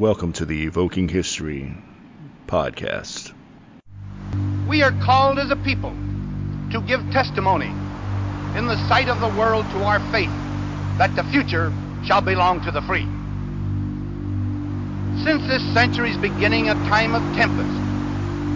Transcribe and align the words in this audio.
Welcome 0.00 0.32
to 0.32 0.46
the 0.46 0.62
Evoking 0.64 1.10
History 1.10 1.76
podcast. 2.46 3.34
We 4.66 4.82
are 4.82 4.92
called 4.92 5.38
as 5.38 5.50
a 5.50 5.56
people 5.56 5.92
to 6.70 6.80
give 6.80 7.00
testimony 7.10 7.68
in 8.56 8.66
the 8.66 8.78
sight 8.88 9.10
of 9.10 9.20
the 9.20 9.28
world 9.28 9.68
to 9.72 9.82
our 9.82 10.00
faith 10.10 10.32
that 10.96 11.14
the 11.16 11.24
future 11.24 11.70
shall 12.02 12.22
belong 12.22 12.62
to 12.62 12.70
the 12.70 12.80
free. 12.80 13.06
Since 15.22 15.46
this 15.46 15.62
century's 15.74 16.16
beginning, 16.16 16.70
a 16.70 16.76
time 16.88 17.14
of 17.14 17.22
tempest 17.34 17.82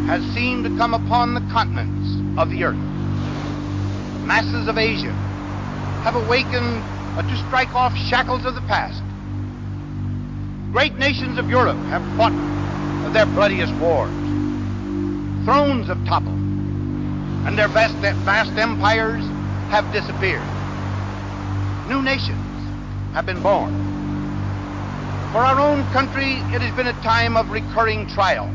has 0.06 0.24
seemed 0.32 0.64
to 0.64 0.74
come 0.78 0.94
upon 0.94 1.34
the 1.34 1.42
continents 1.52 2.38
of 2.38 2.48
the 2.48 2.64
earth. 2.64 2.80
Masses 4.24 4.66
of 4.66 4.78
Asia 4.78 5.12
have 6.04 6.14
awakened 6.14 6.82
to 7.28 7.36
strike 7.36 7.74
off 7.74 7.94
shackles 7.94 8.46
of 8.46 8.54
the 8.54 8.62
past. 8.62 9.13
Great 10.74 10.98
nations 10.98 11.38
of 11.38 11.48
Europe 11.48 11.78
have 11.86 12.02
fought 12.16 12.34
their 13.12 13.26
bloodiest 13.26 13.78
wars. 13.78 14.10
Thrones 15.44 15.86
have 15.86 16.04
toppled, 16.04 16.40
and 17.46 17.56
their 17.56 17.68
vast, 17.68 17.96
vast 18.24 18.58
empires 18.58 19.22
have 19.68 19.92
disappeared. 19.92 20.48
New 21.86 22.02
nations 22.02 22.60
have 23.12 23.24
been 23.24 23.40
born. 23.40 23.70
For 25.30 25.44
our 25.44 25.60
own 25.60 25.84
country, 25.92 26.42
it 26.52 26.60
has 26.60 26.74
been 26.74 26.88
a 26.88 27.00
time 27.04 27.36
of 27.36 27.50
recurring 27.50 28.08
trial. 28.08 28.50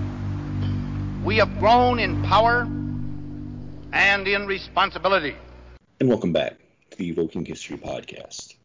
We 1.23 1.37
have 1.37 1.57
grown 1.57 1.99
in 1.99 2.21
power 2.23 2.67
and 3.93 4.27
in 4.27 4.45
responsibility. 4.45 5.37
And 6.01 6.09
welcome 6.09 6.33
back 6.33 6.57
to 6.91 6.97
the 6.97 7.07
Evoking 7.07 7.45
History 7.45 7.77
podcast. 7.77 8.55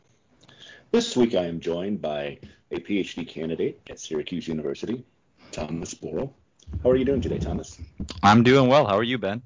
This 0.90 1.16
week 1.16 1.36
I 1.36 1.46
am 1.46 1.60
joined 1.60 2.02
by 2.02 2.38
a 2.74 2.80
PhD 2.80 3.26
candidate 3.26 3.80
at 3.88 4.00
Syracuse 4.00 4.48
University, 4.48 5.04
Thomas 5.52 5.94
Borel. 5.94 6.34
How 6.82 6.90
are 6.90 6.96
you 6.96 7.04
doing 7.04 7.20
today, 7.20 7.38
Thomas? 7.38 7.78
I'm 8.22 8.42
doing 8.42 8.68
well. 8.68 8.86
How 8.86 8.96
are 8.96 9.04
you, 9.04 9.16
Ben? 9.16 9.42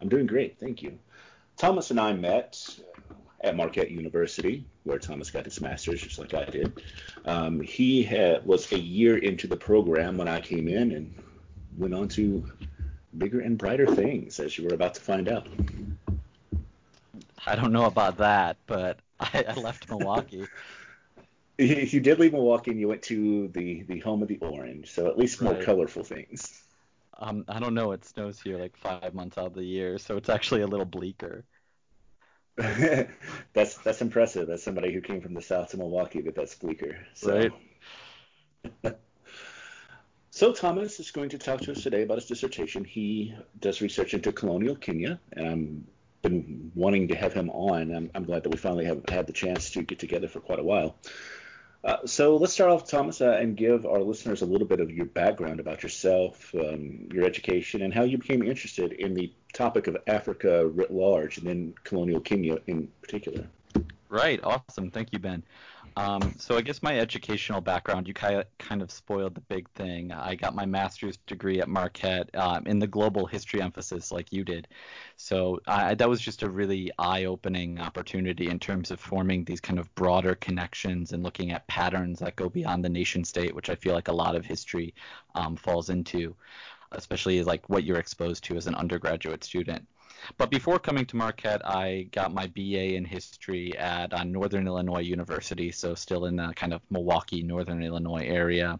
I'm 0.00 0.08
doing 0.08 0.26
great, 0.26 0.58
thank 0.60 0.82
you. 0.82 0.98
Thomas 1.56 1.90
and 1.90 1.98
I 1.98 2.12
met 2.12 2.78
at 3.40 3.56
Marquette 3.56 3.90
University, 3.90 4.66
where 4.82 4.98
Thomas 4.98 5.30
got 5.30 5.46
his 5.46 5.60
master's, 5.60 6.02
just 6.02 6.18
like 6.18 6.34
I 6.34 6.44
did. 6.44 6.82
Um, 7.24 7.60
he 7.60 8.02
had, 8.02 8.44
was 8.44 8.70
a 8.72 8.78
year 8.78 9.16
into 9.16 9.46
the 9.46 9.56
program 9.56 10.18
when 10.18 10.28
I 10.28 10.40
came 10.40 10.68
in 10.68 10.92
and 10.92 11.14
went 11.78 11.94
on 11.94 12.08
to 12.08 12.44
bigger 13.16 13.40
and 13.40 13.56
brighter 13.56 13.86
things, 13.86 14.40
as 14.40 14.58
you 14.58 14.64
were 14.64 14.74
about 14.74 14.94
to 14.94 15.00
find 15.00 15.28
out. 15.28 15.48
I 17.46 17.56
don't 17.56 17.72
know 17.72 17.84
about 17.84 18.18
that, 18.18 18.58
but 18.66 18.98
I, 19.20 19.44
I 19.48 19.54
left 19.54 19.88
Milwaukee. 19.88 20.46
You 21.58 22.00
did 22.00 22.18
leave 22.18 22.32
Milwaukee 22.32 22.72
and 22.72 22.80
you 22.80 22.88
went 22.88 23.02
to 23.02 23.48
the 23.48 23.82
the 23.82 24.00
home 24.00 24.22
of 24.22 24.28
the 24.28 24.38
orange, 24.38 24.90
so 24.90 25.06
at 25.06 25.18
least 25.18 25.40
more 25.40 25.54
right. 25.54 25.64
colorful 25.64 26.02
things. 26.02 26.62
Um, 27.18 27.44
I 27.48 27.60
don't 27.60 27.74
know. 27.74 27.92
It 27.92 28.04
snows 28.04 28.40
here 28.40 28.58
like 28.58 28.76
five 28.76 29.14
months 29.14 29.38
out 29.38 29.46
of 29.46 29.54
the 29.54 29.64
year, 29.64 29.98
so 29.98 30.16
it's 30.16 30.28
actually 30.28 30.62
a 30.62 30.66
little 30.66 30.86
bleaker. 30.86 31.44
that's 32.56 33.78
that's 33.78 34.00
impressive. 34.00 34.50
As 34.50 34.62
somebody 34.62 34.92
who 34.92 35.00
came 35.00 35.20
from 35.20 35.34
the 35.34 35.42
south 35.42 35.70
to 35.70 35.76
Milwaukee, 35.76 36.20
that 36.22 36.34
that's 36.34 36.54
bleaker. 36.56 36.98
So. 37.14 37.50
Right. 38.84 38.96
so 40.30 40.52
Thomas 40.52 40.98
is 40.98 41.10
going 41.10 41.28
to 41.30 41.38
talk 41.38 41.60
to 41.62 41.72
us 41.72 41.82
today 41.82 42.02
about 42.02 42.18
his 42.18 42.26
dissertation. 42.26 42.84
He 42.84 43.34
does 43.60 43.80
research 43.80 44.14
into 44.14 44.32
colonial 44.32 44.74
Kenya, 44.74 45.20
and 45.32 45.46
I'm 45.46 45.86
been 46.24 46.72
wanting 46.74 47.08
to 47.08 47.14
have 47.14 47.32
him 47.32 47.50
on. 47.50 47.94
I'm, 47.94 48.10
I'm 48.14 48.24
glad 48.24 48.42
that 48.42 48.50
we 48.50 48.56
finally 48.56 48.86
have 48.86 49.02
had 49.08 49.26
the 49.28 49.32
chance 49.32 49.70
to 49.72 49.82
get 49.82 50.00
together 50.00 50.26
for 50.26 50.40
quite 50.40 50.58
a 50.58 50.64
while. 50.64 50.96
Uh, 51.84 51.98
so 52.06 52.36
let's 52.36 52.54
start 52.54 52.70
off, 52.70 52.88
Thomas, 52.88 53.20
uh, 53.20 53.36
and 53.38 53.56
give 53.56 53.84
our 53.84 54.00
listeners 54.00 54.40
a 54.40 54.46
little 54.46 54.66
bit 54.66 54.80
of 54.80 54.90
your 54.90 55.04
background 55.04 55.60
about 55.60 55.82
yourself, 55.82 56.54
um, 56.54 57.06
your 57.12 57.24
education, 57.24 57.82
and 57.82 57.92
how 57.92 58.02
you 58.02 58.16
became 58.16 58.42
interested 58.42 58.92
in 58.92 59.12
the 59.12 59.30
topic 59.52 59.86
of 59.86 59.96
Africa 60.06 60.66
writ 60.66 60.90
large, 60.90 61.36
and 61.36 61.46
then 61.46 61.74
colonial 61.84 62.20
Kenya 62.20 62.56
in 62.66 62.88
particular. 63.02 63.46
Right. 64.08 64.40
Awesome. 64.42 64.90
Thank 64.90 65.12
you, 65.12 65.18
Ben. 65.18 65.42
Um, 65.96 66.34
so 66.38 66.56
I 66.56 66.62
guess 66.62 66.82
my 66.82 66.98
educational 66.98 67.60
background, 67.60 68.08
you 68.08 68.14
kind 68.14 68.34
of, 68.40 68.46
kind 68.58 68.82
of 68.82 68.90
spoiled 68.90 69.36
the 69.36 69.40
big 69.42 69.70
thing. 69.70 70.10
I 70.10 70.34
got 70.34 70.52
my 70.52 70.66
master's 70.66 71.18
degree 71.18 71.60
at 71.60 71.68
Marquette 71.68 72.34
um, 72.34 72.66
in 72.66 72.80
the 72.80 72.86
global 72.88 73.26
history 73.26 73.62
emphasis, 73.62 74.10
like 74.10 74.32
you 74.32 74.42
did. 74.42 74.66
So 75.16 75.60
that 75.66 76.08
was 76.08 76.20
just 76.20 76.42
a 76.42 76.50
really 76.50 76.90
eye-opening 76.98 77.78
opportunity 77.78 78.48
in 78.48 78.58
terms 78.58 78.90
of 78.90 78.98
forming 78.98 79.44
these 79.44 79.60
kind 79.60 79.78
of 79.78 79.94
broader 79.94 80.34
connections 80.34 81.12
and 81.12 81.22
looking 81.22 81.52
at 81.52 81.66
patterns 81.68 82.18
that 82.18 82.34
go 82.34 82.48
beyond 82.48 82.84
the 82.84 82.88
nation 82.88 83.22
state, 83.22 83.54
which 83.54 83.70
I 83.70 83.76
feel 83.76 83.94
like 83.94 84.08
a 84.08 84.12
lot 84.12 84.34
of 84.34 84.44
history 84.44 84.94
um, 85.36 85.54
falls 85.54 85.90
into, 85.90 86.34
especially 86.90 87.44
like 87.44 87.68
what 87.68 87.84
you're 87.84 87.98
exposed 87.98 88.42
to 88.44 88.56
as 88.56 88.66
an 88.66 88.74
undergraduate 88.74 89.44
student. 89.44 89.86
But 90.36 90.50
before 90.50 90.78
coming 90.78 91.06
to 91.06 91.16
Marquette, 91.16 91.66
I 91.66 92.08
got 92.12 92.32
my 92.32 92.46
BA 92.46 92.94
in 92.94 93.04
history 93.04 93.76
at 93.76 94.12
uh, 94.12 94.24
Northern 94.24 94.66
Illinois 94.66 95.00
University, 95.00 95.70
so 95.70 95.94
still 95.94 96.26
in 96.26 96.36
the 96.36 96.52
kind 96.56 96.72
of 96.72 96.80
Milwaukee, 96.90 97.42
Northern 97.42 97.82
Illinois 97.82 98.24
area, 98.26 98.78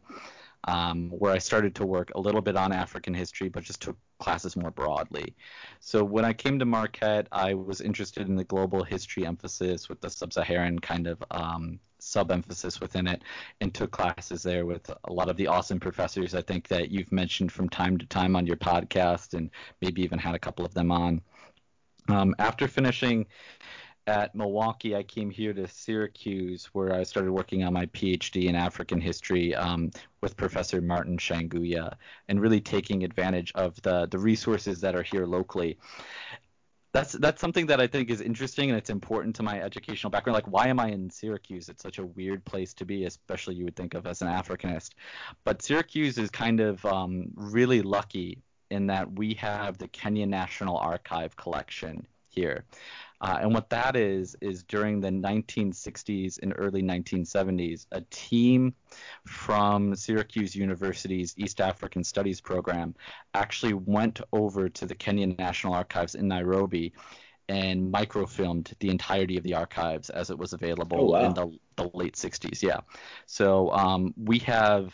um, 0.64 1.10
where 1.10 1.32
I 1.32 1.38
started 1.38 1.74
to 1.76 1.86
work 1.86 2.12
a 2.14 2.20
little 2.20 2.40
bit 2.40 2.56
on 2.56 2.72
African 2.72 3.14
history, 3.14 3.48
but 3.48 3.62
just 3.62 3.82
took 3.82 3.96
classes 4.18 4.56
more 4.56 4.70
broadly. 4.70 5.34
So 5.80 6.02
when 6.02 6.24
I 6.24 6.32
came 6.32 6.58
to 6.58 6.64
Marquette, 6.64 7.28
I 7.32 7.54
was 7.54 7.80
interested 7.80 8.28
in 8.28 8.36
the 8.36 8.44
global 8.44 8.82
history 8.82 9.26
emphasis 9.26 9.88
with 9.88 10.00
the 10.00 10.10
sub-Saharan 10.10 10.78
kind 10.78 11.06
of 11.06 11.22
um, 11.30 11.78
sub-emphasis 11.98 12.80
within 12.80 13.06
it, 13.06 13.22
and 13.60 13.74
took 13.74 13.90
classes 13.90 14.42
there 14.42 14.66
with 14.66 14.90
a 15.04 15.12
lot 15.12 15.28
of 15.28 15.36
the 15.36 15.46
awesome 15.46 15.80
professors 15.80 16.34
I 16.34 16.42
think 16.42 16.68
that 16.68 16.90
you've 16.90 17.12
mentioned 17.12 17.50
from 17.52 17.68
time 17.68 17.98
to 17.98 18.06
time 18.06 18.36
on 18.36 18.46
your 18.46 18.56
podcast, 18.56 19.34
and 19.34 19.50
maybe 19.80 20.02
even 20.02 20.18
had 20.18 20.34
a 20.34 20.38
couple 20.38 20.64
of 20.64 20.74
them 20.74 20.90
on. 20.90 21.20
Um, 22.08 22.34
after 22.38 22.68
finishing 22.68 23.26
at 24.06 24.34
Milwaukee, 24.34 24.94
I 24.94 25.02
came 25.02 25.30
here 25.30 25.54
to 25.54 25.66
Syracuse, 25.66 26.66
where 26.72 26.92
I 26.92 27.04
started 27.04 27.32
working 27.32 27.64
on 27.64 27.72
my 27.72 27.86
PhD 27.86 28.44
in 28.44 28.54
African 28.54 29.00
history 29.00 29.54
um, 29.54 29.90
with 30.20 30.36
Professor 30.36 30.80
Martin 30.80 31.16
Shanguhyia, 31.16 31.94
and 32.28 32.40
really 32.40 32.60
taking 32.60 33.04
advantage 33.04 33.52
of 33.54 33.80
the 33.82 34.06
the 34.06 34.18
resources 34.18 34.80
that 34.80 34.94
are 34.94 35.02
here 35.02 35.26
locally. 35.26 35.78
That's 36.92 37.12
that's 37.12 37.40
something 37.40 37.66
that 37.66 37.80
I 37.80 37.86
think 37.88 38.10
is 38.10 38.20
interesting 38.20 38.70
and 38.70 38.78
it's 38.78 38.90
important 38.90 39.34
to 39.36 39.42
my 39.42 39.60
educational 39.60 40.10
background. 40.10 40.34
Like, 40.34 40.46
why 40.48 40.68
am 40.68 40.78
I 40.78 40.88
in 40.90 41.10
Syracuse? 41.10 41.68
It's 41.68 41.82
such 41.82 41.98
a 41.98 42.06
weird 42.06 42.44
place 42.44 42.72
to 42.74 42.84
be, 42.84 43.04
especially 43.06 43.56
you 43.56 43.64
would 43.64 43.74
think 43.74 43.94
of 43.94 44.06
as 44.06 44.22
an 44.22 44.28
Africanist. 44.28 44.90
But 45.44 45.62
Syracuse 45.62 46.18
is 46.18 46.30
kind 46.30 46.60
of 46.60 46.84
um, 46.84 47.32
really 47.34 47.82
lucky 47.82 48.42
in 48.74 48.86
that 48.88 49.10
we 49.12 49.34
have 49.34 49.78
the 49.78 49.88
Kenya 49.88 50.26
National 50.26 50.76
Archive 50.76 51.36
collection 51.36 52.06
here. 52.28 52.64
Uh, 53.20 53.38
and 53.40 53.54
what 53.54 53.70
that 53.70 53.96
is, 53.96 54.36
is 54.42 54.62
during 54.64 55.00
the 55.00 55.08
1960s 55.08 56.38
and 56.42 56.52
early 56.58 56.82
1970s, 56.82 57.86
a 57.92 58.02
team 58.10 58.74
from 59.24 59.94
Syracuse 59.94 60.54
University's 60.54 61.32
East 61.38 61.60
African 61.60 62.04
Studies 62.04 62.40
program 62.40 62.94
actually 63.32 63.72
went 63.72 64.20
over 64.32 64.68
to 64.68 64.84
the 64.84 64.94
Kenyan 64.94 65.38
National 65.38 65.72
Archives 65.72 66.16
in 66.16 66.28
Nairobi 66.28 66.92
and 67.48 67.92
microfilmed 67.92 68.72
the 68.80 68.90
entirety 68.90 69.36
of 69.36 69.42
the 69.42 69.54
archives 69.54 70.10
as 70.10 70.30
it 70.30 70.38
was 70.38 70.52
available 70.52 71.00
oh, 71.00 71.04
wow. 71.12 71.26
in 71.26 71.34
the, 71.34 71.58
the, 71.76 71.90
late 71.94 72.14
60s. 72.14 72.62
Yeah. 72.62 72.80
So 73.26 73.70
um, 73.72 74.14
we 74.16 74.38
have 74.40 74.92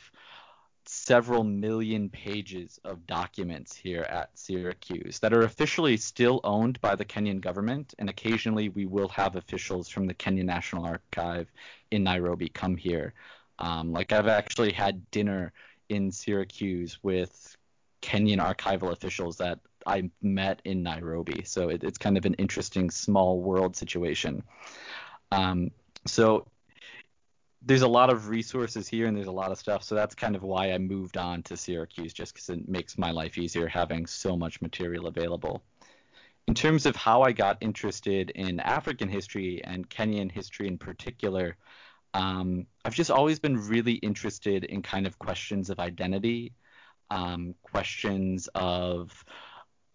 several 1.04 1.44
million 1.44 2.10
pages 2.10 2.78
of 2.84 3.06
documents 3.06 3.74
here 3.74 4.02
at 4.02 4.30
Syracuse 4.38 5.18
that 5.20 5.32
are 5.32 5.42
officially 5.42 5.96
still 5.96 6.40
owned 6.44 6.80
by 6.80 6.94
the 6.94 7.04
Kenyan 7.04 7.40
government, 7.40 7.94
and 7.98 8.10
occasionally 8.10 8.68
we 8.68 8.84
will 8.86 9.08
have 9.08 9.36
officials 9.36 9.88
from 9.88 10.06
the 10.06 10.14
Kenya 10.14 10.44
National 10.44 10.84
Archive 10.84 11.50
in 11.90 12.02
Nairobi 12.02 12.48
come 12.48 12.76
here. 12.76 13.14
Um, 13.58 13.92
like 13.92 14.12
I've 14.12 14.28
actually 14.28 14.72
had 14.72 15.10
dinner 15.10 15.52
in 15.88 16.12
Syracuse 16.12 16.98
with 17.02 17.56
Kenyan 18.02 18.38
archival 18.38 18.92
officials 18.92 19.38
that 19.38 19.58
I 19.86 20.10
met 20.20 20.60
in 20.64 20.82
Nairobi, 20.82 21.44
so 21.44 21.70
it, 21.70 21.82
it's 21.82 21.98
kind 21.98 22.18
of 22.18 22.26
an 22.26 22.34
interesting 22.34 22.90
small 22.90 23.40
world 23.40 23.74
situation. 23.74 24.42
Um, 25.32 25.70
so 26.06 26.46
there's 27.62 27.82
a 27.82 27.88
lot 27.88 28.10
of 28.10 28.28
resources 28.28 28.88
here 28.88 29.06
and 29.06 29.16
there's 29.16 29.26
a 29.26 29.32
lot 29.32 29.52
of 29.52 29.58
stuff. 29.58 29.82
So 29.82 29.94
that's 29.94 30.14
kind 30.14 30.34
of 30.34 30.42
why 30.42 30.72
I 30.72 30.78
moved 30.78 31.16
on 31.16 31.42
to 31.44 31.56
Syracuse, 31.56 32.12
just 32.12 32.32
because 32.32 32.48
it 32.48 32.68
makes 32.68 32.96
my 32.96 33.10
life 33.10 33.36
easier 33.36 33.68
having 33.68 34.06
so 34.06 34.36
much 34.36 34.62
material 34.62 35.06
available. 35.06 35.62
In 36.48 36.54
terms 36.54 36.86
of 36.86 36.96
how 36.96 37.22
I 37.22 37.32
got 37.32 37.58
interested 37.60 38.30
in 38.30 38.60
African 38.60 39.08
history 39.08 39.62
and 39.62 39.88
Kenyan 39.88 40.32
history 40.32 40.68
in 40.68 40.78
particular, 40.78 41.56
um, 42.14 42.66
I've 42.84 42.94
just 42.94 43.10
always 43.10 43.38
been 43.38 43.56
really 43.68 43.94
interested 43.94 44.64
in 44.64 44.82
kind 44.82 45.06
of 45.06 45.18
questions 45.18 45.70
of 45.70 45.78
identity, 45.78 46.54
um, 47.10 47.54
questions 47.62 48.48
of 48.54 49.24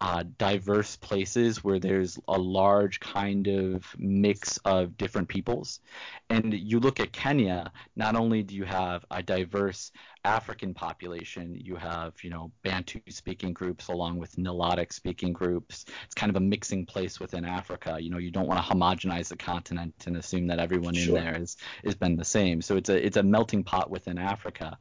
uh, 0.00 0.24
diverse 0.36 0.96
places 0.96 1.64
where 1.64 1.78
there's 1.78 2.18
a 2.28 2.38
large 2.38 3.00
kind 3.00 3.46
of 3.46 3.84
mix 3.96 4.58
of 4.58 4.96
different 4.98 5.28
peoples. 5.28 5.80
And 6.28 6.52
you 6.52 6.80
look 6.80 7.00
at 7.00 7.12
Kenya, 7.12 7.72
not 7.96 8.14
only 8.14 8.42
do 8.42 8.54
you 8.54 8.64
have 8.64 9.06
a 9.10 9.22
diverse 9.22 9.92
African 10.22 10.74
population, 10.74 11.54
you 11.54 11.76
have, 11.76 12.12
you 12.22 12.28
know, 12.28 12.52
Bantu 12.62 13.00
speaking 13.08 13.54
groups 13.54 13.88
along 13.88 14.18
with 14.18 14.36
Nilotic 14.36 14.92
speaking 14.92 15.32
groups. 15.32 15.86
It's 16.04 16.14
kind 16.14 16.28
of 16.28 16.36
a 16.36 16.40
mixing 16.40 16.84
place 16.84 17.18
within 17.18 17.46
Africa. 17.46 17.96
You 17.98 18.10
know, 18.10 18.18
you 18.18 18.30
don't 18.30 18.48
want 18.48 18.62
to 18.62 18.74
homogenize 18.74 19.28
the 19.28 19.36
continent 19.36 19.94
and 20.06 20.16
assume 20.16 20.48
that 20.48 20.58
everyone 20.58 20.94
sure. 20.94 21.16
in 21.16 21.24
there 21.24 21.40
is 21.40 21.56
has 21.84 21.94
been 21.94 22.16
the 22.16 22.24
same. 22.24 22.60
So 22.60 22.76
it's 22.76 22.90
a 22.90 23.06
it's 23.06 23.16
a 23.16 23.22
melting 23.22 23.64
pot 23.64 23.88
within 23.88 24.18
Africa. 24.18 24.76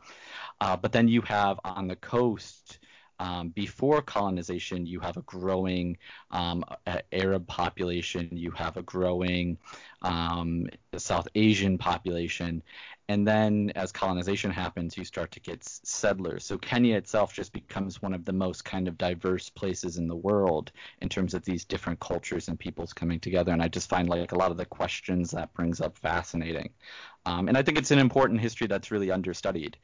Uh, 0.60 0.76
but 0.76 0.92
then 0.92 1.08
you 1.08 1.22
have 1.22 1.60
on 1.64 1.88
the 1.88 1.96
coast 1.96 2.80
um, 3.20 3.50
before 3.50 4.02
colonization, 4.02 4.86
you 4.86 5.00
have 5.00 5.18
a 5.18 5.22
growing 5.24 5.98
um, 6.32 6.64
Arab 7.12 7.48
population, 7.48 8.30
you 8.32 8.52
have 8.52 8.78
a 8.78 8.84
growing 8.84 9.58
um, 10.02 10.68
South 10.98 11.28
Asian 11.36 11.78
population, 11.78 12.62
and 13.08 13.28
then 13.28 13.72
as 13.76 13.92
colonization 13.92 14.50
happens, 14.50 14.98
you 14.98 15.06
start 15.06 15.32
to 15.32 15.40
get 15.40 15.64
settlers. 15.64 16.44
So 16.44 16.58
Kenya 16.58 16.98
itself 16.98 17.34
just 17.34 17.54
becomes 17.54 18.02
one 18.02 18.14
of 18.14 18.26
the 18.26 18.34
most 18.34 18.66
kind 18.66 18.88
of 18.88 18.98
diverse 18.98 19.50
places 19.50 19.98
in 19.98 20.08
the 20.08 20.16
world 20.16 20.72
in 21.02 21.10
terms 21.10 21.34
of 21.36 21.46
these 21.46 21.66
different 21.66 22.00
cultures 22.00 22.48
and 22.48 22.60
peoples 22.60 22.94
coming 22.94 23.20
together. 23.20 23.52
And 23.52 23.62
I 23.62 23.68
just 23.68 23.90
find 23.90 24.10
like 24.10 24.32
a 24.32 24.38
lot 24.38 24.52
of 24.52 24.58
the 24.58 24.66
questions 24.66 25.32
that 25.32 25.54
brings 25.54 25.82
up 25.82 25.98
fascinating. 25.98 26.72
Um, 27.26 27.48
and 27.48 27.58
I 27.58 27.64
think 27.64 27.78
it's 27.78 27.92
an 27.92 28.00
important 28.00 28.42
history 28.42 28.68
that's 28.68 28.92
really 28.92 29.12
understudied. 29.12 29.78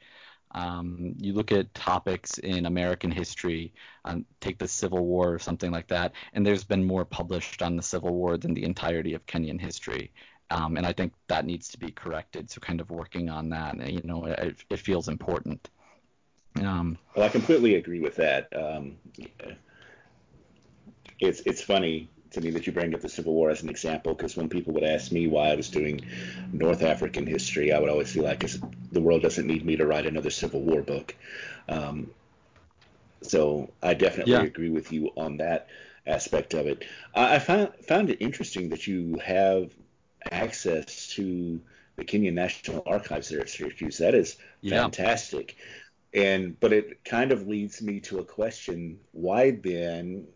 Um, 0.54 1.14
you 1.18 1.32
look 1.32 1.52
at 1.52 1.72
topics 1.74 2.38
in 2.38 2.66
American 2.66 3.10
history, 3.10 3.72
um, 4.04 4.26
take 4.40 4.58
the 4.58 4.68
Civil 4.68 5.04
War 5.04 5.32
or 5.32 5.38
something 5.38 5.70
like 5.70 5.88
that, 5.88 6.12
and 6.34 6.46
there's 6.46 6.64
been 6.64 6.84
more 6.84 7.04
published 7.04 7.62
on 7.62 7.76
the 7.76 7.82
Civil 7.82 8.14
War 8.14 8.36
than 8.36 8.54
the 8.54 8.64
entirety 8.64 9.14
of 9.14 9.26
Kenyan 9.26 9.60
history. 9.60 10.12
Um, 10.50 10.76
and 10.76 10.86
I 10.86 10.92
think 10.92 11.14
that 11.28 11.46
needs 11.46 11.68
to 11.68 11.78
be 11.78 11.90
corrected. 11.90 12.50
So, 12.50 12.60
kind 12.60 12.80
of 12.80 12.90
working 12.90 13.30
on 13.30 13.48
that, 13.50 13.90
you 13.90 14.02
know, 14.04 14.26
it, 14.26 14.56
it 14.68 14.78
feels 14.78 15.08
important. 15.08 15.70
Um, 16.60 16.98
well, 17.16 17.24
I 17.24 17.30
completely 17.30 17.76
agree 17.76 18.00
with 18.00 18.16
that. 18.16 18.48
Um, 18.54 18.98
it's 21.18 21.40
it's 21.46 21.62
funny 21.62 22.10
to 22.32 22.40
me 22.40 22.50
that 22.50 22.66
you 22.66 22.72
bring 22.72 22.94
up 22.94 23.00
the 23.00 23.08
Civil 23.08 23.34
War 23.34 23.50
as 23.50 23.62
an 23.62 23.68
example 23.68 24.14
because 24.14 24.36
when 24.36 24.48
people 24.48 24.72
would 24.74 24.84
ask 24.84 25.12
me 25.12 25.26
why 25.26 25.48
I 25.50 25.54
was 25.54 25.68
doing 25.68 26.00
North 26.52 26.82
African 26.82 27.26
history, 27.26 27.72
I 27.72 27.78
would 27.78 27.90
always 27.90 28.12
feel 28.12 28.24
like 28.24 28.44
the 28.92 29.00
world 29.00 29.22
doesn't 29.22 29.46
need 29.46 29.64
me 29.64 29.76
to 29.76 29.86
write 29.86 30.06
another 30.06 30.30
Civil 30.30 30.62
War 30.62 30.82
book. 30.82 31.14
Um, 31.68 32.10
so 33.22 33.70
I 33.82 33.94
definitely 33.94 34.32
yeah. 34.32 34.42
agree 34.42 34.70
with 34.70 34.92
you 34.92 35.10
on 35.16 35.36
that 35.38 35.68
aspect 36.06 36.54
of 36.54 36.66
it. 36.66 36.84
I, 37.14 37.36
I 37.36 37.38
found 37.38 37.72
found 37.86 38.10
it 38.10 38.18
interesting 38.20 38.68
that 38.70 38.86
you 38.86 39.20
have 39.24 39.70
access 40.30 41.08
to 41.08 41.60
the 41.96 42.04
Kenyan 42.04 42.34
National 42.34 42.82
Archives 42.86 43.28
there 43.28 43.40
at 43.40 43.48
Syracuse. 43.48 43.98
That 43.98 44.14
is 44.14 44.36
yeah. 44.60 44.82
fantastic. 44.82 45.56
And 46.14 46.58
but 46.60 46.72
it 46.72 47.04
kind 47.04 47.32
of 47.32 47.46
leads 47.46 47.80
me 47.80 48.00
to 48.00 48.18
a 48.18 48.24
question: 48.24 48.98
Why 49.12 49.52
then 49.52 50.26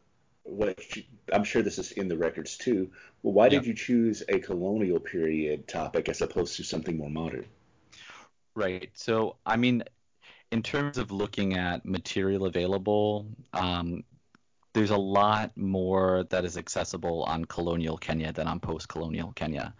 what 0.47 0.97
you, 0.97 1.03
I'm 1.33 1.45
sure 1.45 1.63
this 1.63 1.79
is 1.79 1.93
in 1.93 2.09
the 2.09 2.17
records 2.17 2.57
too. 2.57 2.91
Well, 3.23 3.35
why 3.35 3.45
yeah. 3.45 3.51
did 3.51 3.67
you 3.67 3.75
choose 3.75 4.23
a 4.29 4.39
colonial 4.39 5.01
period 5.01 5.67
topic 5.69 6.09
as 6.09 6.23
opposed 6.23 6.57
to 6.57 6.65
something 6.65 6.97
more 6.97 7.11
modern? 7.11 7.47
Right. 8.55 8.91
So, 8.95 9.37
I 9.45 9.57
mean, 9.57 9.83
in 10.53 10.63
terms 10.63 10.99
of 10.99 11.11
looking 11.11 11.57
at 11.57 11.85
material 11.85 12.47
available, 12.47 13.27
um, 13.53 14.05
there's 14.73 14.91
a 14.91 14.97
lot 14.97 15.57
more 15.57 16.25
that 16.31 16.45
is 16.45 16.57
accessible 16.57 17.25
on 17.25 17.45
colonial 17.47 17.97
Kenya 17.97 18.33
than 18.33 18.47
on 18.47 18.61
post-colonial 18.61 19.33
Kenya. 19.33 19.75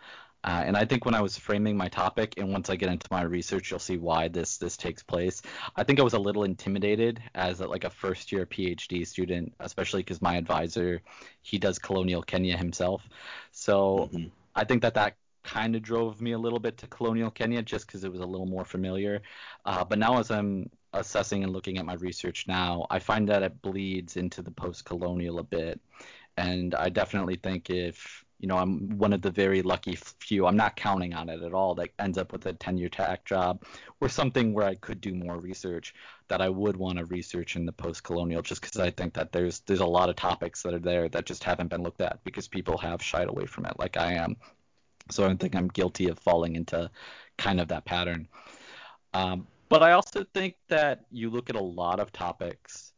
Uh, 0.47 0.63
and 0.65 0.77
I 0.77 0.85
think 0.85 1.05
when 1.05 1.15
I 1.15 1.21
was 1.21 1.37
framing 1.37 1.77
my 1.77 1.89
topic, 1.89 2.35
and 2.37 2.53
once 2.53 2.71
I 2.71 2.77
get 2.77 2.89
into 2.89 3.09
my 3.11 3.23
research, 3.23 3.71
you'll 3.71 3.81
see 3.81 3.99
why 3.99 4.29
this 4.29 4.59
this 4.59 4.77
takes 4.77 5.03
place. 5.03 5.43
I 5.75 5.83
think 5.83 5.99
I 5.99 6.05
was 6.05 6.15
a 6.15 6.19
little 6.19 6.45
intimidated 6.45 7.21
as 7.35 7.61
a, 7.61 7.67
like 7.67 7.85
a 7.85 7.91
first 7.91 8.31
year 8.31 8.47
PhD 8.47 9.05
student, 9.07 9.53
especially 9.61 10.03
because 10.03 10.23
my 10.23 10.37
advisor 10.37 11.03
he 11.43 11.59
does 11.59 11.79
colonial 11.81 12.23
Kenya 12.23 12.57
himself. 12.57 13.03
So 13.51 14.09
mm-hmm. 14.13 14.29
I 14.55 14.65
think 14.65 14.83
that 14.83 14.95
that 14.95 15.17
kind 15.43 15.77
of 15.77 15.83
drove 15.83 16.21
me 16.21 16.33
a 16.33 16.39
little 16.39 16.59
bit 16.59 16.77
to 16.79 16.87
colonial 16.87 17.31
Kenya 17.31 17.63
just 17.63 17.87
because 17.87 18.05
it 18.05 18.13
was 18.13 18.21
a 18.21 18.27
little 18.27 18.47
more 18.47 18.65
familiar. 18.65 19.23
Uh, 19.65 19.85
but 19.85 19.99
now 19.99 20.19
as 20.19 20.31
I'm 20.31 20.71
assessing 20.93 21.45
and 21.45 21.53
looking 21.53 21.79
at 21.79 21.87
my 21.87 21.95
research 21.95 22.47
now, 22.49 22.87
I 22.91 22.99
find 22.99 23.29
that 23.29 23.43
it 23.43 23.63
bleeds 23.63 24.17
into 24.17 24.43
the 24.43 24.51
post-colonial 24.51 25.39
a 25.39 25.45
bit. 25.45 25.81
And 26.37 26.75
I 26.75 26.89
definitely 26.89 27.37
think 27.37 27.71
if 27.71 28.25
you 28.39 28.49
know, 28.49 28.59
I'm 28.59 28.99
one 28.99 29.13
of 29.13 29.23
the 29.23 29.31
very 29.31 29.63
lucky 29.63 29.97
few. 29.97 30.47
I'm 30.47 30.57
not 30.57 30.77
counting 30.77 31.15
on 31.15 31.29
it 31.29 31.43
at 31.43 31.55
all. 31.55 31.75
That 31.75 31.91
ends 31.99 32.19
up 32.19 32.33
with 32.33 32.45
a 32.47 32.53
tenure 32.53 32.89
track 32.89 33.25
job 33.25 33.63
or 34.01 34.09
something 34.09 34.53
where 34.53 34.67
I 34.67 34.75
could 34.75 35.01
do 35.01 35.15
more 35.15 35.39
research 35.39 35.95
that 36.29 36.43
I 36.43 36.49
would 36.49 36.77
want 36.77 36.99
to 36.99 37.07
research 37.07 37.57
in 37.57 37.65
the 37.65 37.73
post-colonial, 37.73 38.43
just 38.43 38.61
because 38.61 38.79
I 38.79 38.91
think 38.91 39.15
that 39.15 39.33
there's 39.33 39.61
there's 39.61 39.81
a 39.81 39.87
lot 39.87 40.11
of 40.11 40.17
topics 40.17 40.63
that 40.63 40.75
are 40.75 40.79
there 40.79 41.09
that 41.09 41.25
just 41.25 41.45
haven't 41.45 41.69
been 41.69 41.83
looked 41.83 42.03
at 42.03 42.23
because 42.25 42.49
people 42.49 42.77
have 42.79 43.03
shied 43.03 43.29
away 43.29 43.47
from 43.47 43.65
it, 43.67 43.79
like 43.79 43.97
I 43.97 44.15
am. 44.15 44.37
So 45.11 45.25
I 45.25 45.29
don't 45.29 45.39
think 45.39 45.55
I'm 45.55 45.69
guilty 45.69 46.09
of 46.09 46.19
falling 46.19 46.57
into 46.57 46.91
kind 47.39 47.61
of 47.61 47.69
that 47.69 47.85
pattern. 47.85 48.29
Um, 49.15 49.47
but 49.69 49.83
I 49.83 49.93
also 49.93 50.25
think 50.35 50.57
that 50.69 51.05
you 51.11 51.31
look 51.31 51.49
at 51.49 51.57
a 51.57 51.63
lot 51.63 52.01
of 52.01 52.13
topics 52.13 52.93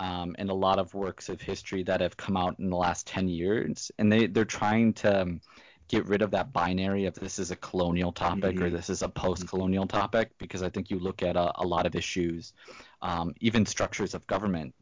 um, 0.00 0.36
and 0.38 0.50
a 0.50 0.54
lot 0.54 0.78
of 0.78 0.94
works 0.94 1.28
of 1.28 1.40
history 1.40 1.82
that 1.84 2.00
have 2.00 2.16
come 2.16 2.36
out 2.36 2.58
in 2.58 2.70
the 2.70 2.76
last 2.76 3.06
10 3.06 3.28
years, 3.28 3.90
and 3.98 4.10
they 4.10 4.26
they're 4.26 4.44
trying 4.44 4.92
to 4.94 5.22
um, 5.22 5.40
get 5.88 6.06
rid 6.06 6.22
of 6.22 6.30
that 6.30 6.52
binary 6.52 7.06
of 7.06 7.14
this 7.14 7.38
is 7.38 7.50
a 7.50 7.56
colonial 7.56 8.12
topic 8.12 8.56
mm-hmm. 8.56 8.64
or 8.64 8.70
this 8.70 8.90
is 8.90 9.02
a 9.02 9.08
post-colonial 9.08 9.86
topic 9.86 10.30
because 10.38 10.62
I 10.62 10.68
think 10.68 10.90
you 10.90 10.98
look 10.98 11.22
at 11.22 11.34
a, 11.34 11.50
a 11.60 11.66
lot 11.66 11.86
of 11.86 11.96
issues, 11.96 12.52
um, 13.00 13.34
even 13.40 13.64
structures 13.64 14.14
of 14.14 14.26
government, 14.26 14.74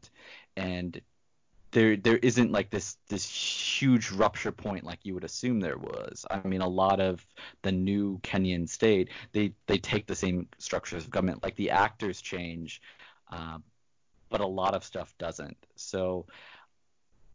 and 0.57 0.99
there 1.71 1.97
there 1.97 2.17
isn't 2.17 2.51
like 2.51 2.69
this 2.69 2.97
this 3.09 3.25
huge 3.25 4.11
rupture 4.11 4.51
point 4.51 4.83
like 4.83 4.99
you 5.03 5.13
would 5.13 5.23
assume 5.23 5.59
there 5.59 5.77
was. 5.77 6.25
I 6.29 6.45
mean, 6.47 6.61
a 6.61 6.67
lot 6.67 6.99
of 6.99 7.25
the 7.61 7.71
new 7.71 8.19
Kenyan 8.19 8.67
state 8.67 9.09
they 9.31 9.53
they 9.65 9.77
take 9.77 10.07
the 10.07 10.15
same 10.15 10.47
structures 10.57 11.05
of 11.05 11.11
government, 11.11 11.43
like 11.43 11.55
the 11.55 11.71
actors 11.71 12.21
change. 12.21 12.81
Uh, 13.31 13.57
but 14.29 14.41
a 14.41 14.47
lot 14.47 14.73
of 14.73 14.83
stuff 14.83 15.13
doesn't. 15.17 15.57
So 15.75 16.25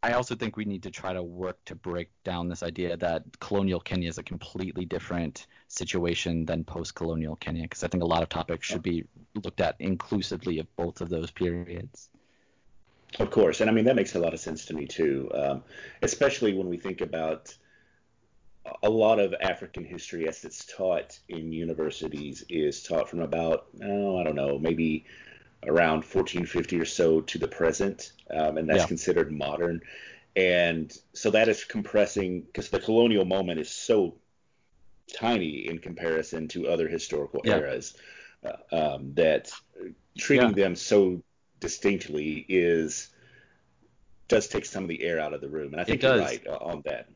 I 0.03 0.13
also 0.13 0.35
think 0.35 0.57
we 0.57 0.65
need 0.65 0.83
to 0.83 0.91
try 0.91 1.13
to 1.13 1.23
work 1.23 1.63
to 1.65 1.75
break 1.75 2.09
down 2.25 2.49
this 2.49 2.61
idea 2.61 2.97
that 2.97 3.23
colonial 3.39 3.79
Kenya 3.79 4.09
is 4.09 4.17
a 4.17 4.23
completely 4.23 4.83
different 4.83 5.47
situation 5.69 6.45
than 6.45 6.65
post-colonial 6.65 7.37
Kenya, 7.37 7.63
because 7.63 7.83
I 7.83 7.87
think 7.87 8.03
a 8.03 8.07
lot 8.07 8.21
of 8.21 8.29
topics 8.29 8.67
should 8.67 8.83
be 8.83 9.05
looked 9.43 9.61
at 9.61 9.75
inclusively 9.79 10.59
of 10.59 10.75
both 10.75 10.99
of 10.99 11.09
those 11.09 11.31
periods. 11.31 12.09
Of 13.19 13.29
course, 13.31 13.61
and 13.61 13.69
I 13.69 13.73
mean 13.73 13.85
that 13.85 13.95
makes 13.95 14.15
a 14.15 14.19
lot 14.19 14.33
of 14.33 14.39
sense 14.39 14.65
to 14.65 14.73
me 14.73 14.87
too, 14.87 15.31
um, 15.33 15.63
especially 16.01 16.53
when 16.53 16.67
we 16.67 16.77
think 16.77 16.99
about 16.99 17.55
a 18.81 18.89
lot 18.89 19.19
of 19.19 19.33
African 19.41 19.83
history 19.85 20.27
as 20.27 20.43
it's 20.43 20.65
taught 20.65 21.19
in 21.29 21.51
universities 21.51 22.43
is 22.49 22.81
taught 22.83 23.09
from 23.09 23.19
about 23.19 23.67
oh 23.83 24.17
I 24.17 24.23
don't 24.23 24.35
know 24.35 24.57
maybe 24.57 25.05
around 25.67 26.03
1450 26.03 26.79
or 26.79 26.85
so 26.85 27.21
to 27.21 27.37
the 27.37 27.47
present, 27.47 28.11
um, 28.31 28.57
and 28.57 28.69
that's 28.69 28.81
yeah. 28.81 28.87
considered 28.87 29.31
modern. 29.31 29.81
And 30.35 30.95
so 31.13 31.29
that 31.31 31.47
is 31.47 31.63
compressing 31.63 32.41
because 32.41 32.69
the 32.69 32.79
colonial 32.79 33.25
moment 33.25 33.59
is 33.59 33.69
so 33.69 34.15
tiny 35.13 35.67
in 35.67 35.79
comparison 35.79 36.47
to 36.49 36.67
other 36.67 36.87
historical 36.87 37.41
yeah. 37.43 37.57
eras 37.57 37.95
uh, 38.43 38.95
um, 38.95 39.13
that 39.13 39.51
treating 40.17 40.49
yeah. 40.49 40.63
them 40.63 40.75
so 40.75 41.21
distinctly 41.59 42.45
is 42.49 43.09
does 44.27 44.47
take 44.47 44.65
some 44.65 44.83
of 44.83 44.89
the 44.89 45.03
air 45.03 45.19
out 45.19 45.33
of 45.33 45.41
the 45.41 45.49
room. 45.49 45.73
And 45.73 45.81
I 45.81 45.83
think 45.83 46.01
you're 46.01 46.17
right 46.17 46.45
uh, 46.47 46.57
on 46.57 46.81
that. 46.85 47.09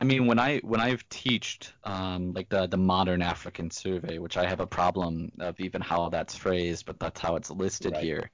I 0.00 0.04
mean, 0.04 0.26
when 0.26 0.38
I 0.38 0.58
when 0.58 0.80
I've 0.80 1.08
taught 1.08 1.72
um, 1.84 2.32
like 2.32 2.48
the 2.48 2.66
the 2.66 2.76
modern 2.76 3.22
African 3.22 3.70
survey, 3.70 4.18
which 4.18 4.36
I 4.36 4.46
have 4.46 4.60
a 4.60 4.66
problem 4.66 5.32
of 5.40 5.58
even 5.58 5.80
how 5.80 6.08
that's 6.08 6.36
phrased, 6.36 6.86
but 6.86 7.00
that's 7.00 7.20
how 7.20 7.36
it's 7.36 7.50
listed 7.50 7.92
right. 7.92 8.02
here. 8.02 8.30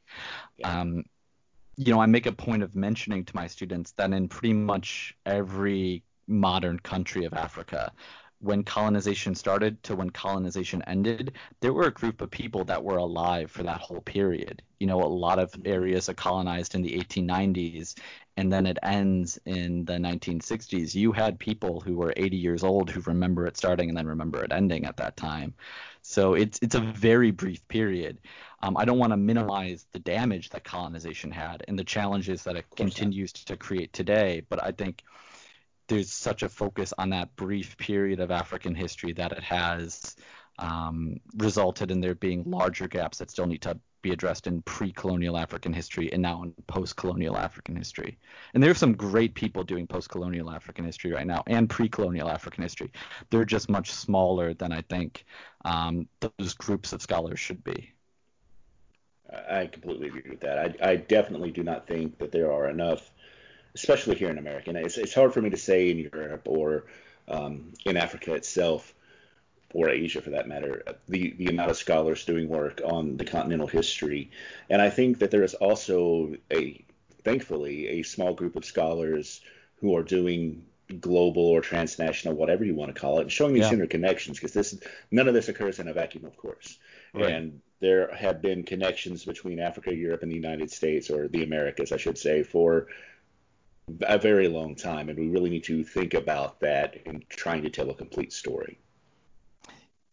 Yeah. 0.59 0.81
Um, 0.81 1.05
you 1.77 1.93
know, 1.93 2.01
I 2.01 2.07
make 2.07 2.27
a 2.27 2.33
point 2.33 2.63
of 2.63 2.75
mentioning 2.75 3.25
to 3.25 3.37
my 3.37 3.47
students 3.47 3.93
that 3.93 4.13
in 4.13 4.29
pretty 4.29 4.55
much 4.55 5.15
every 5.25 6.03
modern 6.27 6.79
country 6.79 7.25
of 7.25 7.33
Africa, 7.35 7.93
when 8.41 8.63
colonization 8.63 9.35
started 9.35 9.83
to 9.83 9.97
when 9.97 10.11
colonization 10.11 10.83
ended, 10.87 11.33
there 11.61 11.73
were 11.73 11.87
a 11.87 11.93
group 11.93 12.21
of 12.21 12.31
people 12.31 12.65
that 12.65 12.83
were 12.83 12.99
alive 12.99 13.51
for 13.51 13.63
that 13.63 13.81
whole 13.81 14.03
period. 14.03 14.63
You 14.79 14.87
know, 14.87 15.03
a 15.03 15.07
lot 15.07 15.39
of 15.39 15.55
areas 15.65 16.09
are 16.09 16.15
colonized 16.15 16.75
in 16.75 16.83
the 16.83 16.99
1890s, 16.99 17.95
and 18.37 18.53
then 18.53 18.67
it 18.67 18.79
ends 18.83 19.39
in 19.47 19.87
the 19.87 19.95
1960s. 19.95 20.95
You 20.95 21.13
had 21.13 21.39
people 21.39 21.81
who 21.81 21.97
were 21.97 22.13
80 22.17 22.37
years 22.37 22.63
old 22.63 22.91
who 22.91 23.01
remember 23.01 23.47
it 23.47 23.57
starting 23.57 23.89
and 23.89 23.97
then 23.97 24.07
remember 24.07 24.45
it 24.45 24.53
ending 24.53 24.85
at 24.85 24.99
that 24.99 25.17
time. 25.17 25.55
So 26.03 26.35
it's 26.35 26.59
it's 26.61 26.75
a 26.75 26.81
very 26.81 27.31
brief 27.31 27.67
period. 27.69 28.19
Um, 28.63 28.77
I 28.77 28.85
don't 28.85 28.99
want 28.99 29.13
to 29.13 29.17
minimize 29.17 29.87
the 29.93 29.99
damage 29.99 30.51
that 30.51 30.65
colonization 30.65 31.31
had 31.31 31.65
and 31.69 31.79
the 31.79 31.85
challenges 31.85 32.43
that 32.45 32.57
it 32.57 32.67
continues 32.77 33.33
to 33.33 33.57
create 33.57 33.93
today, 33.93 34.43
but 34.49 34.63
I 34.63 34.73
think 34.73 35.03
there's 35.89 36.13
such 36.13 36.43
a 36.43 36.49
focus 36.49 36.93
on 36.99 37.11
that 37.11 37.35
brief 37.37 37.77
period 37.77 38.21
of 38.21 38.31
African 38.31 38.75
history 38.75 39.13
that 39.13 39.33
it 39.33 39.43
has 39.43 40.17
um, 40.59 41.21
resulted 41.37 41.91
in 41.91 42.01
there 42.01 42.15
being 42.15 42.43
larger 42.47 42.89
gaps 42.89 43.19
that 43.19 43.31
still 43.31 43.47
need 43.47 43.63
to 43.63 43.79
be 44.03 44.13
addressed 44.13 44.47
in 44.47 44.63
pre-colonial 44.63 45.37
African 45.37 45.73
history 45.73 46.13
and 46.13 46.23
now 46.23 46.43
in 46.43 46.53
post-colonial 46.67 47.37
African 47.37 47.75
history. 47.75 48.19
And 48.55 48.63
there 48.63 48.71
are 48.71 48.75
some 48.75 48.95
great 48.95 49.35
people 49.35 49.65
doing 49.65 49.87
post-colonial 49.87 50.51
African 50.51 50.85
history 50.85 51.13
right 51.13 51.27
now 51.27 51.43
and 51.47 51.69
pre-colonial 51.69 52.29
African 52.29 52.63
history. 52.63 52.93
They're 53.31 53.45
just 53.45 53.69
much 53.69 53.91
smaller 53.91 54.55
than 54.55 54.73
I 54.73 54.83
think 54.83 55.25
um, 55.65 56.09
those 56.21 56.55
groups 56.55 56.93
of 56.93 57.03
scholars 57.03 57.41
should 57.41 57.65
be. 57.65 57.93
I 59.51 59.67
completely 59.67 60.07
agree 60.07 60.31
with 60.31 60.41
that. 60.41 60.77
I, 60.81 60.91
I 60.91 60.97
definitely 60.97 61.51
do 61.51 61.65
not 61.65 61.89
think 61.89 62.19
that 62.19 62.31
there 62.31 62.53
are 62.53 62.71
enough 62.71 63.11
especially 63.77 64.17
here 64.17 64.31
in 64.31 64.39
America. 64.39 64.71
And 64.71 64.79
it's, 64.79 64.97
it's 64.97 65.15
hard 65.15 65.33
for 65.35 65.43
me 65.43 65.51
to 65.51 65.57
say 65.69 65.91
in 65.91 65.99
Europe 65.99 66.47
or 66.47 66.87
um, 67.29 67.73
in 67.85 67.97
Africa 67.97 68.35
itself, 68.35 68.95
or 69.75 69.91
Asia 69.91 70.23
for 70.23 70.31
that 70.31 70.49
matter, 70.49 70.83
the, 71.09 71.35
the 71.37 71.49
amount 71.49 71.71
of 71.71 71.77
scholars 71.77 72.25
doing 72.25 72.49
work 72.49 72.81
on 72.85 73.19
the 73.19 73.25
continental 73.25 73.67
history. 73.67 74.31
And 74.71 74.81
I 74.81 74.89
think 74.89 75.19
that 75.19 75.31
there 75.31 75.43
is 75.43 75.55
also 75.55 76.35
a, 76.51 76.83
thankfully, 77.25 77.89
a 77.89 78.03
small 78.03 78.33
group 78.33 78.57
of 78.57 78.65
scholars 78.65 79.43
who 79.81 79.95
are 79.97 80.03
doing 80.03 80.65
global 81.01 81.43
or 81.43 81.61
transnational, 81.61 82.37
whatever 82.37 82.65
you 82.65 82.75
want 82.75 82.95
to 82.95 82.99
call 82.99 83.19
it, 83.19 83.23
and 83.23 83.33
showing 83.33 83.55
these 83.55 83.71
yeah. 83.71 83.77
interconnections 83.77 84.35
because 84.35 84.55
this 84.55 84.79
none 85.11 85.29
of 85.29 85.35
this 85.35 85.49
occurs 85.49 85.79
in 85.79 85.89
a 85.89 85.93
vacuum, 85.93 86.25
of 86.25 86.37
course. 86.37 86.79
Right. 87.13 87.31
And 87.33 87.61
there 87.81 88.15
have 88.15 88.41
been 88.41 88.63
connections 88.63 89.25
between 89.25 89.59
Africa, 89.59 89.95
Europe, 89.95 90.23
and 90.23 90.31
the 90.31 90.37
United 90.37 90.71
States, 90.71 91.11
or 91.11 91.29
the 91.29 91.43
Americas, 91.43 91.93
I 91.93 91.99
should 91.99 92.17
say, 92.17 92.43
for 92.43 92.87
a 94.03 94.19
very 94.19 94.49
long 94.49 94.75
time, 94.75 95.09
and 95.09 95.19
we 95.19 95.29
really 95.29 95.51
need 95.51 95.65
to 95.65 95.85
think 95.85 96.15
about 96.15 96.61
that 96.61 96.97
in 97.07 97.25
trying 97.29 97.63
to 97.63 97.71
tell 97.71 97.91
a 97.91 97.95
complete 97.95 98.33
story. 98.33 98.79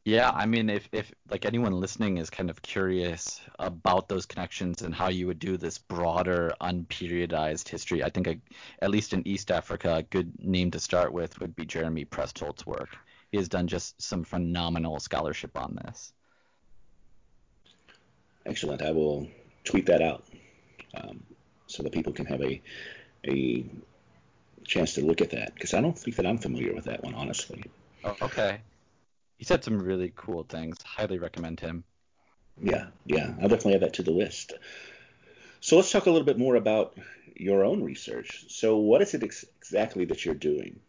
Yeah, 0.06 0.32
I 0.32 0.46
mean, 0.46 0.70
if, 0.70 0.89
if 0.92 1.12
like 1.30 1.46
anyone 1.46 1.80
listening 1.80 2.18
is 2.18 2.30
kind 2.30 2.50
of 2.50 2.62
curious 2.62 3.39
about 3.60 4.10
those 4.10 4.25
connections 4.25 4.82
and 4.82 4.94
how 4.94 5.08
you 5.08 5.27
would 5.27 5.39
do 5.39 5.56
this 5.56 5.77
broader, 5.77 6.51
unperiodized 6.60 7.70
history, 7.70 8.03
I 8.03 8.10
think 8.10 8.27
a, 8.27 8.38
at 8.82 8.92
least 8.92 9.13
in 9.13 9.25
East 9.25 9.50
Africa, 9.50 9.96
a 9.96 10.03
good 10.03 10.34
name 10.44 10.72
to 10.72 10.80
start 10.80 11.13
with 11.13 11.39
would 11.39 11.56
be 11.56 11.65
Jeremy 11.65 12.03
Prestholdt's 12.03 12.65
work. 12.65 12.98
He 13.32 13.38
has 13.38 13.48
done 13.48 13.65
just 13.65 14.00
some 14.01 14.25
phenomenal 14.25 15.00
scholarship 15.00 15.58
on 15.58 15.80
this. 15.84 16.12
Excellent. 18.46 18.82
I 18.82 18.92
will 18.92 19.30
tweet 19.63 19.86
that 19.86 20.01
out 20.01 20.25
um, 20.96 21.24
so 21.68 21.82
that 21.82 21.94
people 21.94 22.12
can 22.12 22.25
have 22.25 22.42
a 22.44 22.62
a 23.27 23.65
chance 24.65 24.94
to 24.96 25.06
look 25.06 25.22
at 25.22 25.32
that 25.32 25.53
because 25.53 25.74
I 25.74 25.82
don't 25.82 25.98
think 25.98 26.15
that 26.18 26.25
I'm 26.25 26.38
familiar 26.38 26.74
with 26.74 26.86
that 26.86 27.03
one, 27.03 27.13
honestly. 27.15 27.63
Oh, 28.03 28.15
okay. 28.22 28.62
He 29.38 29.46
said 29.46 29.63
some 29.63 29.80
really 29.80 30.13
cool 30.15 30.44
things. 30.44 30.77
Highly 30.84 31.20
recommend 31.20 31.60
him. 31.60 31.84
Yeah, 32.62 32.88
yeah. 33.06 33.34
I'll 33.42 33.50
definitely 33.50 33.75
add 33.75 33.82
that 33.82 33.94
to 33.96 34.03
the 34.03 34.12
list. 34.12 34.53
So 35.62 35.77
let's 35.77 35.92
talk 35.92 36.06
a 36.06 36.12
little 36.12 36.25
bit 36.25 36.38
more 36.38 36.56
about 36.56 36.96
your 37.36 37.65
own 37.65 37.82
research. 37.84 38.46
So, 38.50 38.77
what 38.77 39.01
is 39.01 39.13
it 39.13 39.24
ex- 39.24 39.46
exactly 39.58 40.06
that 40.06 40.25
you're 40.25 40.36
doing? 40.36 40.80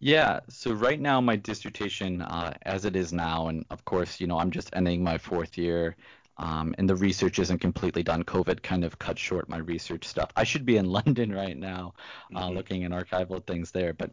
Yeah, 0.00 0.40
so 0.48 0.72
right 0.72 1.00
now 1.00 1.20
my 1.20 1.36
dissertation, 1.36 2.20
uh, 2.22 2.54
as 2.62 2.84
it 2.84 2.94
is 2.96 3.12
now, 3.12 3.48
and 3.48 3.64
of 3.70 3.84
course, 3.84 4.20
you 4.20 4.26
know, 4.26 4.38
I'm 4.38 4.50
just 4.50 4.70
ending 4.74 5.02
my 5.02 5.18
fourth 5.18 5.56
year 5.56 5.96
um, 6.36 6.74
and 6.78 6.88
the 6.88 6.96
research 6.96 7.38
isn't 7.38 7.58
completely 7.58 8.02
done. 8.02 8.24
COVID 8.24 8.62
kind 8.62 8.84
of 8.84 8.98
cut 8.98 9.18
short 9.18 9.48
my 9.48 9.58
research 9.58 10.06
stuff. 10.06 10.30
I 10.36 10.44
should 10.44 10.66
be 10.66 10.76
in 10.76 10.86
London 10.98 11.32
right 11.32 11.56
now, 11.56 11.94
uh, 12.34 12.44
mm-hmm. 12.44 12.56
looking 12.56 12.84
at 12.84 12.90
archival 12.90 13.44
things 13.46 13.70
there. 13.70 13.92
But 13.92 14.10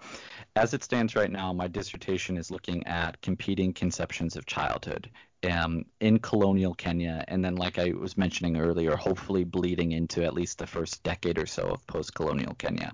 as 0.55 0.73
it 0.73 0.83
stands 0.83 1.15
right 1.15 1.31
now, 1.31 1.53
my 1.53 1.67
dissertation 1.67 2.37
is 2.37 2.51
looking 2.51 2.85
at 2.85 3.21
competing 3.21 3.73
conceptions 3.73 4.35
of 4.35 4.45
childhood 4.45 5.09
um, 5.49 5.85
in 5.99 6.19
colonial 6.19 6.73
Kenya, 6.73 7.23
and 7.27 7.43
then, 7.43 7.55
like 7.55 7.79
I 7.79 7.91
was 7.91 8.17
mentioning 8.17 8.57
earlier, 8.57 8.95
hopefully 8.95 9.43
bleeding 9.43 9.93
into 9.93 10.23
at 10.23 10.33
least 10.33 10.59
the 10.59 10.67
first 10.67 11.01
decade 11.03 11.39
or 11.39 11.47
so 11.47 11.63
of 11.63 11.87
post-colonial 11.87 12.53
Kenya. 12.55 12.93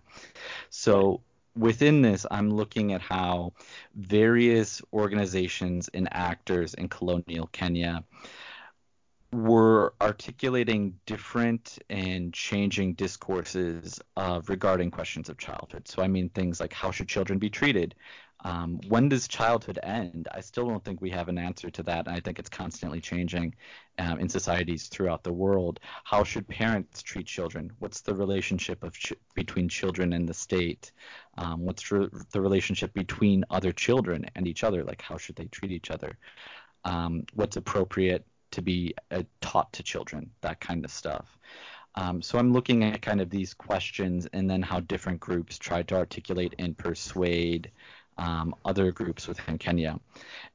So 0.70 1.22
within 1.58 2.02
this, 2.02 2.26
I'm 2.32 2.50
looking 2.50 2.94
at 2.94 3.02
how 3.02 3.54
various 3.96 4.82
organizations 4.94 5.90
and 5.94 6.08
actors 6.12 6.74
in 6.76 6.88
colonial 6.88 7.48
Kenya 7.52 8.04
were 9.32 9.94
articulating 10.02 10.98
different 11.06 11.80
and 11.90 12.34
changing 12.34 12.94
discourses 12.94 14.00
uh, 14.16 14.42
regarding 14.48 14.90
questions 14.92 15.30
of 15.30 15.38
childhood. 15.38 15.88
So, 15.88 16.02
I 16.02 16.08
mean, 16.08 16.30
things 16.30 16.60
like 16.60 16.74
how 16.74 16.92
should 16.92 17.08
children 17.08 17.38
be 17.38 17.50
treated? 17.50 17.96
Um, 18.46 18.80
when 18.88 19.10
does 19.10 19.28
childhood 19.28 19.80
end? 19.82 20.28
I 20.32 20.42
still 20.42 20.68
don't 20.68 20.84
think 20.84 21.02
we 21.02 21.10
have 21.10 21.28
an 21.28 21.38
answer 21.40 21.70
to 21.72 21.84
that, 21.84 22.08
and 22.08 22.16
I 22.16 22.20
think 22.20 22.40
it's 22.40 22.50
constantly 22.50 23.02
changing 23.02 23.56
um, 23.98 24.20
in 24.20 24.30
societies 24.30 24.88
throughout 24.88 25.24
the 25.24 25.34
world. 25.34 25.80
How 26.04 26.24
should 26.24 26.48
parents 26.48 27.02
treat 27.02 27.26
children? 27.26 27.72
What's 27.80 28.02
the 28.02 28.14
relationship 28.14 28.84
of 28.84 28.94
ch- 28.94 29.14
between 29.34 29.68
children 29.68 30.14
and 30.14 30.30
the 30.30 30.36
state? 30.36 30.92
Um, 31.38 31.66
what's 31.66 31.90
the 31.90 32.42
relationship 32.42 32.94
between 32.94 33.44
other 33.50 33.72
children 33.72 34.26
and 34.36 34.48
each 34.48 34.64
other? 34.64 34.84
Like, 34.84 35.02
how 35.02 35.18
should 35.18 35.36
they 35.36 35.46
treat 35.46 35.72
each 35.72 35.90
other? 35.90 36.18
Um, 36.86 37.26
what's 37.34 37.58
appropriate 37.58 38.26
to 38.52 38.62
be 38.62 38.94
uh, 39.12 39.24
taught 39.42 39.72
to 39.74 39.84
children, 39.84 40.30
that 40.42 40.60
kind 40.60 40.86
of 40.86 40.92
stuff. 40.92 41.38
Um, 41.96 42.22
so 42.22 42.38
I'm 42.38 42.54
looking 42.54 42.84
at 42.84 43.02
kind 43.02 43.22
of 43.22 43.30
these 43.30 43.54
questions 43.54 44.28
and 44.34 44.50
then 44.50 44.62
how 44.62 44.82
different 44.82 45.20
groups 45.20 45.58
try 45.58 45.82
to 45.84 45.96
articulate 45.96 46.54
and 46.60 46.78
persuade 46.78 47.72
um, 48.20 48.54
other 48.66 48.92
groups 48.92 49.28
within 49.28 49.58
Kenya. 49.58 50.00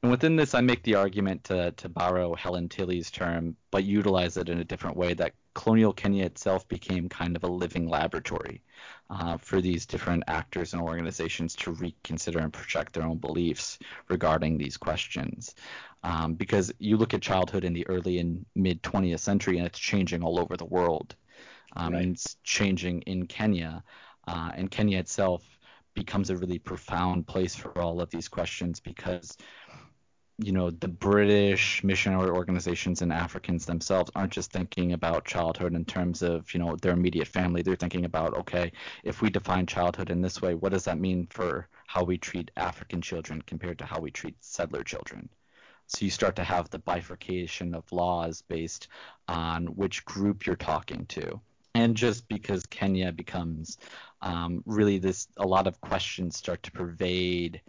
And 0.01 0.11
within 0.11 0.35
this, 0.35 0.53
I 0.53 0.61
make 0.61 0.83
the 0.83 0.95
argument 0.95 1.43
to, 1.45 1.71
to 1.71 1.89
borrow 1.89 2.33
Helen 2.35 2.69
Tilley's 2.69 3.11
term, 3.11 3.55
but 3.71 3.83
utilize 3.83 4.37
it 4.37 4.49
in 4.49 4.59
a 4.59 4.65
different 4.65 4.97
way 4.97 5.13
that 5.15 5.33
colonial 5.53 5.93
Kenya 5.93 6.25
itself 6.25 6.67
became 6.67 7.09
kind 7.09 7.35
of 7.35 7.43
a 7.43 7.47
living 7.47 7.87
laboratory 7.87 8.61
uh, 9.09 9.37
for 9.37 9.61
these 9.61 9.85
different 9.85 10.23
actors 10.27 10.73
and 10.73 10.81
organizations 10.81 11.55
to 11.55 11.71
reconsider 11.71 12.39
and 12.39 12.51
project 12.51 12.93
their 12.93 13.03
own 13.03 13.17
beliefs 13.17 13.79
regarding 14.09 14.57
these 14.57 14.77
questions. 14.77 15.55
Um, 16.03 16.33
because 16.33 16.71
you 16.79 16.97
look 16.97 17.13
at 17.13 17.21
childhood 17.21 17.63
in 17.63 17.73
the 17.73 17.87
early 17.87 18.19
and 18.19 18.45
mid 18.55 18.81
20th 18.83 19.19
century, 19.19 19.57
and 19.57 19.65
it's 19.65 19.79
changing 19.79 20.23
all 20.23 20.39
over 20.39 20.57
the 20.57 20.65
world. 20.65 21.15
Um, 21.75 21.93
right. 21.93 22.03
And 22.03 22.15
it's 22.15 22.37
changing 22.43 23.01
in 23.03 23.27
Kenya. 23.27 23.83
Uh, 24.27 24.51
and 24.55 24.69
Kenya 24.69 24.99
itself 24.99 25.43
becomes 25.93 26.29
a 26.29 26.37
really 26.37 26.59
profound 26.59 27.27
place 27.27 27.55
for 27.55 27.77
all 27.79 28.01
of 28.01 28.09
these 28.09 28.27
questions 28.27 28.79
because 28.79 29.37
you 30.37 30.51
know 30.51 30.71
the 30.71 30.87
British 30.87 31.83
missionary 31.83 32.29
organizations 32.29 33.01
and 33.01 33.13
Africans 33.13 33.65
themselves 33.65 34.11
aren't 34.15 34.31
just 34.33 34.51
thinking 34.51 34.93
about 34.93 35.25
childhood 35.25 35.75
in 35.75 35.85
terms 35.85 36.21
of 36.21 36.53
you 36.53 36.59
know 36.59 36.75
their 36.81 36.93
immediate 36.93 37.27
family. 37.27 37.61
They're 37.61 37.75
thinking 37.75 38.05
about 38.05 38.37
okay, 38.37 38.71
if 39.03 39.21
we 39.21 39.29
define 39.29 39.65
childhood 39.67 40.09
in 40.09 40.21
this 40.21 40.41
way, 40.41 40.55
what 40.55 40.71
does 40.71 40.85
that 40.85 40.99
mean 40.99 41.27
for 41.27 41.67
how 41.87 42.03
we 42.03 42.17
treat 42.17 42.51
African 42.57 43.01
children 43.01 43.41
compared 43.43 43.79
to 43.79 43.85
how 43.85 43.99
we 43.99 44.11
treat 44.11 44.35
settler 44.41 44.83
children? 44.83 45.29
So 45.87 46.05
you 46.05 46.11
start 46.11 46.35
to 46.37 46.43
have 46.43 46.69
the 46.69 46.79
bifurcation 46.79 47.75
of 47.75 47.91
laws 47.91 48.41
based 48.41 48.87
on 49.27 49.67
which 49.67 50.05
group 50.05 50.45
you're 50.45 50.55
talking 50.55 51.05
to. 51.07 51.39
And 51.75 51.95
just 51.95 52.27
because 52.27 52.65
Kenya 52.67 53.11
becomes 53.11 53.77
um, 54.21 54.63
really 54.65 54.99
this, 54.99 55.27
a 55.37 55.45
lot 55.45 55.67
of 55.67 55.81
questions 55.81 56.37
start 56.37 56.63
to 56.63 56.71
pervade 56.71 57.61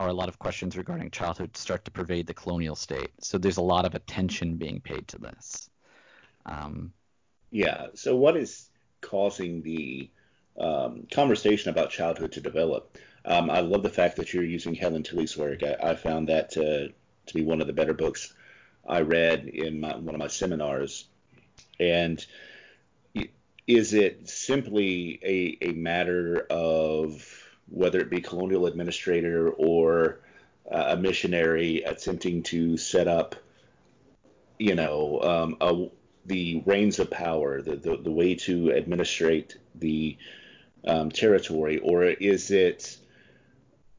or 0.00 0.08
a 0.08 0.12
lot 0.14 0.28
of 0.28 0.38
questions 0.38 0.78
regarding 0.78 1.10
childhood 1.10 1.54
start 1.56 1.84
to 1.84 1.90
pervade 1.90 2.26
the 2.26 2.32
colonial 2.32 2.74
state. 2.74 3.10
So 3.20 3.36
there's 3.36 3.58
a 3.58 3.62
lot 3.62 3.84
of 3.84 3.94
attention 3.94 4.56
being 4.56 4.80
paid 4.80 5.06
to 5.08 5.18
this. 5.18 5.68
Um, 6.46 6.94
yeah. 7.50 7.88
So 7.94 8.16
what 8.16 8.34
is 8.34 8.70
causing 9.02 9.60
the 9.60 10.08
um, 10.58 11.06
conversation 11.12 11.68
about 11.68 11.90
childhood 11.90 12.32
to 12.32 12.40
develop? 12.40 12.96
Um, 13.26 13.50
I 13.50 13.60
love 13.60 13.82
the 13.82 13.90
fact 13.90 14.16
that 14.16 14.32
you're 14.32 14.42
using 14.42 14.74
Helen 14.74 15.02
Tilley's 15.02 15.36
work. 15.36 15.62
I, 15.62 15.90
I 15.90 15.94
found 15.94 16.30
that 16.30 16.50
to, 16.52 16.88
to 17.26 17.34
be 17.34 17.44
one 17.44 17.60
of 17.60 17.66
the 17.66 17.74
better 17.74 17.92
books 17.92 18.32
I 18.88 19.02
read 19.02 19.48
in 19.48 19.80
my, 19.80 19.96
one 19.96 20.14
of 20.14 20.18
my 20.18 20.28
seminars. 20.28 21.08
And 21.78 22.24
is 23.66 23.92
it 23.92 24.30
simply 24.30 25.20
a, 25.22 25.68
a 25.68 25.72
matter 25.72 26.46
of 26.48 27.39
whether 27.70 28.00
it 28.00 28.10
be 28.10 28.20
colonial 28.20 28.66
administrator 28.66 29.50
or 29.50 30.20
uh, 30.70 30.86
a 30.88 30.96
missionary 30.96 31.82
attempting 31.82 32.42
to 32.42 32.76
set 32.76 33.08
up, 33.08 33.34
you 34.58 34.74
know, 34.74 35.20
um, 35.22 35.56
a, 35.60 35.88
the 36.26 36.62
reins 36.66 36.98
of 36.98 37.10
power, 37.10 37.62
the, 37.62 37.76
the, 37.76 37.96
the 37.96 38.10
way 38.10 38.34
to 38.34 38.72
administrate 38.72 39.56
the 39.74 40.16
um, 40.86 41.10
territory, 41.10 41.78
or 41.78 42.04
is 42.04 42.50
it 42.50 42.96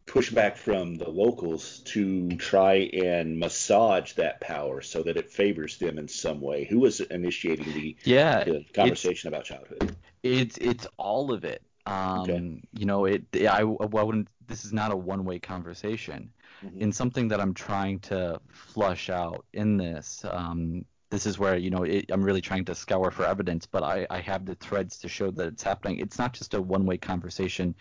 pushback 0.06 0.58
from 0.58 0.96
the 0.96 1.10
locals 1.10 1.80
to 1.86 2.30
try 2.36 2.74
and 2.74 3.40
massage 3.40 4.14
that 4.14 4.42
power 4.42 4.82
so 4.82 5.04
that 5.04 5.16
it 5.16 5.32
favors 5.32 5.78
them 5.78 5.98
in 5.98 6.08
some 6.08 6.42
way? 6.42 6.66
Who 6.66 6.80
was 6.80 7.00
initiating 7.00 7.74
the, 7.74 7.96
yeah, 8.04 8.44
the 8.44 8.66
conversation 8.74 9.30
about 9.30 9.46
childhood? 9.46 9.96
It's 10.24 10.58
it's 10.58 10.88
all 10.98 11.32
of 11.32 11.46
it. 11.46 11.62
Um, 11.86 12.20
okay. 12.22 12.62
You 12.74 12.86
know, 12.86 13.06
it. 13.06 13.24
I, 13.34 13.62
I 13.62 13.64
wouldn't. 13.64 14.28
This 14.48 14.66
is 14.66 14.74
not 14.74 14.92
a 14.92 14.96
one-way 14.96 15.40
conversation. 15.40 16.32
Mm-hmm. 16.64 16.82
In 16.82 16.92
something 16.92 17.28
that 17.30 17.40
I'm 17.40 17.54
trying 17.54 18.00
to 18.00 18.40
flush 18.50 19.10
out 19.10 19.46
in 19.54 19.78
this, 19.78 20.24
um, 20.30 20.86
this 21.10 21.26
is 21.26 21.40
where 21.40 21.58
you 21.58 21.70
know 21.70 21.84
it, 21.84 22.06
I'm 22.10 22.24
really 22.24 22.42
trying 22.42 22.66
to 22.66 22.76
scour 22.76 23.12
for 23.12 23.26
evidence, 23.26 23.66
but 23.66 23.84
I, 23.84 24.06
I 24.10 24.20
have 24.20 24.46
the 24.46 24.56
threads 24.56 24.98
to 25.00 25.08
show 25.08 25.32
that 25.32 25.48
it's 25.48 25.64
happening. 25.64 26.00
It's 26.00 26.20
not 26.20 26.34
just 26.34 26.54
a 26.54 26.62
one-way 26.62 26.98
conversation 26.98 27.76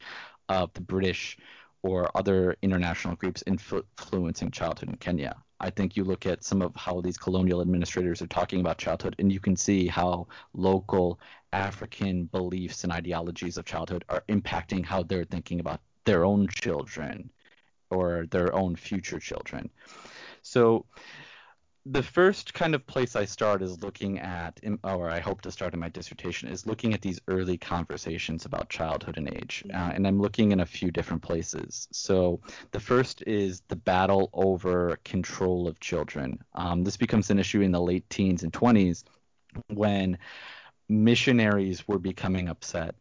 of 0.49 0.73
the 0.75 0.81
British 0.81 1.39
or 1.83 2.11
other 2.17 2.57
international 2.63 3.17
groups 3.17 3.43
influencing 3.47 4.51
childhood 4.51 4.91
in 4.91 4.97
Kenya. 4.97 5.37
I 5.61 5.71
think 5.71 5.97
you 5.97 6.05
look 6.05 6.27
at 6.27 6.43
some 6.43 6.63
of 6.63 6.75
how 6.75 7.01
these 7.01 7.19
colonial 7.19 7.61
administrators 7.61 8.23
are 8.23 8.27
talking 8.27 8.61
about 8.61 8.79
childhood, 8.79 9.15
and 9.19 9.31
you 9.31 9.41
can 9.41 9.57
see 9.57 9.87
how 9.87 10.27
local 10.55 11.21
African 11.53 12.25
beliefs 12.25 12.85
and 12.85 12.93
ideologies 12.93 13.59
of 13.59 13.67
childhood 13.67 14.05
are 14.09 14.25
impacting 14.29 14.85
how 14.85 15.03
they're 15.03 15.25
thinking 15.25 15.61
about 15.61 15.81
their 16.05 16.25
own 16.25 16.49
children 16.49 17.31
or 17.91 18.27
their 18.31 18.55
own 18.55 18.75
future 18.75 19.19
children. 19.19 19.69
So 20.43 20.87
the 21.93 22.03
first 22.03 22.55
kind 22.55 22.75
of 22.75 22.87
place 22.87 23.17
I 23.17 23.25
start 23.25 23.63
is 23.63 23.83
looking 23.83 24.21
at, 24.21 24.61
or 24.85 25.11
I 25.11 25.19
hope 25.19 25.41
to 25.43 25.51
start 25.51 25.75
in 25.75 25.81
my 25.81 25.89
dissertation, 25.89 26.49
is 26.49 26.65
looking 26.65 26.95
at 26.95 27.03
these 27.03 27.21
early 27.27 27.59
conversations 27.59 28.45
about 28.45 28.69
childhood 28.69 29.19
and 29.19 29.29
age. 29.29 29.65
Uh, 29.75 29.91
and 29.95 30.07
I'm 30.07 30.21
looking 30.21 30.53
in 30.53 30.61
a 30.61 30.67
few 30.67 30.93
different 30.93 31.21
places. 31.21 31.89
So 31.91 32.41
the 32.71 32.79
first 32.79 33.25
is 33.27 33.63
the 33.67 33.77
battle 33.77 34.31
over 34.33 34.99
control 35.05 35.67
of 35.67 35.81
children. 35.81 36.39
Um, 36.55 36.85
this 36.85 36.97
becomes 36.97 37.29
an 37.31 37.41
issue 37.41 37.61
in 37.61 37.73
the 37.73 37.81
late 37.81 38.09
teens 38.09 38.45
and 38.45 38.53
20s 38.53 39.03
when 39.67 40.17
missionaries 40.89 41.89
were 41.89 41.99
becoming 41.99 42.49
upset 42.49 42.95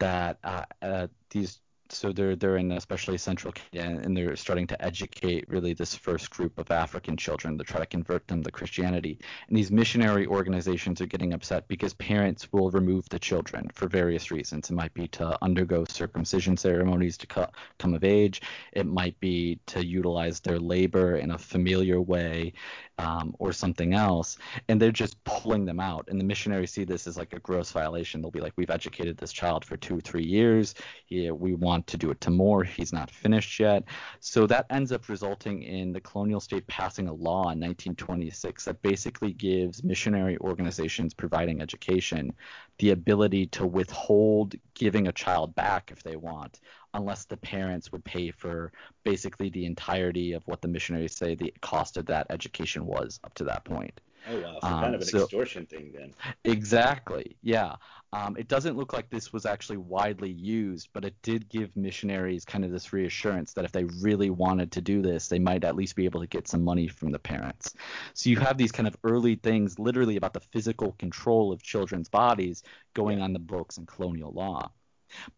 that 0.00 0.38
uh, 0.44 0.64
uh, 0.82 1.06
these 1.30 1.60
so 1.88 2.12
they're 2.12 2.36
they're 2.36 2.56
in 2.56 2.72
especially 2.72 3.18
central 3.18 3.52
Kenya, 3.52 4.00
and 4.00 4.16
they're 4.16 4.36
starting 4.36 4.66
to 4.68 4.84
educate 4.84 5.48
really 5.48 5.74
this 5.74 5.94
first 5.94 6.30
group 6.30 6.58
of 6.58 6.70
African 6.70 7.16
children 7.16 7.58
to 7.58 7.64
try 7.64 7.80
to 7.80 7.86
convert 7.86 8.26
them 8.28 8.42
to 8.42 8.50
Christianity. 8.50 9.18
And 9.48 9.56
these 9.56 9.70
missionary 9.70 10.26
organizations 10.26 11.00
are 11.00 11.06
getting 11.06 11.32
upset 11.32 11.66
because 11.68 11.94
parents 11.94 12.52
will 12.52 12.70
remove 12.70 13.08
the 13.08 13.18
children 13.18 13.68
for 13.74 13.88
various 13.88 14.30
reasons. 14.30 14.70
It 14.70 14.74
might 14.74 14.94
be 14.94 15.08
to 15.08 15.36
undergo 15.42 15.84
circumcision 15.88 16.56
ceremonies 16.56 17.16
to 17.18 17.26
come 17.26 17.94
of 17.94 18.04
age. 18.04 18.42
It 18.72 18.86
might 18.86 19.18
be 19.20 19.58
to 19.66 19.84
utilize 19.84 20.40
their 20.40 20.58
labor 20.58 21.16
in 21.16 21.32
a 21.32 21.38
familiar 21.38 22.00
way 22.00 22.52
um, 22.98 23.34
or 23.38 23.52
something 23.52 23.94
else, 23.94 24.38
and 24.68 24.80
they're 24.80 24.92
just 24.92 25.22
pulling 25.24 25.64
them 25.64 25.80
out. 25.80 26.06
And 26.08 26.20
the 26.20 26.24
missionaries 26.24 26.72
see 26.72 26.84
this 26.84 27.06
as 27.06 27.16
like 27.16 27.32
a 27.32 27.40
gross 27.40 27.72
violation. 27.72 28.22
They'll 28.22 28.30
be 28.30 28.40
like, 28.40 28.52
"We've 28.56 28.70
educated 28.70 29.16
this 29.16 29.32
child 29.32 29.64
for 29.64 29.76
two, 29.76 30.00
three 30.00 30.24
years. 30.24 30.74
Yeah, 31.08 31.32
we 31.32 31.54
want 31.54 31.73
to 31.82 31.96
do 31.96 32.10
it 32.10 32.20
to 32.22 32.30
more. 32.30 32.64
He's 32.64 32.92
not 32.92 33.10
finished 33.10 33.58
yet." 33.58 33.84
So 34.20 34.46
that 34.46 34.66
ends 34.70 34.92
up 34.92 35.08
resulting 35.08 35.62
in 35.62 35.92
the 35.92 36.00
colonial 36.00 36.40
state 36.40 36.66
passing 36.66 37.08
a 37.08 37.12
law 37.12 37.50
in 37.50 37.60
1926 37.60 38.64
that 38.64 38.82
basically 38.82 39.32
gives 39.32 39.82
missionary 39.84 40.38
organizations 40.38 41.14
providing 41.14 41.60
education 41.60 42.32
the 42.78 42.90
ability 42.90 43.46
to 43.46 43.66
withhold 43.66 44.54
giving 44.74 45.08
a 45.08 45.12
child 45.12 45.54
back 45.54 45.90
if 45.90 46.02
they 46.02 46.16
want 46.16 46.60
unless 46.94 47.24
the 47.24 47.36
parents 47.36 47.90
would 47.92 48.04
pay 48.04 48.30
for 48.30 48.72
basically 49.04 49.50
the 49.50 49.66
entirety 49.66 50.32
of 50.32 50.46
what 50.46 50.62
the 50.62 50.68
missionaries 50.68 51.14
say 51.14 51.34
the 51.34 51.52
cost 51.60 51.96
of 51.96 52.06
that 52.06 52.26
education 52.30 52.86
was 52.86 53.20
up 53.24 53.34
to 53.34 53.44
that 53.44 53.64
point. 53.64 54.00
Oh 54.26 54.36
wow, 54.38 54.58
so 54.60 54.68
um, 54.68 54.80
kind 54.80 54.94
of 54.94 55.02
an 55.02 55.08
so, 55.08 55.18
extortion 55.22 55.66
thing 55.66 55.92
then. 55.94 56.14
Exactly, 56.44 57.36
yeah. 57.42 57.76
Um, 58.12 58.36
it 58.36 58.48
doesn't 58.48 58.76
look 58.76 58.92
like 58.92 59.10
this 59.10 59.32
was 59.32 59.44
actually 59.44 59.76
widely 59.76 60.30
used, 60.30 60.88
but 60.92 61.04
it 61.04 61.14
did 61.22 61.48
give 61.48 61.76
missionaries 61.76 62.44
kind 62.44 62.64
of 62.64 62.70
this 62.70 62.92
reassurance 62.92 63.52
that 63.54 63.64
if 63.64 63.72
they 63.72 63.84
really 63.84 64.30
wanted 64.30 64.70
to 64.72 64.80
do 64.80 65.02
this, 65.02 65.28
they 65.28 65.38
might 65.38 65.64
at 65.64 65.76
least 65.76 65.96
be 65.96 66.04
able 66.04 66.20
to 66.20 66.26
get 66.26 66.48
some 66.48 66.62
money 66.62 66.86
from 66.88 67.10
the 67.10 67.18
parents. 67.18 67.74
So 68.14 68.30
you 68.30 68.38
have 68.38 68.56
these 68.56 68.72
kind 68.72 68.86
of 68.86 68.96
early 69.04 69.34
things, 69.36 69.78
literally 69.78 70.16
about 70.16 70.32
the 70.32 70.40
physical 70.40 70.92
control 70.92 71.52
of 71.52 71.62
children's 71.62 72.08
bodies, 72.08 72.62
going 72.94 73.20
on 73.20 73.32
the 73.32 73.38
books 73.40 73.78
in 73.78 73.86
colonial 73.86 74.32
law. 74.32 74.70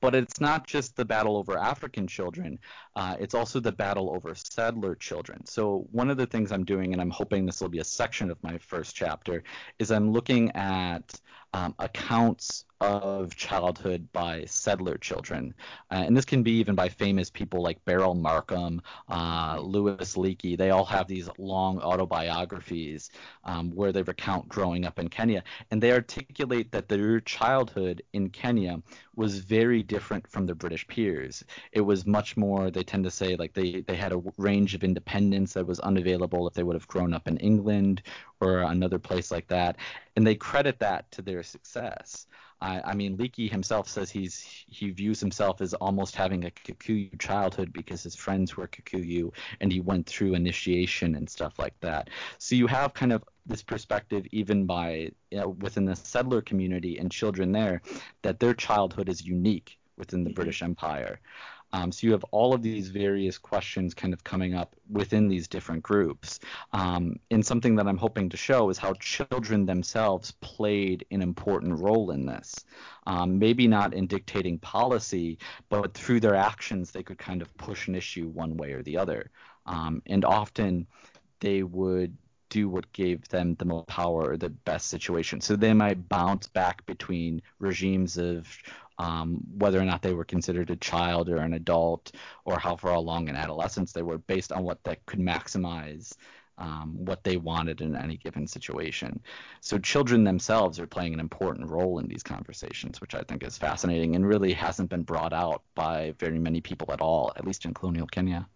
But 0.01 0.15
it's 0.15 0.41
not 0.41 0.67
just 0.67 0.97
the 0.97 1.05
battle 1.05 1.37
over 1.37 1.59
African 1.59 2.07
children, 2.07 2.59
uh, 2.95 3.17
it's 3.19 3.35
also 3.35 3.61
the 3.61 3.73
battle 3.73 4.11
over 4.15 4.35
settler 4.35 4.95
children. 4.95 5.45
So, 5.47 5.87
one 5.93 6.11
of 6.11 6.17
the 6.19 6.27
things 6.27 6.53
I'm 6.53 6.65
doing, 6.65 6.93
and 6.93 7.01
I'm 7.01 7.11
hoping 7.11 7.47
this 7.47 7.61
will 7.61 7.69
be 7.69 7.81
a 7.81 7.85
section 7.85 8.31
of 8.31 8.43
my 8.43 8.59
first 8.59 8.95
chapter, 8.95 9.43
is 9.79 9.91
I'm 9.91 10.13
looking 10.13 10.51
at 10.53 11.21
um, 11.55 11.75
accounts 11.79 12.66
of 12.81 13.35
childhood 13.35 14.07
by 14.13 14.45
settler 14.45 14.99
children. 14.99 15.55
Uh, 15.91 16.05
and 16.07 16.17
this 16.17 16.25
can 16.25 16.43
be 16.43 16.53
even 16.53 16.75
by 16.75 16.89
famous 16.89 17.31
people 17.31 17.63
like 17.63 17.85
Beryl 17.85 18.15
Markham, 18.15 18.83
uh, 19.09 19.59
Louis 19.61 20.15
Leakey. 20.15 20.57
They 20.57 20.71
all 20.71 20.85
have 20.85 21.07
these 21.07 21.29
long 21.39 21.81
autobiographies 21.81 23.11
um, 23.45 23.71
where 23.75 23.93
they 23.93 24.03
recount 24.03 24.49
growing 24.49 24.85
up 24.85 24.99
in 24.99 25.09
Kenya. 25.09 25.43
And 25.71 25.83
they 25.83 25.93
articulate 25.93 26.71
that 26.73 26.89
their 26.89 27.21
childhood 27.21 28.03
in 28.13 28.29
Kenya 28.31 28.83
was 29.15 29.39
very 29.39 29.83
different 29.83 30.29
from 30.29 30.45
their 30.45 30.55
British 30.55 30.87
peers. 30.87 31.43
It 31.73 31.81
was 31.81 32.07
much 32.07 32.37
more, 32.37 32.71
they 32.71 32.83
tend 32.83 33.05
to 33.05 33.11
say, 33.11 33.37
like 33.37 33.55
they, 33.55 33.81
they 33.87 33.97
had 33.97 34.13
a 34.13 34.23
range 34.37 34.75
of 34.75 34.85
independence 34.85 35.55
that 35.55 35.67
was 35.67 35.81
unavailable 35.81 36.47
if 36.47 36.55
they 36.55 36.63
would 36.63 36.77
have 36.77 36.89
grown 36.89 37.15
up 37.15 37.27
in 37.27 37.39
England 37.39 38.03
or 38.41 38.61
another 38.61 38.99
place 38.99 39.31
like 39.31 39.47
that. 39.49 39.77
And 40.17 40.27
they 40.27 40.35
credit 40.35 40.79
that 40.81 41.11
to 41.13 41.23
their 41.23 41.43
success. 41.43 42.27
I, 42.61 42.81
I 42.81 42.95
mean, 42.95 43.19
Leakey 43.19 43.51
himself 43.51 43.89
says 43.89 44.11
he's 44.11 44.65
he 44.67 44.91
views 44.91 45.21
himself 45.21 45.61
as 45.61 45.75
almost 45.75 46.17
having 46.17 46.45
a 46.45 46.51
Kikuyu 46.51 47.19
childhood 47.19 47.73
because 47.73 48.03
his 48.03 48.15
friends 48.15 48.57
were 48.57 48.67
Kikuyu 48.67 49.33
and 49.61 49.71
he 49.71 49.81
went 49.81 50.07
through 50.07 50.35
initiation 50.35 51.15
and 51.17 51.29
stuff 51.29 51.59
like 51.59 51.79
that. 51.81 52.09
So 52.39 52.55
you 52.55 52.67
have 52.67 52.95
kind 52.95 53.13
of 53.13 53.25
this 53.45 53.63
perspective 53.63 54.27
even 54.33 54.65
by 54.65 55.11
you 55.31 55.39
know, 55.39 55.49
within 55.61 55.85
the 55.85 55.95
settler 55.95 56.41
community 56.41 56.99
and 56.99 57.11
children 57.11 57.53
there 57.53 57.83
that 58.23 58.41
their 58.41 58.55
childhood 58.55 59.09
is 59.09 59.25
unique 59.25 59.79
within 59.97 60.25
the 60.25 60.31
mm-hmm. 60.31 60.35
British 60.35 60.63
Empire. 60.63 61.21
Um, 61.73 61.93
so 61.93 62.07
you 62.07 62.13
have 62.13 62.25
all 62.31 62.55
of 62.55 62.63
these 62.63 62.89
various 62.89 63.39
questions 63.39 63.95
kind 63.95 64.13
of 64.13 64.25
coming 64.25 64.55
up 64.55 64.77
within 64.91 65.29
these 65.29 65.49
different 65.49 65.83
groups. 65.83 66.39
Um, 66.73 67.17
and 67.31 67.45
something 67.45 67.77
that 67.77 67.87
I'm 67.87 67.97
hoping 67.97 68.29
to 68.31 68.37
show 68.37 68.71
is 68.71 68.79
how 68.79 68.95
children 68.95 69.67
themselves 69.67 70.31
played 70.41 71.05
an 71.11 71.23
important 71.23 71.79
role 71.79 72.11
in 72.13 72.27
this. 72.27 72.55
Um, 73.07 73.39
maybe 73.39 73.67
not 73.67 73.95
in 73.95 74.07
dictating 74.07 74.59
policy, 74.59 75.39
but 75.69 75.95
through 75.95 76.21
their 76.21 76.35
actions, 76.35 76.91
they 76.91 77.03
could 77.03 77.19
kind 77.19 77.43
of 77.43 77.57
push 77.57 77.89
an 77.89 77.95
issue 77.95 78.29
one 78.29 78.57
way 78.57 78.73
or 78.73 78.83
the 78.83 78.97
other. 78.97 79.31
Um, 79.67 80.03
and 80.07 80.25
often 80.25 80.87
they 81.41 81.63
would 81.63 82.17
do 82.49 82.69
what 82.69 82.93
gave 82.93 83.29
them 83.29 83.57
the 83.57 83.65
most 83.65 83.89
power 83.89 84.31
or 84.31 84.37
the 84.37 84.51
best 84.51 84.87
situation. 84.89 85.41
So 85.41 85.57
they 85.57 85.73
might 85.73 86.09
bounce 86.09 86.47
back 86.47 86.87
between 86.87 87.43
regimes 87.59 88.17
of 88.17 88.47
um, 88.99 89.41
whether 89.59 89.81
or 89.81 89.85
not 89.85 90.03
they 90.03 90.15
were 90.15 90.25
considered 90.25 90.71
a 90.71 90.77
child 90.77 91.29
or 91.29 91.37
an 91.37 91.55
adult 91.55 92.13
or 92.45 92.59
how 92.59 92.77
far 92.77 92.95
along 92.95 93.29
in 93.29 93.37
adolescence 93.37 93.93
they 93.93 94.03
were 94.03 94.19
based 94.19 94.53
on 94.53 94.63
what 94.63 94.83
that 94.85 95.05
could 95.07 95.21
maximize 95.21 96.15
um, 96.59 96.95
what 97.05 97.23
they 97.23 97.37
wanted 97.37 97.81
in 97.81 97.95
any 97.97 98.17
given 98.17 98.47
situation. 98.47 99.21
So 99.61 99.79
children 99.79 100.25
themselves 100.25 100.81
are 100.81 100.87
playing 100.87 101.13
an 101.13 101.21
important 101.21 101.71
role 101.71 101.99
in 101.99 102.09
these 102.09 102.23
conversations, 102.23 103.01
which 103.01 103.15
I 103.15 103.23
think 103.23 103.43
is 103.43 103.59
fascinating 103.59 104.17
and 104.17 104.27
really 104.27 104.53
hasn't 104.53 104.91
been 104.91 105.03
brought 105.03 105.33
out 105.33 105.63
by 105.75 106.15
very 106.19 106.39
many 106.39 106.61
people 106.61 106.93
at 106.93 107.01
all, 107.01 107.33
at 107.37 107.47
least 107.47 107.65
in 107.65 107.75
colonial 107.75 108.07
Kenya. 108.07 108.47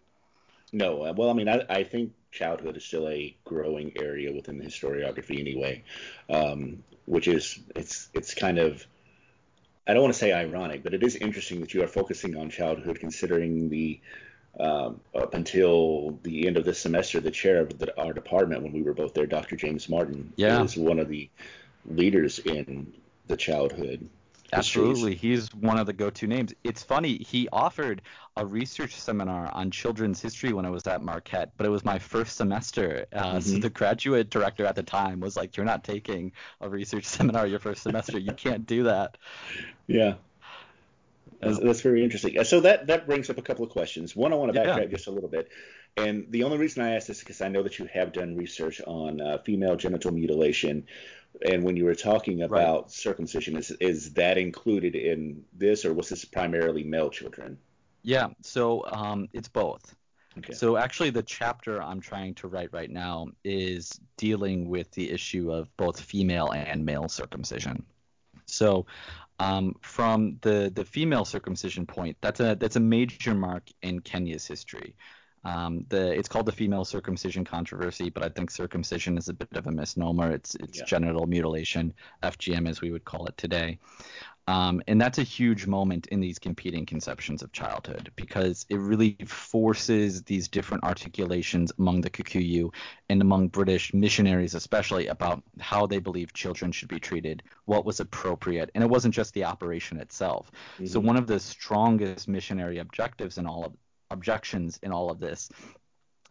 No, 0.72 1.03
uh, 1.03 1.12
well, 1.14 1.31
I 1.31 1.33
mean, 1.33 1.48
I, 1.48 1.64
I 1.68 1.85
think 1.85 2.12
childhood 2.31 2.76
is 2.76 2.85
still 2.85 3.09
a 3.09 3.37
growing 3.44 3.92
area 4.00 4.33
within 4.33 4.57
the 4.59 4.64
historiography 4.64 5.40
anyway, 5.40 5.83
um, 6.29 6.83
which 7.07 7.26
is 7.26 7.59
it's 7.74 8.09
it's 8.14 8.35
kind 8.35 8.59
of 8.59 8.87
I 9.86 9.94
don't 9.94 10.02
want 10.02 10.14
to 10.14 10.18
say 10.18 10.32
ironic, 10.32 10.82
but 10.82 10.94
it 10.94 11.02
is 11.02 11.16
interesting 11.16 11.60
that 11.60 11.74
you 11.74 11.82
are 11.82 11.88
focusing 11.88 12.36
on 12.36 12.50
childhood, 12.50 13.00
considering 13.00 13.68
the 13.68 14.00
um, 14.58 15.00
up 15.14 15.34
until 15.34 16.18
the 16.22 16.46
end 16.46 16.56
of 16.56 16.64
this 16.64 16.78
semester, 16.78 17.20
the 17.20 17.30
chair 17.30 17.60
of 17.60 17.78
the, 17.78 17.98
our 18.00 18.12
department, 18.12 18.62
when 18.62 18.72
we 18.72 18.82
were 18.82 18.92
both 18.92 19.14
there, 19.14 19.26
Dr. 19.26 19.56
James 19.56 19.88
Marten, 19.88 20.32
yeah. 20.36 20.62
is 20.62 20.76
one 20.76 20.98
of 20.98 21.08
the 21.08 21.30
leaders 21.86 22.40
in 22.40 22.92
the 23.28 23.36
childhood 23.36 24.08
Absolutely. 24.52 25.14
He's 25.14 25.52
one 25.54 25.78
of 25.78 25.86
the 25.86 25.92
go 25.92 26.10
to 26.10 26.26
names. 26.26 26.52
It's 26.64 26.82
funny, 26.82 27.18
he 27.18 27.48
offered 27.52 28.02
a 28.36 28.44
research 28.44 28.94
seminar 28.94 29.50
on 29.52 29.70
children's 29.70 30.20
history 30.20 30.52
when 30.52 30.64
I 30.64 30.70
was 30.70 30.86
at 30.86 31.02
Marquette, 31.02 31.52
but 31.56 31.66
it 31.66 31.70
was 31.70 31.84
my 31.84 31.98
first 31.98 32.36
semester. 32.36 33.06
Uh, 33.12 33.22
mm-hmm. 33.22 33.40
So 33.40 33.58
the 33.58 33.70
graduate 33.70 34.30
director 34.30 34.64
at 34.64 34.76
the 34.76 34.82
time 34.82 35.20
was 35.20 35.36
like, 35.36 35.56
You're 35.56 35.66
not 35.66 35.84
taking 35.84 36.32
a 36.60 36.68
research 36.68 37.04
seminar 37.16 37.46
your 37.46 37.60
first 37.60 37.82
semester. 37.82 38.18
You 38.18 38.32
can't 38.32 38.66
do 38.66 38.84
that. 38.84 39.16
Yeah. 39.86 40.14
That's, 41.40 41.58
that's, 41.58 41.80
very 41.80 42.04
interesting. 42.04 42.42
So 42.44 42.60
that 42.60 42.88
that 42.88 43.06
brings 43.06 43.30
up 43.30 43.38
a 43.38 43.42
couple 43.42 43.64
of 43.64 43.70
questions. 43.70 44.14
One, 44.14 44.32
I 44.32 44.36
want 44.36 44.52
to 44.52 44.60
backtrack 44.60 44.82
yeah. 44.82 44.86
just 44.86 45.06
a 45.06 45.10
little 45.10 45.30
bit, 45.30 45.48
and 45.96 46.26
the 46.30 46.44
only 46.44 46.58
reason 46.58 46.82
I 46.82 46.96
ask 46.96 47.06
this 47.06 47.18
is 47.18 47.24
because 47.24 47.40
I 47.40 47.48
know 47.48 47.62
that 47.62 47.78
you 47.78 47.86
have 47.86 48.12
done 48.12 48.36
research 48.36 48.82
on 48.86 49.22
uh, 49.22 49.38
female 49.38 49.76
genital 49.76 50.12
mutilation, 50.12 50.86
and 51.46 51.62
when 51.62 51.76
you 51.76 51.84
were 51.84 51.94
talking 51.94 52.42
about 52.42 52.82
right. 52.82 52.90
circumcision, 52.90 53.56
is 53.56 53.70
is 53.80 54.12
that 54.14 54.38
included 54.38 54.94
in 54.94 55.44
this, 55.52 55.84
or 55.84 55.94
was 55.94 56.08
this 56.08 56.24
primarily 56.24 56.84
male 56.84 57.10
children? 57.10 57.58
Yeah, 58.02 58.28
so 58.42 58.84
um, 58.86 59.28
it's 59.32 59.48
both. 59.48 59.94
Okay. 60.38 60.52
So 60.52 60.76
actually, 60.76 61.10
the 61.10 61.22
chapter 61.22 61.82
I'm 61.82 62.00
trying 62.00 62.34
to 62.34 62.48
write 62.48 62.72
right 62.72 62.90
now 62.90 63.28
is 63.44 63.98
dealing 64.16 64.68
with 64.68 64.90
the 64.92 65.10
issue 65.10 65.50
of 65.50 65.74
both 65.76 66.00
female 66.00 66.52
and 66.52 66.84
male 66.84 67.08
circumcision. 67.08 67.84
So 68.46 68.86
um, 69.38 69.74
from 69.80 70.38
the 70.42 70.70
the 70.74 70.84
female 70.84 71.24
circumcision 71.24 71.86
point, 71.86 72.16
that's 72.20 72.40
a 72.40 72.54
that's 72.54 72.76
a 72.76 72.80
major 72.80 73.34
mark 73.34 73.64
in 73.82 74.00
Kenya's 74.00 74.46
history. 74.46 74.94
Um, 75.44 75.87
the 75.88 76.12
it's 76.12 76.29
called 76.29 76.46
the 76.46 76.53
female 76.53 76.85
circumcision 76.85 77.44
controversy, 77.44 78.11
but 78.11 78.22
I 78.22 78.29
think 78.29 78.50
circumcision 78.50 79.16
is 79.16 79.29
a 79.29 79.33
bit 79.33 79.57
of 79.57 79.66
a 79.66 79.72
misnomer. 79.72 80.31
It's 80.31 80.55
it's 80.57 80.79
yeah. 80.79 80.85
genital 80.85 81.26
mutilation, 81.26 81.94
FGM 82.22 82.68
as 82.68 82.81
we 82.81 82.90
would 82.90 83.05
call 83.05 83.26
it 83.26 83.37
today. 83.37 83.79
Um, 84.50 84.83
and 84.88 85.00
that's 85.00 85.18
a 85.18 85.22
huge 85.22 85.66
moment 85.66 86.09
in 86.09 86.18
these 86.18 86.40
competing 86.40 86.85
conceptions 86.85 87.40
of 87.42 87.53
childhood 87.53 88.11
because 88.16 88.66
it 88.68 88.79
really 88.79 89.16
forces 89.24 90.24
these 90.24 90.48
different 90.48 90.83
articulations 90.83 91.70
among 91.79 92.00
the 92.00 92.11
Kikuyu 92.11 92.72
and 93.09 93.22
among 93.22 93.48
British 93.48 93.94
missionaries, 93.94 94.55
especially 94.55 95.07
about 95.07 95.44
how 95.61 95.87
they 95.87 96.00
believe 96.00 96.33
children 96.33 96.72
should 96.72 96.88
be 96.88 96.98
treated, 96.98 97.44
what 97.66 97.85
was 97.85 98.00
appropriate. 98.00 98.70
And 98.74 98.83
it 98.83 98.90
wasn't 98.90 99.14
just 99.14 99.35
the 99.35 99.44
operation 99.44 100.00
itself. 100.00 100.50
Mm-hmm. 100.74 100.87
So, 100.87 100.98
one 100.98 101.16
of 101.16 101.29
the 101.29 101.38
strongest 101.38 102.26
missionary 102.26 102.79
objectives 102.79 103.38
in 103.38 103.46
all 103.46 103.66
of 103.66 103.72
objections 104.10 104.78
in 104.82 104.92
all 104.92 105.10
of 105.10 105.20
this 105.20 105.48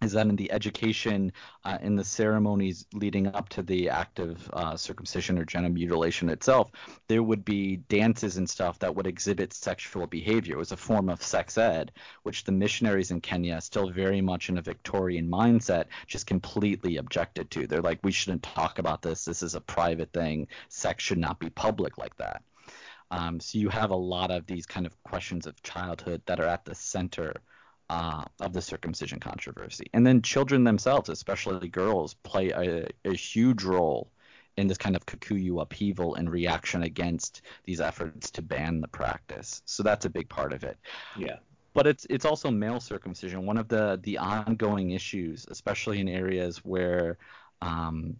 is 0.01 0.13
that 0.13 0.27
in 0.27 0.35
the 0.35 0.51
education, 0.51 1.31
uh, 1.65 1.77
in 1.81 1.95
the 1.95 2.03
ceremonies 2.03 2.85
leading 2.93 3.27
up 3.27 3.49
to 3.49 3.61
the 3.61 3.89
act 3.89 4.19
of 4.19 4.49
uh, 4.53 4.75
circumcision 4.77 5.37
or 5.37 5.43
genital 5.43 5.73
mutilation 5.73 6.29
itself, 6.29 6.71
there 7.07 7.23
would 7.23 7.43
be 7.43 7.77
dances 7.89 8.37
and 8.37 8.49
stuff 8.49 8.79
that 8.79 8.95
would 8.95 9.07
exhibit 9.07 9.51
sexual 9.51 10.07
behavior. 10.07 10.55
It 10.55 10.59
was 10.59 10.71
a 10.71 10.77
form 10.77 11.09
of 11.09 11.21
sex 11.21 11.57
ed, 11.57 11.91
which 12.23 12.45
the 12.45 12.51
missionaries 12.51 13.11
in 13.11 13.19
Kenya, 13.19 13.59
still 13.59 13.89
very 13.89 14.21
much 14.21 14.47
in 14.47 14.57
a 14.57 14.61
Victorian 14.61 15.29
mindset, 15.29 15.85
just 16.07 16.25
completely 16.25 16.97
objected 16.97 17.51
to. 17.51 17.67
They're 17.67 17.81
like, 17.81 17.99
we 18.01 18.11
shouldn't 18.11 18.43
talk 18.43 18.79
about 18.79 19.01
this. 19.01 19.25
This 19.25 19.43
is 19.43 19.55
a 19.55 19.61
private 19.61 20.13
thing. 20.13 20.47
Sex 20.69 21.03
should 21.03 21.17
not 21.17 21.39
be 21.39 21.49
public 21.49 21.97
like 21.97 22.15
that. 22.17 22.41
Um, 23.11 23.39
so 23.39 23.57
you 23.57 23.69
have 23.69 23.89
a 23.89 23.95
lot 23.95 24.31
of 24.31 24.45
these 24.45 24.65
kind 24.65 24.85
of 24.85 25.03
questions 25.03 25.47
of 25.47 25.61
childhood 25.63 26.21
that 26.27 26.39
are 26.39 26.45
at 26.45 26.63
the 26.63 26.75
center 26.75 27.33
uh, 27.89 28.23
of 28.39 28.53
the 28.53 28.61
circumcision 28.61 29.19
controversy. 29.19 29.85
And 29.93 30.05
then 30.05 30.21
children 30.21 30.63
themselves, 30.63 31.09
especially 31.09 31.67
girls, 31.69 32.13
play 32.23 32.49
a, 32.49 32.87
a 33.05 33.13
huge 33.13 33.63
role 33.63 34.11
in 34.57 34.67
this 34.67 34.77
kind 34.77 34.95
of 34.95 35.05
Kikuyu 35.05 35.61
upheaval 35.61 36.15
and 36.15 36.29
reaction 36.29 36.83
against 36.83 37.41
these 37.63 37.81
efforts 37.81 38.29
to 38.31 38.41
ban 38.41 38.81
the 38.81 38.87
practice. 38.87 39.61
So 39.65 39.83
that's 39.83 40.05
a 40.05 40.09
big 40.09 40.29
part 40.29 40.53
of 40.53 40.63
it. 40.63 40.77
Yeah. 41.17 41.37
But 41.73 41.87
it's 41.87 42.05
it's 42.09 42.25
also 42.25 42.51
male 42.51 42.79
circumcision. 42.79 43.45
One 43.45 43.57
of 43.57 43.67
the 43.67 43.99
the 44.03 44.17
ongoing 44.17 44.91
issues, 44.91 45.45
especially 45.49 45.99
in 45.99 46.09
areas 46.09 46.57
where 46.65 47.17
um, 47.61 48.17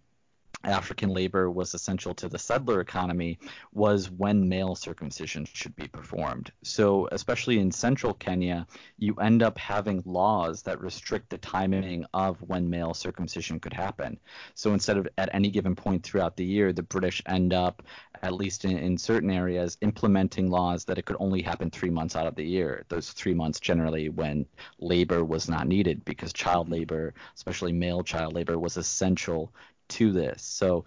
African 0.64 1.10
labor 1.10 1.50
was 1.50 1.72
essential 1.72 2.14
to 2.14 2.28
the 2.28 2.38
settler 2.38 2.80
economy 2.80 3.38
was 3.72 4.10
when 4.10 4.48
male 4.48 4.74
circumcision 4.74 5.46
should 5.46 5.74
be 5.74 5.88
performed. 5.88 6.52
So, 6.62 7.08
especially 7.12 7.58
in 7.58 7.72
central 7.72 8.12
Kenya, 8.14 8.66
you 8.98 9.14
end 9.14 9.42
up 9.42 9.56
having 9.56 10.02
laws 10.04 10.62
that 10.62 10.80
restrict 10.80 11.30
the 11.30 11.38
timing 11.38 12.04
of 12.12 12.42
when 12.42 12.68
male 12.68 12.92
circumcision 12.92 13.58
could 13.58 13.72
happen. 13.72 14.18
So, 14.54 14.72
instead 14.74 14.98
of 14.98 15.08
at 15.16 15.30
any 15.32 15.50
given 15.50 15.74
point 15.74 16.02
throughout 16.02 16.36
the 16.36 16.44
year, 16.44 16.72
the 16.72 16.82
British 16.82 17.22
end 17.26 17.54
up, 17.54 17.82
at 18.22 18.34
least 18.34 18.64
in, 18.66 18.76
in 18.76 18.98
certain 18.98 19.30
areas, 19.30 19.78
implementing 19.80 20.50
laws 20.50 20.84
that 20.84 20.98
it 20.98 21.06
could 21.06 21.16
only 21.20 21.40
happen 21.40 21.70
three 21.70 21.90
months 21.90 22.16
out 22.16 22.26
of 22.26 22.34
the 22.34 22.44
year. 22.44 22.84
Those 22.88 23.12
three 23.12 23.34
months 23.34 23.60
generally 23.60 24.10
when 24.10 24.46
labor 24.78 25.24
was 25.24 25.48
not 25.48 25.66
needed 25.66 26.04
because 26.04 26.32
child 26.32 26.68
labor, 26.68 27.14
especially 27.34 27.72
male 27.72 28.02
child 28.02 28.34
labor, 28.34 28.58
was 28.58 28.76
essential 28.76 29.52
to 29.90 30.12
this. 30.12 30.42
So 30.42 30.84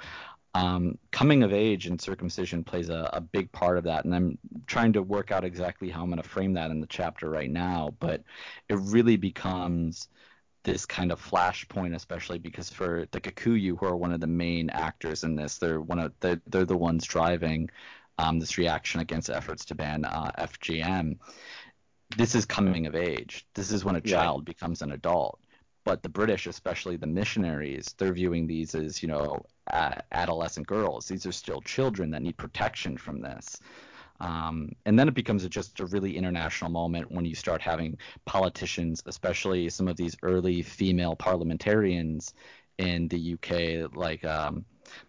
um, 0.56 0.98
coming 1.12 1.44
of 1.44 1.52
age 1.52 1.88
and 1.88 2.00
circumcision 2.00 2.64
plays 2.64 2.90
a, 2.90 3.10
a, 3.14 3.22
big 3.22 3.52
part 3.52 3.78
of 3.78 3.86
that. 3.86 4.06
And 4.06 4.14
I'm 4.14 4.38
trying 4.68 4.94
to 4.94 5.02
work 5.02 5.32
out 5.32 5.44
exactly 5.44 5.90
how 5.90 6.04
I'm 6.04 6.10
going 6.10 6.22
to 6.22 6.30
frame 6.30 6.54
that 6.54 6.70
in 6.70 6.80
the 6.80 6.88
chapter 6.88 7.30
right 7.30 7.50
now. 7.50 7.96
But 8.00 8.22
it 8.70 8.78
really 8.80 9.18
becomes 9.18 10.10
this 10.64 10.86
kind 10.86 11.12
of 11.12 11.20
flashpoint, 11.20 11.96
especially 11.96 12.38
because 12.38 12.70
for 12.70 13.08
the 13.12 13.20
Kikuyu, 13.20 13.78
who 13.80 13.86
are 13.86 13.96
one 13.96 14.14
of 14.14 14.20
the 14.20 14.28
main 14.28 14.70
actors 14.70 15.24
in 15.24 15.36
this, 15.36 15.58
they're 15.58 15.82
one 15.82 16.00
of 16.00 16.14
they're, 16.20 16.42
they're 16.48 16.66
the 16.66 16.78
ones 16.78 17.06
driving 17.06 17.70
um, 18.20 18.40
this 18.40 18.60
reaction 18.60 19.02
against 19.02 19.32
efforts 19.32 19.66
to 19.66 19.76
ban 19.76 20.06
uh, 20.06 20.32
FGM. 20.38 21.18
This 22.16 22.36
is 22.36 22.46
coming 22.46 22.86
of 22.86 22.96
age. 22.96 23.48
This 23.56 23.72
is 23.72 23.84
when 23.84 23.96
a 23.96 24.02
child 24.02 24.42
yeah. 24.42 24.52
becomes 24.54 24.84
an 24.84 24.92
adult 24.92 25.40
but 25.84 26.02
the 26.02 26.10
British, 26.10 26.48
especially 26.48 26.96
the 26.96 27.08
missionaries, 27.08 27.94
they're 27.98 28.14
viewing 28.14 28.48
these 28.48 28.76
as 28.76 29.02
you 29.02 29.10
know 29.10 29.46
adolescent 30.12 30.68
girls. 30.68 31.08
These 31.08 31.26
are 31.26 31.32
still 31.32 31.62
children 31.62 32.12
that 32.12 32.22
need 32.22 32.38
protection 32.38 32.98
from 32.98 33.22
this. 33.22 33.60
Um, 34.20 34.72
and 34.86 34.98
then 34.98 35.08
it 35.08 35.16
becomes 35.16 35.44
a, 35.44 35.50
just 35.50 35.80
a 35.80 35.86
really 35.88 36.16
international 36.16 36.70
moment 36.70 37.12
when 37.12 37.26
you 37.26 37.36
start 37.36 37.62
having 37.62 37.98
politicians, 38.26 39.04
especially 39.06 39.70
some 39.70 39.88
of 39.88 39.98
these 39.98 40.16
early 40.24 40.62
female 40.62 41.16
parliamentarians 41.16 42.34
in 42.78 43.08
the 43.10 43.34
UK, 43.34 43.96
like 43.96 44.24
um, 44.24 44.66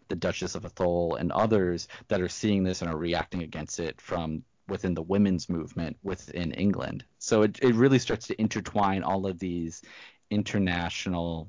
the 0.09 0.17
Duchess 0.17 0.55
of 0.55 0.65
Atholl 0.65 1.21
and 1.21 1.31
others, 1.33 1.87
that 2.09 2.21
are 2.21 2.29
seeing 2.29 2.65
this 2.65 2.83
and 2.83 2.91
are 2.91 2.97
reacting 2.97 3.43
against 3.43 3.79
it 3.79 4.01
from 4.01 4.43
within 4.67 4.95
the 4.95 5.03
women's 5.03 5.49
movement 5.49 5.97
within 6.03 6.53
England. 6.53 7.05
So 7.19 7.43
it, 7.43 7.59
it 7.63 7.75
really 7.75 7.99
starts 7.99 8.27
to 8.29 8.41
intertwine 8.41 9.03
all 9.03 9.27
of 9.27 9.39
these 9.39 9.83
international 10.35 11.49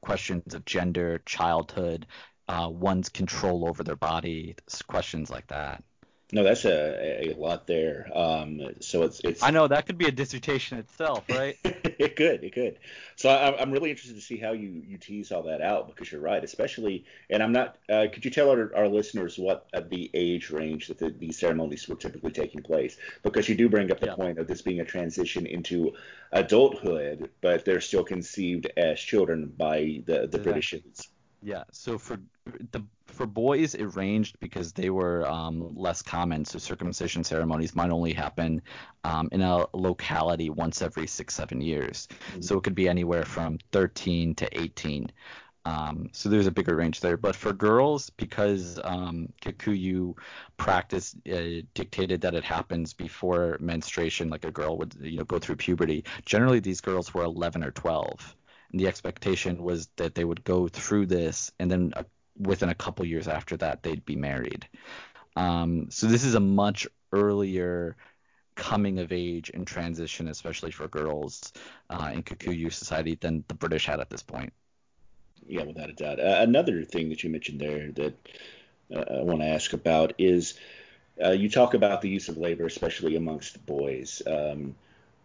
questions 0.00 0.54
of 0.54 0.64
gender, 0.64 1.20
childhood, 1.26 2.06
uh, 2.48 2.68
one's 2.70 3.08
control 3.08 3.68
over 3.68 3.82
their 3.82 3.96
body, 3.96 4.54
questions 4.86 5.30
like 5.30 5.46
that. 5.48 5.82
No, 6.32 6.42
that's 6.42 6.64
a, 6.64 7.28
a 7.28 7.34
lot 7.34 7.68
there. 7.68 8.10
Um, 8.12 8.60
so 8.80 9.02
it's 9.02 9.20
it's. 9.20 9.44
I 9.44 9.50
know 9.50 9.68
that 9.68 9.86
could 9.86 9.96
be 9.96 10.06
a 10.06 10.10
dissertation 10.10 10.76
itself, 10.78 11.24
right? 11.28 11.56
it 11.64 12.16
could, 12.16 12.42
it 12.42 12.52
could. 12.52 12.78
So 13.14 13.28
I, 13.28 13.62
am 13.62 13.70
really 13.70 13.90
interested 13.90 14.16
to 14.16 14.20
see 14.20 14.36
how 14.36 14.50
you 14.50 14.82
you 14.84 14.98
tease 14.98 15.30
all 15.30 15.44
that 15.44 15.62
out 15.62 15.86
because 15.86 16.10
you're 16.10 16.20
right, 16.20 16.42
especially. 16.42 17.04
And 17.30 17.44
I'm 17.44 17.52
not. 17.52 17.76
Uh, 17.88 18.06
could 18.12 18.24
you 18.24 18.32
tell 18.32 18.50
our, 18.50 18.74
our 18.74 18.88
listeners 18.88 19.38
what 19.38 19.68
uh, 19.72 19.82
the 19.88 20.10
age 20.14 20.50
range 20.50 20.88
that 20.88 20.98
the, 20.98 21.10
these 21.10 21.38
ceremonies 21.38 21.86
were 21.86 21.94
typically 21.94 22.32
taking 22.32 22.60
place? 22.60 22.96
Because 23.22 23.48
you 23.48 23.54
do 23.54 23.68
bring 23.68 23.92
up 23.92 24.00
the 24.00 24.06
yeah. 24.06 24.14
point 24.16 24.40
of 24.40 24.48
this 24.48 24.62
being 24.62 24.80
a 24.80 24.84
transition 24.84 25.46
into 25.46 25.92
adulthood, 26.32 27.30
but 27.40 27.64
they're 27.64 27.80
still 27.80 28.02
conceived 28.02 28.66
as 28.76 28.98
children 28.98 29.46
by 29.56 30.02
the 30.06 30.26
the 30.26 30.38
exactly. 30.38 30.42
British. 30.42 30.74
Yeah. 31.46 31.62
So 31.70 31.96
for 31.96 32.18
the 32.72 32.82
for 33.06 33.24
boys, 33.24 33.76
it 33.76 33.84
ranged 33.94 34.36
because 34.40 34.72
they 34.72 34.90
were 34.90 35.24
um, 35.28 35.72
less 35.76 36.02
common. 36.02 36.44
So 36.44 36.58
circumcision 36.58 37.22
ceremonies 37.22 37.76
might 37.76 37.90
only 37.90 38.12
happen 38.12 38.60
um, 39.04 39.28
in 39.30 39.42
a 39.42 39.64
locality 39.72 40.50
once 40.50 40.82
every 40.82 41.06
six, 41.06 41.36
seven 41.36 41.60
years. 41.60 42.08
Mm-hmm. 42.10 42.40
So 42.40 42.58
it 42.58 42.64
could 42.64 42.74
be 42.74 42.88
anywhere 42.88 43.24
from 43.24 43.58
13 43.70 44.34
to 44.34 44.60
18. 44.60 45.12
Um, 45.64 46.08
so 46.10 46.28
there's 46.28 46.48
a 46.48 46.50
bigger 46.50 46.74
range 46.74 46.98
there. 46.98 47.16
But 47.16 47.36
for 47.36 47.52
girls, 47.52 48.10
because 48.10 48.80
um, 48.82 49.32
Kikuyu 49.40 50.16
practice 50.56 51.14
uh, 51.32 51.62
dictated 51.74 52.22
that 52.22 52.34
it 52.34 52.42
happens 52.42 52.92
before 52.92 53.56
menstruation, 53.60 54.30
like 54.30 54.44
a 54.44 54.50
girl 54.50 54.76
would 54.78 54.96
you 55.00 55.18
know 55.18 55.24
go 55.24 55.38
through 55.38 55.56
puberty. 55.56 56.02
Generally, 56.24 56.60
these 56.60 56.80
girls 56.80 57.14
were 57.14 57.22
11 57.22 57.62
or 57.62 57.70
12. 57.70 58.34
The 58.76 58.88
expectation 58.88 59.62
was 59.62 59.88
that 59.96 60.14
they 60.14 60.24
would 60.24 60.44
go 60.44 60.68
through 60.68 61.06
this 61.06 61.52
and 61.58 61.70
then 61.70 61.92
a 61.96 62.04
within 62.38 62.68
a 62.68 62.74
couple 62.74 63.04
years 63.06 63.28
after 63.28 63.56
that 63.56 63.82
they'd 63.82 64.04
be 64.04 64.16
married. 64.16 64.68
Um, 65.36 65.90
so 65.90 66.06
this 66.06 66.24
is 66.24 66.34
a 66.34 66.40
much 66.40 66.86
earlier 67.12 67.96
coming 68.54 68.98
of 68.98 69.12
age 69.12 69.50
and 69.52 69.66
transition, 69.66 70.28
especially 70.28 70.70
for 70.70 70.88
girls 70.88 71.52
uh, 71.90 72.10
in 72.12 72.22
Kikuyu 72.22 72.72
society, 72.72 73.16
than 73.20 73.44
the 73.48 73.54
British 73.54 73.86
had 73.86 74.00
at 74.00 74.10
this 74.10 74.22
point. 74.22 74.52
Yeah, 75.46 75.64
without 75.64 75.90
a 75.90 75.92
doubt. 75.92 76.18
Uh, 76.18 76.38
another 76.40 76.84
thing 76.84 77.10
that 77.10 77.22
you 77.22 77.30
mentioned 77.30 77.60
there 77.60 77.92
that 77.92 78.28
uh, 78.94 79.18
I 79.18 79.22
want 79.22 79.40
to 79.40 79.46
ask 79.46 79.72
about 79.74 80.14
is 80.18 80.58
uh, 81.22 81.30
you 81.30 81.48
talk 81.50 81.74
about 81.74 82.00
the 82.00 82.08
use 82.08 82.28
of 82.28 82.38
labor, 82.38 82.66
especially 82.66 83.16
amongst 83.16 83.64
boys. 83.64 84.22
Um, 84.26 84.74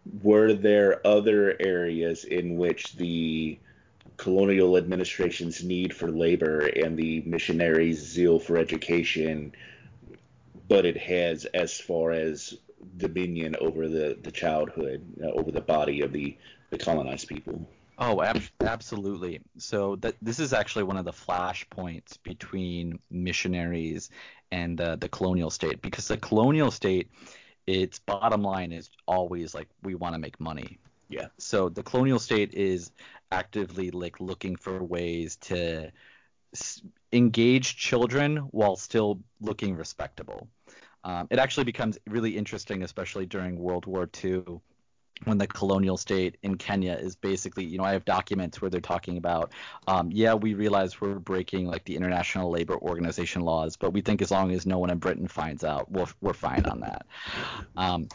were 0.04 0.52
there 0.52 1.06
other 1.06 1.56
areas 1.60 2.24
in 2.24 2.56
which 2.56 2.94
the 2.94 3.58
colonial 4.16 4.76
administration's 4.76 5.64
need 5.64 5.94
for 5.94 6.10
labor 6.10 6.60
and 6.66 6.96
the 6.98 7.22
missionaries' 7.22 8.00
zeal 8.00 8.38
for 8.38 8.56
education 8.56 9.52
butted 10.68 10.96
heads 10.96 11.44
as 11.46 11.78
far 11.80 12.12
as 12.12 12.54
dominion 12.96 13.56
over 13.60 13.88
the, 13.88 14.18
the 14.22 14.30
childhood, 14.30 15.02
uh, 15.22 15.28
over 15.28 15.50
the 15.50 15.60
body 15.60 16.00
of 16.02 16.12
the, 16.12 16.36
the 16.70 16.78
colonized 16.78 17.28
people? 17.28 17.68
Oh, 17.98 18.22
ab- 18.22 18.42
absolutely. 18.60 19.40
So 19.58 19.96
this 20.20 20.40
is 20.40 20.52
actually 20.52 20.84
one 20.84 20.96
of 20.96 21.04
the 21.04 21.12
flashpoints 21.12 22.18
between 22.22 22.98
missionaries 23.10 24.10
and 24.50 24.80
uh, 24.80 24.96
the 24.96 25.08
colonial 25.08 25.50
state 25.50 25.82
because 25.82 26.08
the 26.08 26.16
colonial 26.16 26.70
state, 26.70 27.10
its 27.66 27.98
bottom 27.98 28.42
line 28.42 28.72
is 28.72 28.90
always 29.06 29.54
like 29.54 29.68
we 29.82 29.94
want 29.94 30.14
to 30.14 30.18
make 30.18 30.38
money. 30.40 30.78
Yeah. 31.08 31.28
So 31.38 31.68
the 31.68 31.82
colonial 31.82 32.18
state 32.18 32.54
is 32.54 32.90
actively 33.30 33.90
like 33.90 34.20
looking 34.20 34.56
for 34.56 34.82
ways 34.82 35.36
to 35.42 35.92
s- 36.54 36.82
engage 37.12 37.76
children 37.76 38.36
while 38.50 38.76
still 38.76 39.20
looking 39.40 39.76
respectable. 39.76 40.48
Um, 41.04 41.26
it 41.30 41.38
actually 41.38 41.64
becomes 41.64 41.98
really 42.06 42.36
interesting, 42.36 42.82
especially 42.82 43.26
during 43.26 43.58
World 43.58 43.86
War 43.86 44.06
II, 44.06 44.60
when 45.24 45.38
the 45.38 45.46
colonial 45.46 45.96
state 45.96 46.36
in 46.42 46.56
Kenya 46.56 46.94
is 46.94 47.16
basically, 47.16 47.64
you 47.64 47.78
know, 47.78 47.84
I 47.84 47.92
have 47.92 48.04
documents 48.04 48.60
where 48.60 48.70
they're 48.70 48.80
talking 48.80 49.16
about, 49.16 49.52
um, 49.86 50.10
yeah, 50.12 50.34
we 50.34 50.54
realize 50.54 51.00
we're 51.00 51.18
breaking 51.18 51.66
like 51.66 51.84
the 51.84 51.96
International 51.96 52.50
Labor 52.50 52.76
Organization 52.76 53.42
laws, 53.42 53.76
but 53.76 53.92
we 53.92 54.00
think 54.00 54.22
as 54.22 54.30
long 54.30 54.52
as 54.52 54.66
no 54.66 54.78
one 54.78 54.90
in 54.90 54.98
Britain 54.98 55.28
finds 55.28 55.64
out, 55.64 55.90
we're, 55.90 56.06
we're 56.20 56.32
fine 56.32 56.64
on 56.66 56.80
that. 56.80 57.06
Um, 57.76 58.08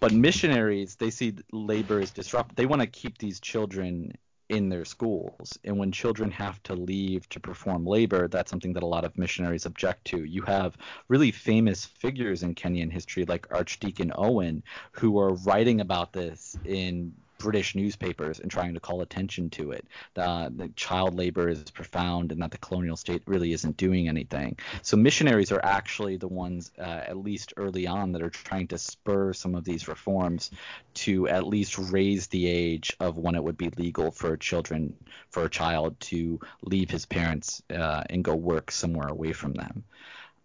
but 0.00 0.12
missionaries, 0.12 0.96
they 0.96 1.10
see 1.10 1.34
labor 1.52 2.00
as 2.00 2.10
disrupt. 2.10 2.56
They 2.56 2.66
want 2.66 2.82
to 2.82 2.86
keep 2.86 3.18
these 3.18 3.40
children 3.40 4.16
in 4.50 4.68
their 4.68 4.84
schools. 4.84 5.56
And 5.64 5.78
when 5.78 5.92
children 5.92 6.30
have 6.32 6.60
to 6.64 6.74
leave 6.74 7.28
to 7.28 7.40
perform 7.40 7.86
labor, 7.86 8.26
that's 8.26 8.50
something 8.50 8.72
that 8.72 8.82
a 8.82 8.86
lot 8.86 9.04
of 9.04 9.16
missionaries 9.16 9.64
object 9.64 10.04
to. 10.06 10.24
You 10.24 10.42
have 10.42 10.76
really 11.08 11.30
famous 11.30 11.84
figures 11.84 12.42
in 12.42 12.56
Kenyan 12.56 12.90
history 12.90 13.24
like 13.24 13.46
Archdeacon 13.52 14.12
Owen 14.16 14.62
who 14.90 15.18
are 15.20 15.34
writing 15.34 15.80
about 15.80 16.12
this 16.12 16.58
in 16.64 17.12
British 17.40 17.74
newspapers 17.74 18.38
and 18.38 18.50
trying 18.50 18.74
to 18.74 18.80
call 18.80 19.00
attention 19.00 19.48
to 19.50 19.72
it. 19.72 19.86
The, 20.14 20.52
the, 20.54 20.68
child 20.76 21.14
labor 21.14 21.48
is 21.48 21.62
profound 21.70 22.32
and 22.32 22.42
that 22.42 22.50
the 22.50 22.58
colonial 22.58 22.96
state 22.96 23.22
really 23.26 23.52
isn't 23.52 23.76
doing 23.76 24.08
anything. 24.08 24.58
So 24.82 24.96
missionaries 24.96 25.50
are 25.50 25.60
actually 25.64 26.16
the 26.16 26.28
ones, 26.28 26.70
uh, 26.78 26.82
at 26.82 27.16
least 27.16 27.54
early 27.56 27.86
on, 27.86 28.12
that 28.12 28.22
are 28.22 28.30
trying 28.30 28.68
to 28.68 28.78
spur 28.78 29.32
some 29.32 29.54
of 29.54 29.64
these 29.64 29.88
reforms 29.88 30.50
to 30.94 31.28
at 31.28 31.46
least 31.46 31.78
raise 31.78 32.26
the 32.28 32.46
age 32.46 32.94
of 33.00 33.16
when 33.16 33.34
it 33.34 33.42
would 33.42 33.56
be 33.56 33.70
legal 33.70 34.10
for 34.10 34.36
children, 34.36 34.94
for 35.30 35.44
a 35.44 35.50
child 35.50 35.98
to 36.00 36.38
leave 36.62 36.90
his 36.90 37.06
parents 37.06 37.62
uh, 37.70 38.04
and 38.10 38.22
go 38.22 38.34
work 38.34 38.70
somewhere 38.70 39.08
away 39.08 39.32
from 39.32 39.54
them. 39.54 39.84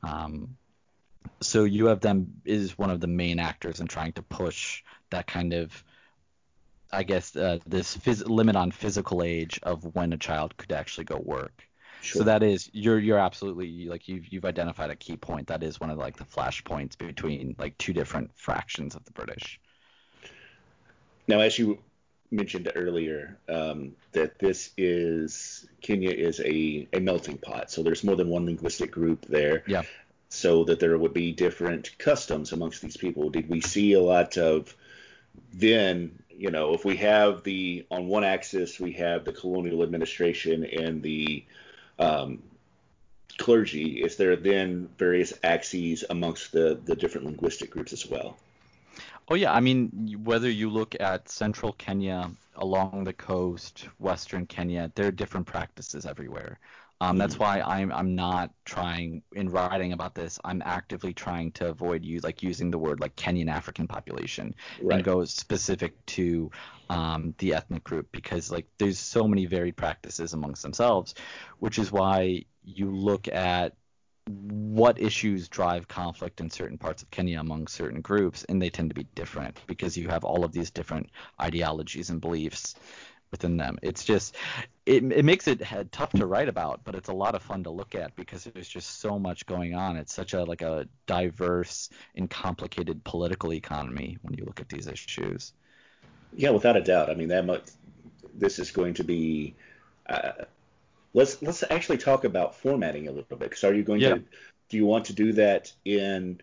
Um, 0.02 0.58
so 1.42 1.66
you 1.66 1.88
have 1.88 2.00
them 2.00 2.42
is 2.46 2.78
one 2.78 2.90
of 2.90 3.02
the 3.02 3.08
main 3.08 3.40
actors 3.40 3.80
in 3.80 3.88
trying 3.88 4.14
to 4.14 4.22
push 4.22 4.84
that 5.10 5.28
kind 5.28 5.54
of 5.54 5.84
I 6.92 7.04
guess 7.04 7.36
uh, 7.36 7.60
this 7.66 7.98
phys- 7.98 8.28
limit 8.28 8.56
on 8.56 8.72
physical 8.72 9.24
age 9.24 9.60
of 9.64 9.96
when 9.96 10.14
a 10.14 10.18
child 10.18 10.56
could 10.58 10.72
actually 10.72 11.06
go 11.06 11.18
work. 11.18 11.68
Sure. 12.02 12.20
So 12.20 12.24
that 12.26 12.44
is 12.44 12.70
you're 12.72 13.00
you're 13.00 13.18
absolutely 13.18 13.88
like 13.88 14.08
you've 14.08 14.28
you've 14.32 14.46
identified 14.46 14.92
a 14.92 14.96
key 14.96 15.18
point. 15.18 15.48
That 15.48 15.64
is 15.64 15.80
one 15.80 15.90
of 15.90 15.98
like 15.98 16.18
the 16.18 16.24
flashpoints 16.24 16.98
between 16.98 17.56
like 17.58 17.78
two 17.78 17.94
different 17.94 18.32
fractions 18.36 18.96
of 18.96 19.04
the 19.06 19.12
British. 19.12 19.60
Now, 21.28 21.40
as 21.40 21.58
you 21.58 21.80
mentioned 22.30 22.72
earlier, 22.76 23.38
um, 23.50 23.96
that 24.12 24.38
this 24.40 24.72
is 24.78 25.68
Kenya 25.82 26.12
is 26.12 26.40
a 26.42 26.88
a 26.94 27.00
melting 27.00 27.38
pot. 27.38 27.72
So 27.72 27.82
there's 27.82 28.04
more 28.04 28.16
than 28.16 28.30
one 28.30 28.46
linguistic 28.46 28.92
group 28.92 29.26
there. 29.26 29.64
Yeah. 29.68 29.84
So 30.30 30.64
that 30.66 30.80
there 30.80 30.98
would 30.98 31.14
be 31.14 31.32
different 31.32 31.98
customs 31.98 32.52
amongst 32.52 32.82
these 32.82 32.98
people. 32.98 33.30
Did 33.30 33.50
we 33.50 33.62
see 33.62 33.94
a 33.94 34.02
lot 34.02 34.38
of 34.38 34.76
then 35.54 36.20
you 36.38 36.52
know, 36.52 36.74
if 36.74 36.86
we 36.86 36.98
have 36.98 37.44
the 37.44 37.86
on 37.90 38.08
one 38.08 38.24
axis 38.24 38.80
we 38.80 38.94
have 38.94 39.26
the 39.26 39.32
colonial 39.32 39.84
administration 39.84 40.66
and 40.66 41.02
the 41.02 41.46
um, 42.00 42.44
clergy, 43.38 44.02
is 44.02 44.18
there 44.18 44.36
then 44.36 44.90
various 44.98 45.34
axes 45.44 46.04
amongst 46.10 46.52
the 46.52 46.80
the 46.86 46.96
different 46.96 47.28
linguistic 47.28 47.72
groups 47.72 47.94
as 47.94 48.08
well? 48.08 48.38
Oh 49.28 49.36
yeah, 49.36 49.54
I 49.54 49.60
mean 49.60 50.20
whether 50.24 50.50
you 50.50 50.70
look 50.70 50.96
at 51.00 51.30
central 51.30 51.74
Kenya, 51.74 52.30
along 52.56 53.04
the 53.06 53.14
coast, 53.14 53.88
western 54.00 54.46
Kenya, 54.46 54.92
there 54.96 55.08
are 55.08 55.12
different 55.12 55.48
practices 55.48 56.06
everywhere. 56.06 56.60
Um, 57.02 57.18
that's 57.18 57.36
mm-hmm. 57.36 57.44
why 57.44 57.62
I'm 57.62 57.92
I'm 57.92 58.16
not 58.16 58.52
trying 58.64 59.22
in 59.34 59.50
writing 59.50 59.92
about 59.92 60.16
this. 60.16 60.40
I'm 60.46 60.62
actively 60.66 61.14
trying 61.14 61.52
to 61.54 61.70
avoid 61.70 62.06
use 62.06 62.24
like 62.24 62.42
using 62.42 62.72
the 62.72 62.78
word 62.78 63.02
like 63.02 63.16
Kenyan 63.16 63.50
African 63.50 63.88
population 63.88 64.56
right. 64.82 64.96
and 64.96 65.04
go 65.04 65.26
specific 65.26 66.06
to 66.08 66.50
um, 66.90 67.36
the 67.40 67.54
ethnic 67.54 67.84
group 67.84 68.08
because 68.12 68.52
like 68.52 68.68
there's 68.78 69.00
so 69.00 69.28
many 69.28 69.46
varied 69.46 69.76
practices 69.76 70.34
amongst 70.34 70.64
themselves, 70.64 71.16
which 71.60 71.80
is 71.80 71.92
why 71.92 72.46
you 72.64 72.90
look 72.90 73.28
at 73.28 73.76
what 74.28 75.00
issues 75.00 75.48
drive 75.50 75.88
conflict 75.88 76.42
in 76.42 76.50
certain 76.50 76.78
parts 76.78 77.04
of 77.04 77.12
Kenya 77.12 77.40
among 77.40 77.68
certain 77.68 78.02
groups, 78.02 78.44
and 78.46 78.60
they 78.60 78.70
tend 78.70 78.90
to 78.90 78.96
be 78.96 79.08
different 79.14 79.60
because 79.68 79.96
you 79.96 80.08
have 80.08 80.24
all 80.24 80.44
of 80.44 80.52
these 80.52 80.72
different 80.72 81.10
ideologies 81.40 82.10
and 82.10 82.22
beliefs 82.22 82.76
within 83.36 83.58
them. 83.58 83.78
It's 83.82 84.06
just 84.06 84.38
it, 84.86 85.04
it 85.12 85.26
makes 85.26 85.48
it 85.50 85.62
tough 85.92 86.12
to 86.12 86.26
write 86.26 86.48
about, 86.48 86.82
but 86.86 86.96
it's 86.96 87.10
a 87.10 87.14
lot 87.14 87.36
of 87.36 87.42
fun 87.42 87.64
to 87.64 87.70
look 87.70 87.96
at 87.96 88.16
because 88.16 88.46
there's 88.46 88.70
just 88.70 89.02
so 89.02 89.20
much 89.20 89.46
going 89.46 89.76
on. 89.76 89.98
It's 89.98 90.14
such 90.14 90.34
a 90.34 90.44
like 90.46 90.62
a 90.62 90.88
diverse 91.06 91.90
and 92.16 92.30
complicated 92.30 93.04
political 93.04 93.52
economy 93.52 94.18
when 94.22 94.36
you 94.36 94.46
look 94.46 94.62
at 94.62 94.70
these 94.70 94.88
issues. 94.88 95.52
Yeah, 96.34 96.52
without 96.52 96.78
a 96.78 96.82
doubt. 96.82 97.10
I 97.10 97.16
mean, 97.16 97.28
that 97.28 97.46
much. 97.46 97.64
This 98.34 98.58
is 98.58 98.72
going 98.72 98.94
to 98.96 99.04
be. 99.04 99.56
Uh, 100.08 100.32
let's 101.14 101.42
let's 101.42 101.64
actually 101.70 101.98
talk 101.98 102.24
about 102.24 102.56
formatting 102.56 103.10
a 103.10 103.12
little 103.12 103.38
bit. 103.38 103.50
Because 103.50 103.66
are 103.66 103.74
you 103.74 103.84
going 103.84 104.00
yeah. 104.00 104.16
to 104.16 104.24
do 104.70 104.78
you 104.78 104.86
want 104.86 105.06
to 105.06 105.14
do 105.14 105.34
that 105.34 105.74
in 105.84 106.40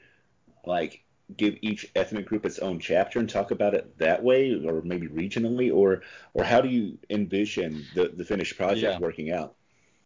like 0.66 1.02
give 1.36 1.56
each 1.62 1.90
ethnic 1.94 2.26
group 2.26 2.46
its 2.46 2.58
own 2.58 2.78
chapter 2.78 3.18
and 3.18 3.28
talk 3.28 3.50
about 3.50 3.74
it 3.74 3.98
that 3.98 4.22
way, 4.22 4.52
or 4.64 4.82
maybe 4.82 5.08
regionally, 5.08 5.72
or 5.72 6.02
or 6.34 6.44
how 6.44 6.60
do 6.60 6.68
you 6.68 6.98
envision 7.10 7.84
the 7.94 8.12
the 8.14 8.24
finished 8.24 8.56
project 8.56 8.82
yeah. 8.82 8.98
working 8.98 9.32
out? 9.32 9.54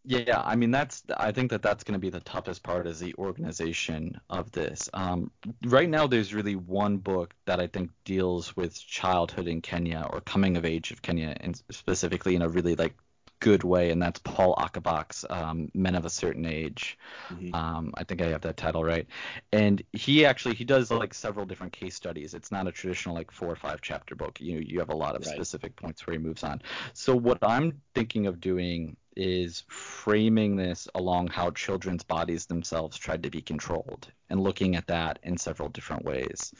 Yeah, 0.08 0.40
I 0.44 0.54
mean 0.54 0.70
that's 0.70 1.02
I 1.16 1.32
think 1.32 1.50
that 1.50 1.62
that's 1.62 1.82
going 1.82 1.94
to 1.94 1.98
be 1.98 2.10
the 2.10 2.20
toughest 2.20 2.62
part 2.62 2.86
is 2.86 3.00
the 3.00 3.14
organization 3.18 4.20
of 4.30 4.52
this. 4.52 4.88
Um, 4.94 5.32
right 5.64 5.88
now, 5.88 6.06
there's 6.06 6.32
really 6.32 6.54
one 6.54 6.98
book 6.98 7.34
that 7.46 7.58
I 7.58 7.66
think 7.66 7.90
deals 8.04 8.56
with 8.56 8.80
childhood 8.80 9.48
in 9.48 9.62
Kenya 9.62 10.06
or 10.08 10.20
coming 10.20 10.56
of 10.56 10.64
age 10.64 10.92
of 10.92 11.02
Kenya, 11.02 11.36
and 11.40 11.60
specifically 11.70 12.36
in 12.36 12.42
a 12.42 12.48
really 12.48 12.76
like 12.76 12.94
good 13.40 13.64
way, 13.64 13.90
and 13.90 14.00
that's 14.00 14.18
Paul 14.20 14.54
Ocobock's 14.56 15.24
um, 15.30 15.70
Men 15.74 15.94
of 15.94 16.04
a 16.04 16.10
Certain 16.10 16.46
Age. 16.46 16.98
Mm-hmm. 17.28 17.54
Um, 17.54 17.92
I 17.96 18.04
think 18.04 18.22
I 18.22 18.26
have 18.26 18.42
that 18.42 18.56
title 18.56 18.84
right. 18.84 19.06
And 19.52 19.82
he 19.92 20.24
actually 20.24 20.54
he 20.54 20.64
does 20.64 20.90
like 20.90 21.14
several 21.14 21.46
different 21.46 21.72
case 21.72 21.94
studies. 21.94 22.34
It's 22.34 22.52
not 22.52 22.66
a 22.66 22.72
traditional 22.72 23.14
like 23.14 23.30
four 23.30 23.48
or 23.48 23.56
five 23.56 23.80
chapter 23.80 24.14
book. 24.14 24.40
You 24.40 24.58
you 24.58 24.78
have 24.78 24.90
a 24.90 24.96
lot 24.96 25.16
of 25.16 25.24
right. 25.26 25.34
specific 25.34 25.76
points 25.76 26.06
where 26.06 26.12
he 26.16 26.18
moves 26.18 26.44
on. 26.44 26.62
So 26.92 27.14
what 27.14 27.38
I'm 27.42 27.80
thinking 27.94 28.26
of 28.26 28.40
doing 28.40 28.96
is 29.16 29.64
framing 29.68 30.56
this 30.56 30.86
along 30.94 31.28
how 31.28 31.50
children's 31.50 32.04
bodies 32.04 32.46
themselves 32.46 32.98
tried 32.98 33.22
to 33.22 33.30
be 33.30 33.40
controlled 33.40 34.08
and 34.28 34.40
looking 34.40 34.76
at 34.76 34.86
that 34.86 35.18
in 35.22 35.38
several 35.38 35.70
different 35.70 36.04
ways. 36.04 36.52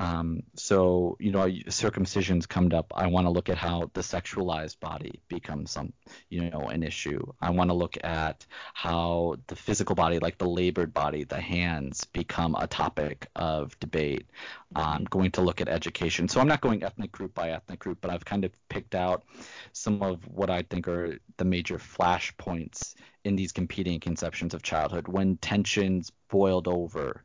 Um, 0.00 0.44
so, 0.54 1.16
you 1.18 1.32
know, 1.32 1.48
circumcision's 1.68 2.46
come 2.46 2.72
up. 2.72 2.92
I 2.94 3.08
want 3.08 3.26
to 3.26 3.30
look 3.30 3.48
at 3.48 3.58
how 3.58 3.90
the 3.94 4.00
sexualized 4.00 4.78
body 4.78 5.20
becomes 5.28 5.72
some, 5.72 5.92
you 6.28 6.48
know, 6.50 6.68
an 6.68 6.84
issue. 6.84 7.20
I 7.40 7.50
want 7.50 7.70
to 7.70 7.74
look 7.74 7.98
at 8.04 8.46
how 8.74 9.36
the 9.48 9.56
physical 9.56 9.96
body, 9.96 10.20
like 10.20 10.38
the 10.38 10.48
labored 10.48 10.94
body, 10.94 11.24
the 11.24 11.40
hands, 11.40 12.04
become 12.04 12.54
a 12.54 12.68
topic 12.68 13.26
of 13.34 13.78
debate. 13.80 14.30
I'm 14.76 15.02
going 15.04 15.32
to 15.32 15.40
look 15.40 15.60
at 15.60 15.68
education. 15.68 16.28
So 16.28 16.40
I'm 16.40 16.48
not 16.48 16.60
going 16.60 16.84
ethnic 16.84 17.10
group 17.10 17.34
by 17.34 17.50
ethnic 17.50 17.80
group, 17.80 17.98
but 18.00 18.12
I've 18.12 18.24
kind 18.24 18.44
of 18.44 18.52
picked 18.68 18.94
out 18.94 19.24
some 19.72 20.00
of 20.02 20.24
what 20.28 20.48
I 20.48 20.62
think 20.62 20.86
are 20.86 21.18
the 21.38 21.44
major 21.44 21.78
flashpoints 21.78 22.94
in 23.24 23.34
these 23.34 23.50
competing 23.50 23.98
conceptions 23.98 24.54
of 24.54 24.62
childhood 24.62 25.08
when 25.08 25.38
tensions 25.38 26.12
boiled 26.28 26.68
over 26.68 27.24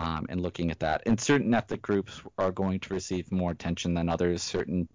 um, 0.00 0.26
and 0.30 0.40
looking 0.40 0.70
at 0.70 0.80
that. 0.80 1.02
And 1.04 1.20
certain 1.20 1.52
ethnic 1.52 1.82
groups 1.82 2.22
are 2.38 2.50
going 2.50 2.80
to 2.80 2.94
receive 2.94 3.30
more 3.30 3.50
attention 3.50 3.92
than 3.92 4.08
others. 4.08 4.42
Certain 4.42 4.88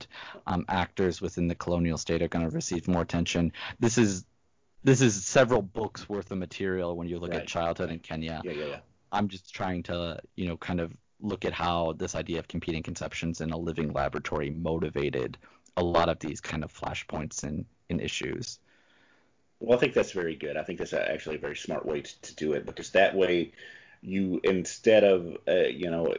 um, 0.47 0.65
actors 0.67 1.21
within 1.21 1.47
the 1.47 1.53
colonial 1.55 1.97
state 1.97 2.23
are 2.23 2.27
going 2.27 2.49
to 2.49 2.53
receive 2.53 2.87
more 2.87 3.03
attention. 3.03 3.53
This 3.79 3.97
is 3.99 4.25
this 4.83 5.01
is 5.01 5.23
several 5.23 5.61
books 5.61 6.09
worth 6.09 6.31
of 6.31 6.37
material 6.37 6.95
when 6.95 7.07
you 7.07 7.19
look 7.19 7.31
right. 7.31 7.41
at 7.41 7.47
childhood 7.47 7.91
in 7.91 7.99
Kenya. 7.99 8.41
Yeah, 8.43 8.51
yeah, 8.51 8.65
yeah. 8.65 8.79
I'm 9.11 9.27
just 9.29 9.53
trying 9.53 9.83
to, 9.83 10.19
you 10.35 10.47
know, 10.47 10.57
kind 10.57 10.79
of 10.79 10.91
look 11.19 11.45
at 11.45 11.53
how 11.53 11.93
this 11.93 12.13
idea 12.13 12.39
of 12.39 12.47
competing 12.47 12.83
conceptions 12.83 13.41
in 13.41 13.51
a 13.51 13.57
living 13.57 13.93
laboratory 13.93 14.51
motivated 14.51 15.37
a 15.77 15.83
lot 15.83 16.09
of 16.09 16.19
these 16.19 16.39
kind 16.39 16.63
of 16.63 16.71
flashpoints 16.71 17.43
in, 17.43 17.65
in 17.89 17.99
issues. 17.99 18.59
Well, 19.59 19.77
I 19.77 19.81
think 19.81 19.93
that's 19.93 20.11
very 20.11 20.35
good. 20.35 20.55
I 20.55 20.63
think 20.63 20.77
that's 20.77 20.93
actually 20.93 21.37
a 21.37 21.39
very 21.39 21.55
smart 21.55 21.85
way 21.85 22.01
to, 22.01 22.21
to 22.21 22.35
do 22.35 22.53
it 22.53 22.65
because 22.65 22.91
that 22.91 23.15
way 23.15 23.53
you, 24.05 24.39
instead 24.43 25.03
of, 25.03 25.37
uh, 25.47 25.67
you 25.67 25.89
know, 25.89 26.13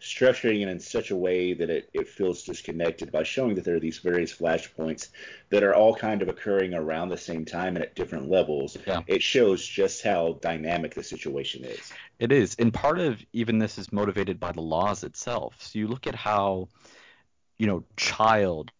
structuring 0.00 0.62
it 0.62 0.68
in 0.68 0.78
such 0.78 1.10
a 1.10 1.16
way 1.16 1.52
that 1.54 1.70
it, 1.70 1.88
it 1.92 2.06
feels 2.06 2.44
disconnected 2.44 3.10
by 3.10 3.22
showing 3.22 3.54
that 3.54 3.64
there 3.64 3.76
are 3.76 3.80
these 3.80 3.98
various 3.98 4.32
flashpoints 4.32 5.08
that 5.50 5.62
are 5.62 5.74
all 5.74 5.94
kind 5.94 6.22
of 6.22 6.28
occurring 6.28 6.74
around 6.74 7.08
the 7.08 7.16
same 7.16 7.44
time 7.44 7.76
and 7.76 7.84
at 7.84 7.94
different 7.94 8.28
levels. 8.28 8.76
Yeah. 8.86 9.02
It 9.06 9.22
shows 9.22 9.66
just 9.66 10.02
how 10.02 10.38
dynamic 10.42 10.94
the 10.94 11.02
situation 11.02 11.64
is. 11.64 11.92
It 12.18 12.30
is. 12.30 12.56
And 12.58 12.72
part 12.72 12.98
of 12.98 13.24
even 13.32 13.58
this 13.58 13.78
is 13.78 13.92
motivated 13.92 14.38
by 14.38 14.52
the 14.52 14.60
laws 14.60 15.02
itself. 15.02 15.56
So 15.58 15.78
you 15.78 15.88
look 15.88 16.06
at 16.06 16.14
how, 16.14 16.68
you 17.58 17.66
know, 17.66 17.84
child, 17.96 18.70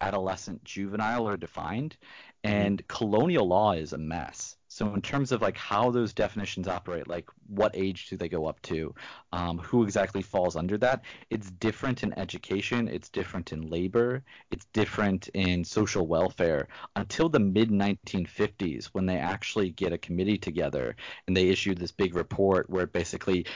adolescent, 0.00 0.64
juvenile 0.64 1.28
are 1.28 1.36
defined, 1.36 1.96
mm-hmm. 2.44 2.56
and 2.56 2.88
colonial 2.88 3.46
law 3.46 3.72
is 3.72 3.92
a 3.92 3.98
mess. 3.98 4.56
So 4.72 4.94
in 4.94 5.02
terms 5.02 5.32
of 5.32 5.42
like 5.42 5.56
how 5.56 5.90
those 5.90 6.14
definitions 6.14 6.68
operate, 6.68 7.08
like 7.08 7.28
what 7.48 7.72
age 7.74 8.08
do 8.08 8.16
they 8.16 8.28
go 8.28 8.46
up 8.46 8.62
to, 8.62 8.94
um, 9.32 9.58
who 9.58 9.82
exactly 9.82 10.22
falls 10.22 10.54
under 10.54 10.78
that, 10.78 11.02
it's 11.28 11.50
different 11.50 12.04
in 12.04 12.16
education, 12.16 12.86
it's 12.86 13.08
different 13.08 13.52
in 13.52 13.68
labor, 13.68 14.22
it's 14.52 14.66
different 14.72 15.26
in 15.34 15.64
social 15.64 16.06
welfare. 16.06 16.68
Until 16.94 17.28
the 17.28 17.40
mid 17.40 17.70
1950s 17.70 18.86
when 18.92 19.06
they 19.06 19.16
actually 19.16 19.70
get 19.70 19.92
a 19.92 19.98
committee 19.98 20.38
together 20.38 20.94
and 21.26 21.36
they 21.36 21.48
issue 21.48 21.74
this 21.74 21.90
big 21.90 22.14
report 22.14 22.70
where 22.70 22.84
it 22.84 22.92
basically 22.92 23.46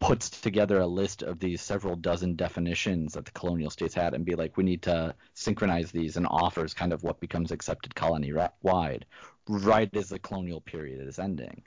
puts 0.00 0.28
together 0.28 0.80
a 0.80 0.86
list 0.86 1.22
of 1.22 1.38
these 1.38 1.62
several 1.62 1.96
dozen 1.96 2.36
definitions 2.36 3.14
that 3.14 3.24
the 3.24 3.30
colonial 3.32 3.70
states 3.70 3.94
had 3.94 4.14
and 4.14 4.24
be 4.24 4.34
like, 4.34 4.56
we 4.56 4.64
need 4.64 4.82
to 4.82 5.14
synchronize 5.34 5.90
these 5.90 6.16
and 6.16 6.26
offers 6.28 6.74
kind 6.74 6.92
of 6.92 7.02
what 7.02 7.20
becomes 7.20 7.50
accepted 7.50 7.94
colony 7.94 8.32
wide 8.62 9.06
right 9.48 9.94
as 9.96 10.08
the 10.08 10.18
colonial 10.18 10.60
period 10.60 11.06
is 11.06 11.18
ending. 11.18 11.62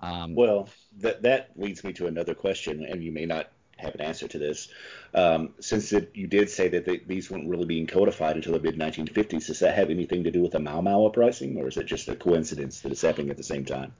Um, 0.00 0.34
well, 0.34 0.68
that 0.98 1.22
that 1.22 1.50
leads 1.56 1.82
me 1.82 1.92
to 1.94 2.06
another 2.06 2.34
question, 2.34 2.84
and 2.84 3.02
you 3.02 3.10
may 3.10 3.26
not 3.26 3.50
have 3.76 3.94
an 3.94 4.00
answer 4.00 4.28
to 4.28 4.38
this. 4.38 4.68
Um, 5.14 5.54
since 5.60 5.92
it, 5.92 6.10
you 6.14 6.26
did 6.26 6.50
say 6.50 6.68
that 6.68 6.84
they, 6.84 6.98
these 6.98 7.30
weren't 7.30 7.48
really 7.48 7.64
being 7.64 7.86
codified 7.86 8.36
until 8.36 8.52
the 8.52 8.60
mid 8.60 8.76
1950s, 8.76 9.46
does 9.46 9.60
that 9.60 9.74
have 9.74 9.90
anything 9.90 10.24
to 10.24 10.30
do 10.30 10.42
with 10.42 10.52
the 10.52 10.60
Mau 10.60 10.80
Mau 10.80 11.06
uprising, 11.06 11.56
or 11.58 11.68
is 11.68 11.76
it 11.76 11.86
just 11.86 12.08
a 12.08 12.16
coincidence 12.16 12.80
that 12.80 12.92
it's 12.92 13.02
happening 13.02 13.30
at 13.30 13.36
the 13.36 13.42
same 13.42 13.64
time? 13.64 13.92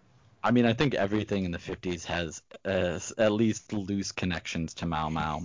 I 0.42 0.51
mean, 0.51 0.66
I 0.66 0.72
think 0.72 0.94
everything 0.94 1.44
in 1.44 1.51
the 1.51 1.59
50s 1.59 2.05
has 2.05 2.42
uh, 2.64 2.98
at 3.18 3.33
least 3.33 3.72
loose 3.72 4.12
connections 4.12 4.74
to 4.74 4.87
Mau 4.87 5.09
Mau. 5.09 5.42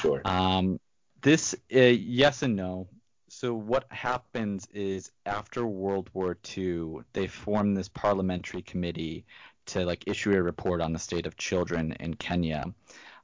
Sure. 0.00 0.22
Um, 0.24 0.78
this, 1.22 1.54
uh, 1.74 1.78
yes 1.78 2.42
and 2.42 2.56
no. 2.56 2.88
So 3.28 3.54
what 3.54 3.86
happens 3.90 4.66
is 4.72 5.10
after 5.26 5.66
World 5.66 6.10
War 6.14 6.38
II, 6.56 7.00
they 7.12 7.26
form 7.26 7.74
this 7.74 7.88
parliamentary 7.88 8.62
committee 8.62 9.26
to 9.66 9.84
like 9.84 10.04
issue 10.06 10.32
a 10.32 10.42
report 10.42 10.80
on 10.80 10.92
the 10.92 10.98
state 10.98 11.26
of 11.26 11.36
children 11.36 11.92
in 12.00 12.14
Kenya. 12.14 12.64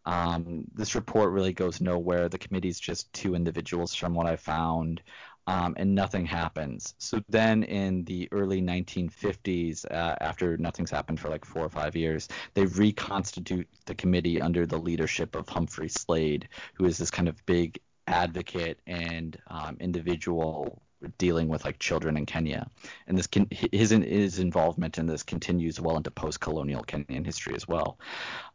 Um, 0.05 0.65
this 0.75 0.95
report 0.97 1.31
really 1.31 1.53
goes 1.53 1.81
nowhere. 1.81 2.29
The 2.29 2.39
committee's 2.39 2.81
just 2.81 3.13
two 3.13 3.35
individuals, 3.35 3.95
from 3.95 4.15
what 4.15 4.27
I 4.27 4.37
found 4.37 5.01
um, 5.46 5.74
and 5.76 5.94
nothing 5.94 6.24
happens. 6.24 6.94
So 6.98 7.20
then 7.28 7.64
in 7.64 8.05
the 8.05 8.28
early 8.33 8.62
1950s, 8.62 9.85
uh, 9.90 10.16
after 10.20 10.57
nothing's 10.57 10.90
happened 10.90 11.20
for 11.20 11.28
like 11.28 11.44
four 11.44 11.64
or 11.64 11.68
five 11.68 11.96
years, 11.96 12.28
they 12.55 12.66
reconstitute 12.66 13.68
the 13.87 13.94
committee 13.94 14.40
under 14.40 14.66
the 14.66 14.78
leadership 14.78 15.35
of 15.35 15.48
Humphrey 15.48 15.88
Slade, 15.88 16.48
who 16.74 16.85
is 16.85 16.98
this 16.98 17.11
kind 17.11 17.28
of 17.28 17.44
big 17.46 17.81
advocate 18.07 18.81
and 18.87 19.38
um, 19.48 19.76
individual 19.81 20.83
dealing 21.19 21.49
with 21.49 21.65
like 21.65 21.79
children 21.79 22.17
in 22.17 22.27
Kenya, 22.27 22.69
and 23.07 23.19
this 23.19 23.27
can, 23.27 23.47
his 23.51 23.91
his 23.91 24.38
involvement 24.38 24.99
in 24.99 25.07
this 25.07 25.23
continues 25.23 25.81
well 25.81 25.97
into 25.97 26.11
post-colonial 26.11 26.83
Kenyan 26.85 27.25
history 27.25 27.55
as 27.55 27.67
well. 27.69 27.99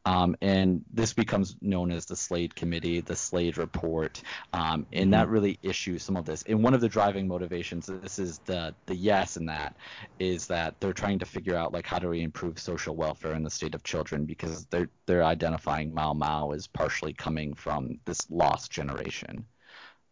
Um, 0.06 0.38
and 0.42 0.86
this 0.94 1.12
becomes 1.14 1.58
known 1.62 1.92
as 1.92 2.06
the 2.06 2.16
Slade 2.16 2.56
Committee, 2.56 3.02
the 3.02 3.16
Slade 3.16 3.58
Report, 3.58 4.22
um, 4.54 4.86
and 4.94 5.12
that 5.14 5.26
mm-hmm. 5.26 5.34
really 5.34 5.60
issues 5.64 6.02
some 6.02 6.16
of 6.16 6.26
this. 6.26 6.44
And 6.48 6.64
one 6.64 6.74
of 6.74 6.80
the 6.80 6.88
driving 6.88 7.28
motivations, 7.28 7.88
this 7.88 8.18
is 8.18 8.40
the 8.46 8.74
the 8.86 8.96
yes 8.96 9.36
in 9.36 9.46
that, 9.48 9.76
is 10.20 10.48
that 10.48 10.80
they're 10.80 10.94
trying 10.94 11.20
to 11.20 11.26
figure 11.26 11.58
out 11.58 11.74
like 11.74 11.86
how 11.86 12.00
do 12.00 12.08
we 12.08 12.22
improve 12.22 12.58
social 12.58 12.96
welfare 12.96 13.34
in 13.34 13.44
the 13.44 13.50
state 13.50 13.76
of 13.76 13.84
children 13.84 14.26
because 14.26 14.66
they're 14.68 14.90
they're 15.08 15.26
identifying 15.26 15.94
Mau 15.94 16.14
Mau 16.14 16.52
as 16.52 16.68
partially 16.68 17.14
coming 17.14 17.54
from 17.54 18.00
this 18.06 18.30
lost 18.30 18.72
generation. 18.72 19.46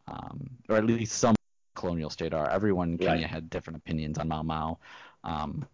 Um, 0.07 0.49
or 0.69 0.75
at 0.75 0.85
least 0.85 1.17
some 1.17 1.35
colonial 1.75 2.09
state 2.09 2.33
are. 2.33 2.49
Everyone 2.49 2.91
in 2.91 2.97
Kenya 2.97 3.23
right. 3.23 3.25
had 3.25 3.49
different 3.49 3.77
opinions 3.77 4.17
on 4.17 4.27
Mau 4.27 4.43
Mau. 4.43 4.77
Um, 5.23 5.65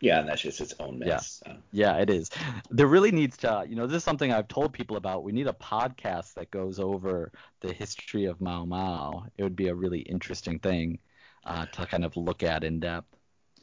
yeah, 0.00 0.20
and 0.20 0.28
that's 0.28 0.42
just 0.42 0.60
its 0.60 0.74
own 0.78 0.98
mess. 0.98 1.42
Yeah. 1.44 1.52
So. 1.52 1.58
yeah, 1.72 1.96
it 1.98 2.10
is. 2.10 2.30
There 2.70 2.86
really 2.86 3.10
needs 3.10 3.38
to, 3.38 3.64
you 3.68 3.76
know, 3.76 3.86
this 3.86 3.98
is 3.98 4.04
something 4.04 4.30
I've 4.30 4.48
told 4.48 4.72
people 4.72 4.96
about. 4.96 5.24
We 5.24 5.32
need 5.32 5.46
a 5.46 5.54
podcast 5.54 6.34
that 6.34 6.50
goes 6.50 6.78
over 6.78 7.32
the 7.60 7.72
history 7.72 8.26
of 8.26 8.40
Mau 8.40 8.64
Mau. 8.64 9.24
It 9.38 9.42
would 9.42 9.56
be 9.56 9.68
a 9.68 9.74
really 9.74 10.00
interesting 10.00 10.58
thing 10.58 10.98
uh, 11.44 11.66
to 11.66 11.86
kind 11.86 12.04
of 12.04 12.16
look 12.16 12.42
at 12.42 12.62
in 12.62 12.80
depth. 12.80 13.06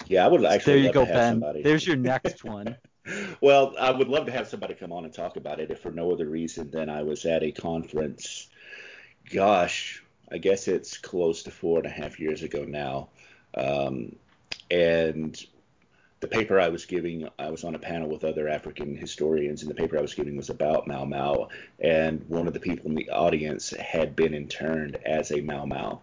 Yeah, 0.07 0.25
I 0.25 0.27
would 0.27 0.43
actually. 0.43 0.73
There 0.73 0.83
you 0.83 0.91
go, 0.91 1.05
Ben. 1.05 1.33
Somebody. 1.33 1.62
There's 1.62 1.86
your 1.86 1.95
next 1.97 2.43
one. 2.43 2.77
well, 3.41 3.75
I 3.79 3.91
would 3.91 4.07
love 4.07 4.25
to 4.25 4.31
have 4.31 4.47
somebody 4.47 4.73
come 4.73 4.91
on 4.91 5.05
and 5.05 5.13
talk 5.13 5.38
about 5.38 5.59
it, 5.59 5.69
if 5.69 5.81
for 5.81 5.91
no 5.91 6.12
other 6.12 6.27
reason 6.27 6.71
than 6.71 6.89
I 6.89 7.03
was 7.03 7.25
at 7.25 7.43
a 7.43 7.51
conference. 7.51 8.49
Gosh, 9.29 10.03
I 10.34 10.38
guess 10.39 10.67
it's 10.67 10.98
close 10.98 11.43
to 11.43 11.52
four 11.52 11.78
and 11.78 11.88
a 11.88 11.91
half 11.91 12.19
years 12.19 12.41
ago 12.41 12.65
now. 12.65 13.10
Um, 13.56 14.15
and 14.72 15.39
the 16.22 16.28
paper 16.28 16.60
I 16.60 16.69
was 16.69 16.86
giving, 16.86 17.30
I 17.38 17.52
was 17.52 17.63
on 17.63 17.76
a 17.76 17.80
panel 17.80 18.10
with 18.10 18.24
other 18.24 18.48
African 18.48 18.96
historians, 18.96 19.62
and 19.62 19.69
the 19.69 19.76
paper 19.76 19.98
I 19.98 20.02
was 20.02 20.13
giving 20.13 20.36
was 20.36 20.50
about 20.50 20.88
Mau 20.88 21.06
Mau. 21.06 21.50
And 21.80 22.26
one 22.30 22.48
of 22.48 22.54
the 22.54 22.60
people 22.60 22.88
in 22.88 22.96
the 22.96 23.10
audience 23.12 23.72
had 23.72 24.15
been 24.15 24.34
interned 24.34 24.98
as 25.06 25.32
a 25.32 25.41
Mau 25.41 25.65
Mau 25.65 26.02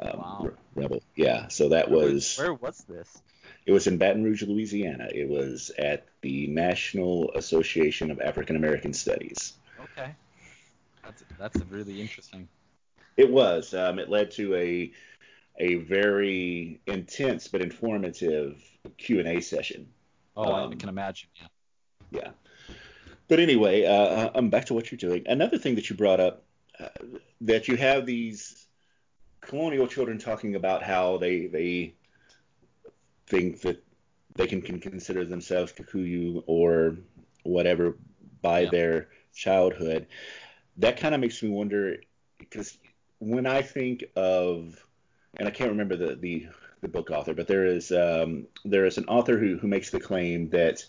um, 0.00 0.18
wow. 0.18 0.50
rebel. 0.74 1.02
Yeah, 1.14 1.48
so 1.48 1.68
that 1.68 1.90
where 1.90 2.12
was. 2.12 2.36
Where 2.36 2.54
was 2.54 2.78
this? 2.88 3.22
It 3.66 3.72
was 3.72 3.86
in 3.86 3.98
Baton 3.98 4.24
Rouge, 4.24 4.42
Louisiana. 4.42 5.08
It 5.14 5.28
was 5.28 5.70
at 5.78 6.06
the 6.22 6.46
National 6.48 7.30
Association 7.34 8.10
of 8.10 8.20
African 8.20 8.56
American 8.56 8.92
Studies. 8.92 9.52
Okay, 9.92 10.10
that's 11.04 11.22
that's 11.38 11.60
really 11.70 12.00
interesting. 12.00 12.48
It 13.20 13.30
was. 13.30 13.74
Um, 13.74 13.98
it 13.98 14.08
led 14.08 14.30
to 14.32 14.54
a 14.54 14.90
a 15.58 15.74
very 15.74 16.80
intense 16.86 17.48
but 17.48 17.60
informative 17.60 18.56
Q 18.96 19.18
and 19.18 19.28
A 19.28 19.42
session. 19.42 19.86
Oh, 20.34 20.50
um, 20.50 20.72
I 20.72 20.76
can 20.76 20.88
imagine. 20.88 21.28
Yeah. 21.36 21.48
Yeah. 22.10 22.30
But 23.28 23.38
anyway, 23.38 23.84
uh, 23.84 24.30
I'm 24.34 24.48
back 24.48 24.64
to 24.66 24.74
what 24.74 24.90
you're 24.90 24.96
doing. 24.96 25.24
Another 25.26 25.58
thing 25.58 25.74
that 25.74 25.90
you 25.90 25.96
brought 25.96 26.18
up 26.18 26.44
uh, 26.80 26.88
that 27.42 27.68
you 27.68 27.76
have 27.76 28.06
these 28.06 28.66
colonial 29.42 29.86
children 29.86 30.16
talking 30.16 30.54
about 30.54 30.82
how 30.82 31.18
they 31.18 31.46
they 31.46 31.94
think 33.26 33.60
that 33.60 33.84
they 34.34 34.46
can, 34.46 34.62
can 34.62 34.80
consider 34.80 35.26
themselves 35.26 35.74
Kikuyu 35.74 36.42
or 36.46 36.96
whatever 37.42 37.98
by 38.40 38.60
yeah. 38.60 38.70
their 38.70 39.08
childhood. 39.34 40.06
That 40.78 40.98
kind 40.98 41.14
of 41.14 41.20
makes 41.20 41.42
me 41.42 41.50
wonder 41.50 41.98
because 42.38 42.78
when 43.20 43.46
I 43.46 43.62
think 43.62 44.04
of, 44.16 44.84
and 45.38 45.46
I 45.46 45.52
can't 45.52 45.70
remember 45.70 45.96
the 45.96 46.16
the, 46.16 46.48
the 46.80 46.88
book 46.88 47.10
author, 47.10 47.34
but 47.34 47.46
there 47.46 47.66
is 47.66 47.92
um, 47.92 48.46
there 48.64 48.86
is 48.86 48.98
an 48.98 49.04
author 49.04 49.38
who 49.38 49.56
who 49.58 49.68
makes 49.68 49.90
the 49.90 50.00
claim 50.00 50.48
that 50.50 50.84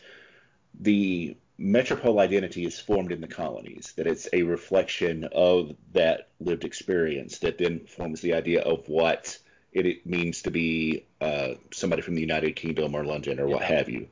the 0.80 1.38
metropole 1.58 2.20
identity 2.20 2.66
is 2.66 2.80
formed 2.80 3.12
in 3.12 3.22
the 3.22 3.28
colonies, 3.28 3.94
that 3.96 4.08
it's 4.08 4.28
a 4.34 4.42
reflection 4.42 5.28
of 5.32 5.76
that 5.94 6.30
lived 6.40 6.64
experience 6.64 7.38
that 7.40 7.60
then 7.60 7.82
forms 7.82 8.20
the 8.22 8.34
idea 8.34 8.62
of 8.62 8.88
what 8.90 9.38
it, 9.74 9.86
it 9.86 10.06
means 10.06 10.42
to 10.42 10.50
be 10.50 11.06
uh, 11.20 11.50
somebody 11.72 12.02
from 12.02 12.16
the 12.16 12.22
United 12.22 12.56
Kingdom 12.56 12.96
or 12.96 13.06
London 13.06 13.40
or 13.40 13.48
yeah. 13.48 13.54
what 13.54 13.64
have 13.64 13.90
you. 13.90 14.08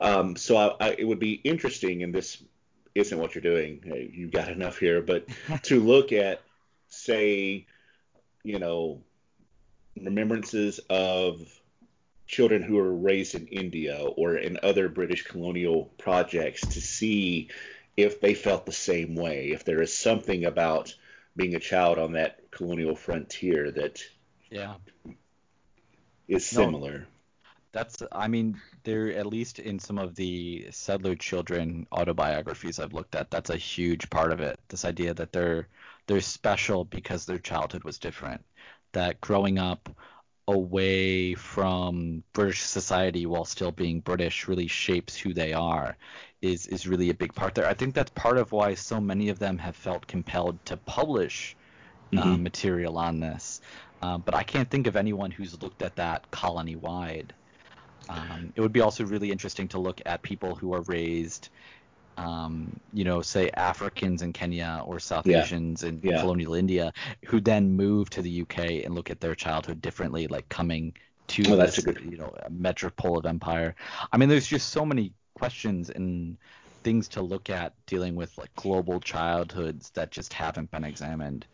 Um, 0.00 0.34
so 0.34 0.56
I, 0.56 0.88
I, 0.88 0.96
it 0.98 1.04
would 1.04 1.20
be 1.20 1.34
interesting, 1.34 2.02
and 2.02 2.12
this 2.12 2.42
isn't 2.94 3.18
what 3.18 3.34
you're 3.34 3.42
doing. 3.42 4.10
You've 4.12 4.32
got 4.32 4.48
enough 4.48 4.78
here, 4.78 5.00
but 5.00 5.26
to 5.64 5.80
look 5.80 6.12
at 6.12 6.42
say, 6.94 7.66
you 8.42 8.58
know, 8.58 9.02
remembrances 9.96 10.80
of 10.90 11.40
children 12.26 12.62
who 12.62 12.76
were 12.76 12.94
raised 12.94 13.34
in 13.34 13.46
India 13.48 14.02
or 14.16 14.36
in 14.36 14.58
other 14.62 14.88
British 14.88 15.24
colonial 15.24 15.92
projects 15.98 16.60
to 16.62 16.80
see 16.80 17.50
if 17.96 18.20
they 18.20 18.34
felt 18.34 18.66
the 18.66 18.72
same 18.72 19.14
way, 19.14 19.50
if 19.52 19.64
there 19.64 19.82
is 19.82 19.96
something 19.96 20.44
about 20.44 20.94
being 21.36 21.54
a 21.54 21.60
child 21.60 21.98
on 21.98 22.12
that 22.12 22.50
colonial 22.50 22.94
frontier 22.96 23.70
that 23.72 24.02
yeah 24.50 24.74
is 26.28 26.46
similar. 26.46 26.98
No, 26.98 27.04
That's, 27.72 28.02
I 28.12 28.28
mean, 28.28 28.60
there 28.84 29.12
at 29.12 29.26
least 29.26 29.58
in 29.58 29.78
some 29.78 29.98
of 29.98 30.14
the 30.14 30.68
settler 30.70 31.16
children 31.16 31.86
autobiographies 31.92 32.78
I've 32.78 32.94
looked 32.94 33.14
at, 33.14 33.30
that's 33.30 33.50
a 33.50 33.56
huge 33.56 34.08
part 34.10 34.32
of 34.32 34.40
it. 34.40 34.58
This 34.68 34.84
idea 34.84 35.12
that 35.14 35.32
they're 35.32 35.68
they're 36.06 36.20
special 36.20 36.84
because 36.84 37.26
their 37.26 37.38
childhood 37.38 37.84
was 37.84 37.98
different. 37.98 38.44
That 38.92 39.20
growing 39.20 39.58
up 39.58 39.88
away 40.46 41.34
from 41.34 42.22
British 42.32 42.62
society 42.62 43.24
while 43.26 43.44
still 43.44 43.72
being 43.72 44.00
British 44.00 44.46
really 44.46 44.66
shapes 44.66 45.16
who 45.16 45.32
they 45.32 45.52
are 45.52 45.96
is 46.42 46.66
is 46.66 46.86
really 46.86 47.10
a 47.10 47.14
big 47.14 47.34
part 47.34 47.54
there. 47.54 47.66
I 47.66 47.74
think 47.74 47.94
that's 47.94 48.10
part 48.10 48.36
of 48.36 48.52
why 48.52 48.74
so 48.74 49.00
many 49.00 49.30
of 49.30 49.38
them 49.38 49.56
have 49.58 49.74
felt 49.74 50.06
compelled 50.06 50.64
to 50.66 50.76
publish 50.76 51.56
uh, 52.12 52.16
mm-hmm. 52.16 52.32
uh, 52.32 52.36
material 52.36 52.98
on 52.98 53.20
this. 53.20 53.60
Um, 54.02 54.22
but 54.24 54.34
I 54.34 54.42
can't 54.42 54.70
think 54.70 54.86
of 54.86 54.96
anyone 54.96 55.30
who's 55.30 55.60
looked 55.62 55.82
at 55.82 55.96
that 55.96 56.30
colony 56.30 56.76
wide. 56.76 57.32
Um, 58.10 58.52
it 58.54 58.60
would 58.60 58.72
be 58.72 58.82
also 58.82 59.04
really 59.06 59.32
interesting 59.32 59.66
to 59.68 59.78
look 59.78 60.02
at 60.04 60.20
people 60.20 60.54
who 60.54 60.74
are 60.74 60.82
raised, 60.82 61.48
um, 62.16 62.78
you 62.92 63.04
know, 63.04 63.22
say 63.22 63.50
Africans 63.50 64.22
in 64.22 64.32
Kenya 64.32 64.82
or 64.86 65.00
South 65.00 65.26
yeah. 65.26 65.42
Asians 65.42 65.82
in 65.82 66.00
yeah. 66.02 66.20
colonial 66.20 66.54
India, 66.54 66.92
who 67.26 67.40
then 67.40 67.72
move 67.72 68.10
to 68.10 68.22
the 68.22 68.42
UK 68.42 68.84
and 68.84 68.94
look 68.94 69.10
at 69.10 69.20
their 69.20 69.34
childhood 69.34 69.80
differently, 69.82 70.26
like 70.26 70.48
coming 70.48 70.92
to 71.28 71.42
oh, 71.52 71.56
this, 71.56 71.80
good... 71.80 72.00
you 72.08 72.16
know, 72.16 72.32
a 72.44 72.50
metropole 72.50 73.18
of 73.18 73.26
empire. 73.26 73.74
I 74.12 74.16
mean, 74.16 74.28
there's 74.28 74.46
just 74.46 74.70
so 74.70 74.84
many 74.84 75.12
questions 75.34 75.90
and 75.90 76.36
things 76.82 77.08
to 77.08 77.22
look 77.22 77.50
at 77.50 77.72
dealing 77.86 78.14
with 78.14 78.36
like 78.38 78.54
global 78.54 79.00
childhoods 79.00 79.90
that 79.90 80.10
just 80.10 80.32
haven't 80.32 80.70
been 80.70 80.84
examined. 80.84 81.46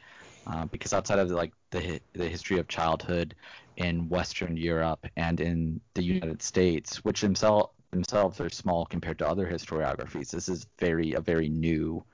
Uh, 0.46 0.64
because 0.66 0.92
outside 0.92 1.18
of 1.18 1.30
like 1.30 1.52
the 1.70 2.00
the 2.14 2.26
history 2.26 2.58
of 2.58 2.66
childhood 2.66 3.34
in 3.76 4.08
Western 4.08 4.56
Europe 4.56 5.06
and 5.16 5.38
in 5.40 5.80
the 5.94 6.02
United 6.02 6.42
States, 6.42 7.04
which 7.04 7.20
themselves 7.20 7.68
themselves 7.90 8.40
are 8.40 8.48
small 8.48 8.86
compared 8.86 9.18
to 9.18 9.28
other 9.28 9.46
historiographies. 9.46 10.30
This 10.30 10.48
is 10.48 10.66
very 10.78 11.12
a 11.14 11.20
very 11.20 11.48
new 11.48 12.04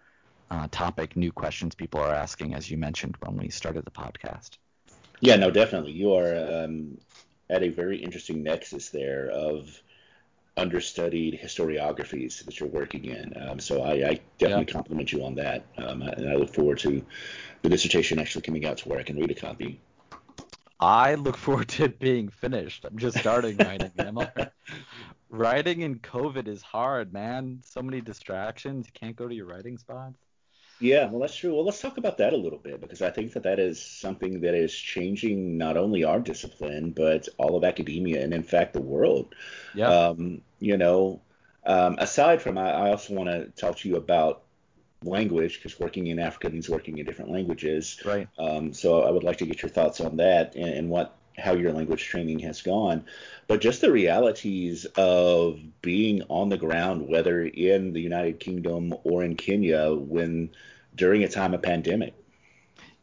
uh, 0.50 0.68
topic, 0.70 1.16
new 1.16 1.32
questions 1.32 1.74
people 1.74 2.00
are 2.00 2.14
asking, 2.14 2.54
as 2.54 2.70
you 2.70 2.76
mentioned 2.76 3.16
when 3.20 3.36
we 3.36 3.48
started 3.48 3.84
the 3.84 3.90
podcast. 3.90 4.58
Yeah, 5.20 5.36
no, 5.36 5.50
definitely. 5.50 5.92
You 5.92 6.14
are 6.14 6.64
um, 6.64 6.98
at 7.50 7.62
a 7.62 7.68
very 7.68 7.98
interesting 7.98 8.42
nexus 8.42 8.90
there 8.90 9.30
of 9.30 9.82
understudied 10.56 11.38
historiographies 11.42 12.44
that 12.44 12.58
you're 12.58 12.68
working 12.68 13.04
in. 13.04 13.32
Um, 13.36 13.58
so 13.58 13.82
I, 13.82 13.92
I 13.92 14.20
definitely 14.38 14.66
yeah. 14.66 14.72
compliment 14.72 15.12
you 15.12 15.24
on 15.24 15.34
that, 15.34 15.66
um, 15.78 16.02
and 16.02 16.30
I 16.30 16.34
look 16.34 16.54
forward 16.54 16.78
to 16.80 17.04
the 17.62 17.68
dissertation 17.68 18.18
actually 18.18 18.42
coming 18.42 18.64
out 18.66 18.78
to 18.78 18.88
where 18.88 18.98
I 18.98 19.02
can 19.02 19.16
read 19.16 19.30
a 19.30 19.34
copy. 19.34 19.80
I 20.78 21.14
look 21.14 21.36
forward 21.36 21.68
to 21.68 21.84
it 21.84 21.98
being 21.98 22.28
finished. 22.28 22.84
I'm 22.84 22.98
just 22.98 23.18
starting 23.18 23.56
writing. 23.56 23.90
writing 25.28 25.82
in 25.82 25.98
COVID 25.98 26.48
is 26.48 26.62
hard, 26.62 27.12
man. 27.12 27.60
So 27.64 27.82
many 27.82 28.00
distractions. 28.00 28.86
You 28.86 28.92
can't 28.98 29.16
go 29.16 29.28
to 29.28 29.34
your 29.34 29.46
writing 29.46 29.78
spots. 29.78 30.18
Yeah, 30.78 31.08
well, 31.08 31.20
that's 31.20 31.34
true. 31.34 31.54
Well, 31.54 31.64
let's 31.64 31.80
talk 31.80 31.96
about 31.96 32.18
that 32.18 32.34
a 32.34 32.36
little 32.36 32.58
bit 32.58 32.80
because 32.82 33.00
I 33.00 33.10
think 33.10 33.32
that 33.32 33.44
that 33.44 33.58
is 33.58 33.80
something 33.80 34.40
that 34.42 34.54
is 34.54 34.74
changing 34.74 35.56
not 35.56 35.78
only 35.78 36.04
our 36.04 36.20
discipline 36.20 36.90
but 36.90 37.28
all 37.38 37.56
of 37.56 37.64
academia 37.64 38.22
and, 38.22 38.34
in 38.34 38.42
fact, 38.42 38.74
the 38.74 38.80
world. 38.82 39.34
Yeah. 39.74 39.88
Um, 39.88 40.42
you 40.58 40.76
know, 40.76 41.22
um, 41.64 41.96
aside 41.98 42.42
from, 42.42 42.58
I, 42.58 42.70
I 42.70 42.90
also 42.90 43.14
want 43.14 43.30
to 43.30 43.46
talk 43.60 43.78
to 43.78 43.88
you 43.88 43.96
about 43.96 44.42
language 45.02 45.56
because 45.56 45.80
working 45.80 46.08
in 46.08 46.18
Africa 46.18 46.50
means 46.50 46.68
working 46.68 46.98
in 46.98 47.06
different 47.06 47.30
languages. 47.30 47.98
Right. 48.04 48.28
Um, 48.38 48.74
so 48.74 49.02
I 49.02 49.10
would 49.10 49.24
like 49.24 49.38
to 49.38 49.46
get 49.46 49.62
your 49.62 49.70
thoughts 49.70 50.00
on 50.00 50.16
that 50.18 50.56
and, 50.56 50.68
and 50.68 50.90
what 50.90 51.16
how 51.38 51.52
your 51.52 51.72
language 51.72 52.04
training 52.04 52.38
has 52.40 52.62
gone, 52.62 53.04
but 53.46 53.60
just 53.60 53.80
the 53.80 53.92
realities 53.92 54.86
of 54.96 55.60
being 55.82 56.22
on 56.28 56.48
the 56.48 56.56
ground, 56.56 57.08
whether 57.08 57.42
in 57.42 57.92
the 57.92 58.00
United 58.00 58.40
Kingdom 58.40 58.94
or 59.04 59.22
in 59.22 59.36
Kenya, 59.36 59.92
when 59.94 60.50
during 60.94 61.24
a 61.24 61.28
time 61.28 61.54
of 61.54 61.62
pandemic. 61.62 62.14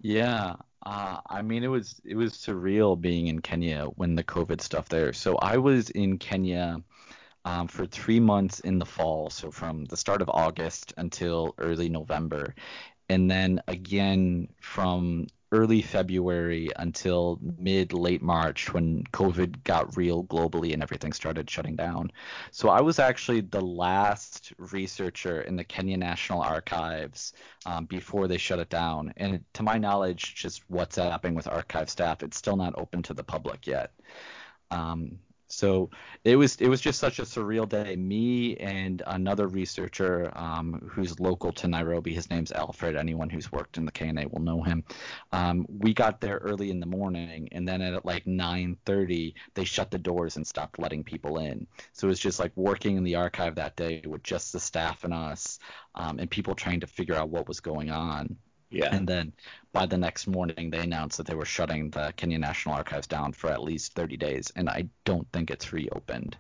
Yeah, 0.02 0.56
uh, 0.86 1.20
I 1.28 1.42
mean, 1.42 1.64
it 1.64 1.68
was 1.68 2.02
it 2.04 2.16
was 2.16 2.34
surreal 2.34 3.00
being 3.00 3.28
in 3.28 3.42
Kenya 3.42 3.86
when 3.96 4.16
the 4.16 4.24
COVID 4.24 4.62
stuff 4.62 4.90
there. 4.90 5.14
So 5.14 5.38
I 5.38 5.58
was 5.58 5.90
in 5.92 6.18
Kenya 6.18 6.82
um, 7.46 7.68
for 7.68 7.86
three 7.86 8.20
months 8.20 8.60
in 8.62 8.80
the 8.80 8.86
fall, 8.86 9.30
so 9.30 9.52
from 9.52 9.86
the 9.86 9.98
start 9.98 10.22
of 10.22 10.30
August 10.30 10.94
until 10.98 11.54
early 11.58 11.88
November, 11.88 12.54
and 13.10 13.30
then 13.32 13.62
again 13.68 14.50
from 14.60 15.28
early 15.54 15.84
February 15.84 16.68
until 16.78 17.40
mid 17.60 17.94
late 17.94 18.24
March 18.24 18.74
when 18.74 19.04
COVID 19.14 19.64
got 19.64 19.96
real 19.96 20.24
globally 20.24 20.74
and 20.74 20.82
everything 20.82 21.14
started 21.14 21.48
shutting 21.48 21.76
down. 21.76 22.12
So 22.50 22.70
I 22.70 22.82
was 22.82 22.98
actually 22.98 23.42
the 23.42 23.62
last 23.62 24.52
researcher 24.58 25.42
in 25.42 25.56
the 25.56 25.64
Kenya 25.64 25.96
National 25.96 26.42
Archives 26.42 27.34
um, 27.68 27.86
before 27.86 28.28
they 28.28 28.38
shut 28.38 28.58
it 28.58 28.70
down. 28.70 29.14
And 29.16 29.46
to 29.54 29.62
my 29.62 29.78
knowledge, 29.78 30.34
just 30.34 30.64
what's 30.70 30.96
happening 30.96 31.36
with 31.36 31.48
archive 31.48 31.90
staff, 31.90 32.24
it's 32.24 32.38
still 32.38 32.58
not 32.58 32.74
open 32.76 33.04
to 33.04 33.14
the 33.14 33.24
public 33.24 33.68
yet. 33.68 33.92
Um, 34.72 35.20
so 35.54 35.90
it 36.24 36.36
was 36.36 36.56
it 36.58 36.68
was 36.68 36.82
just 36.82 37.00
such 37.00 37.20
a 37.20 37.24
surreal 37.24 37.68
day. 37.68 37.96
Me 37.96 38.58
and 38.58 39.02
another 39.08 39.48
researcher 39.48 40.32
um, 40.36 40.90
who's 40.92 41.20
local 41.20 41.52
to 41.54 41.68
Nairobi, 41.68 42.14
his 42.14 42.30
name's 42.30 42.52
Alfred. 42.52 42.96
Anyone 42.96 43.30
who's 43.30 43.52
worked 43.52 43.78
in 43.78 43.86
the 43.86 43.92
KNA 43.92 44.32
will 44.32 44.42
know 44.42 44.62
him. 44.64 44.84
Um, 45.32 45.66
we 45.70 45.94
got 45.94 46.20
there 46.22 46.38
early 46.38 46.72
in 46.72 46.80
the 46.80 46.86
morning, 46.86 47.50
and 47.52 47.68
then 47.68 47.82
at 47.82 48.06
like 48.06 48.26
9:30 48.26 49.34
they 49.54 49.64
shut 49.64 49.92
the 49.92 50.00
doors 50.00 50.36
and 50.38 50.46
stopped 50.46 50.80
letting 50.80 51.04
people 51.04 51.38
in. 51.40 51.68
So 51.94 52.08
it 52.08 52.10
was 52.10 52.20
just 52.20 52.40
like 52.40 52.52
working 52.56 52.98
in 52.98 53.04
the 53.04 53.16
archive 53.16 53.56
that 53.56 53.76
day 53.76 54.02
with 54.08 54.24
just 54.24 54.54
the 54.54 54.60
staff 54.60 55.04
and 55.04 55.14
us, 55.14 55.60
um, 55.96 56.20
and 56.20 56.30
people 56.30 56.56
trying 56.56 56.80
to 56.82 56.88
figure 56.88 57.16
out 57.16 57.30
what 57.30 57.48
was 57.48 57.60
going 57.60 57.92
on. 57.92 58.38
Yeah. 58.74 58.94
And 58.96 59.08
then 59.08 59.34
by 59.72 59.86
the 59.86 59.98
next 59.98 60.26
morning, 60.26 60.72
they 60.72 60.80
announced 60.80 61.18
that 61.18 61.28
they 61.28 61.36
were 61.36 61.46
shutting 61.46 61.92
the 61.92 62.12
Kenya 62.18 62.40
National 62.40 62.76
Archives 62.76 63.08
down 63.08 63.32
for 63.32 63.52
at 63.52 63.64
least 63.64 63.94
30 63.94 64.18
days, 64.18 64.52
and 64.56 64.68
I 64.68 64.88
don't 65.06 65.32
think 65.32 65.52
it's 65.52 65.72
reopened. 65.72 66.38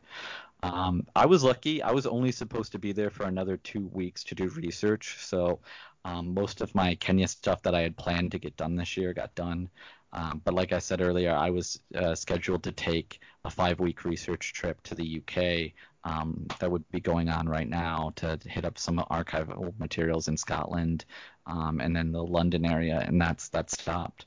Um, 0.63 1.05
I 1.15 1.25
was 1.25 1.43
lucky. 1.43 1.83
I 1.83 1.91
was 1.91 2.07
only 2.07 2.31
supposed 2.31 2.71
to 2.71 2.79
be 2.79 2.91
there 2.91 3.09
for 3.11 3.25
another 3.25 3.57
two 3.57 3.87
weeks 3.87 4.23
to 4.25 4.35
do 4.35 4.47
research, 4.49 5.17
so 5.19 5.59
um, 6.05 6.33
most 6.33 6.61
of 6.61 6.73
my 6.73 6.95
Kenya 6.95 7.27
stuff 7.27 7.61
that 7.63 7.75
I 7.75 7.81
had 7.81 7.97
planned 7.97 8.31
to 8.31 8.39
get 8.39 8.57
done 8.57 8.75
this 8.75 8.97
year 8.97 9.13
got 9.13 9.35
done. 9.35 9.69
Um, 10.11 10.41
but 10.43 10.53
like 10.53 10.73
I 10.73 10.79
said 10.79 11.01
earlier, 11.01 11.33
I 11.33 11.49
was 11.49 11.79
uh, 11.95 12.15
scheduled 12.15 12.63
to 12.63 12.71
take 12.71 13.19
a 13.45 13.49
five-week 13.49 14.05
research 14.05 14.53
trip 14.53 14.81
to 14.83 14.95
the 14.95 15.21
UK 15.21 15.73
um, 16.03 16.45
that 16.59 16.69
would 16.69 16.89
be 16.91 16.99
going 16.99 17.29
on 17.29 17.47
right 17.47 17.69
now 17.69 18.11
to 18.17 18.37
hit 18.45 18.65
up 18.65 18.77
some 18.77 18.97
archival 19.09 19.77
materials 19.79 20.27
in 20.27 20.37
Scotland 20.37 21.05
um, 21.45 21.79
and 21.79 21.95
then 21.95 22.11
the 22.11 22.23
London 22.23 22.65
area, 22.65 23.03
and 23.07 23.21
that's 23.21 23.49
that's 23.49 23.79
stopped. 23.79 24.25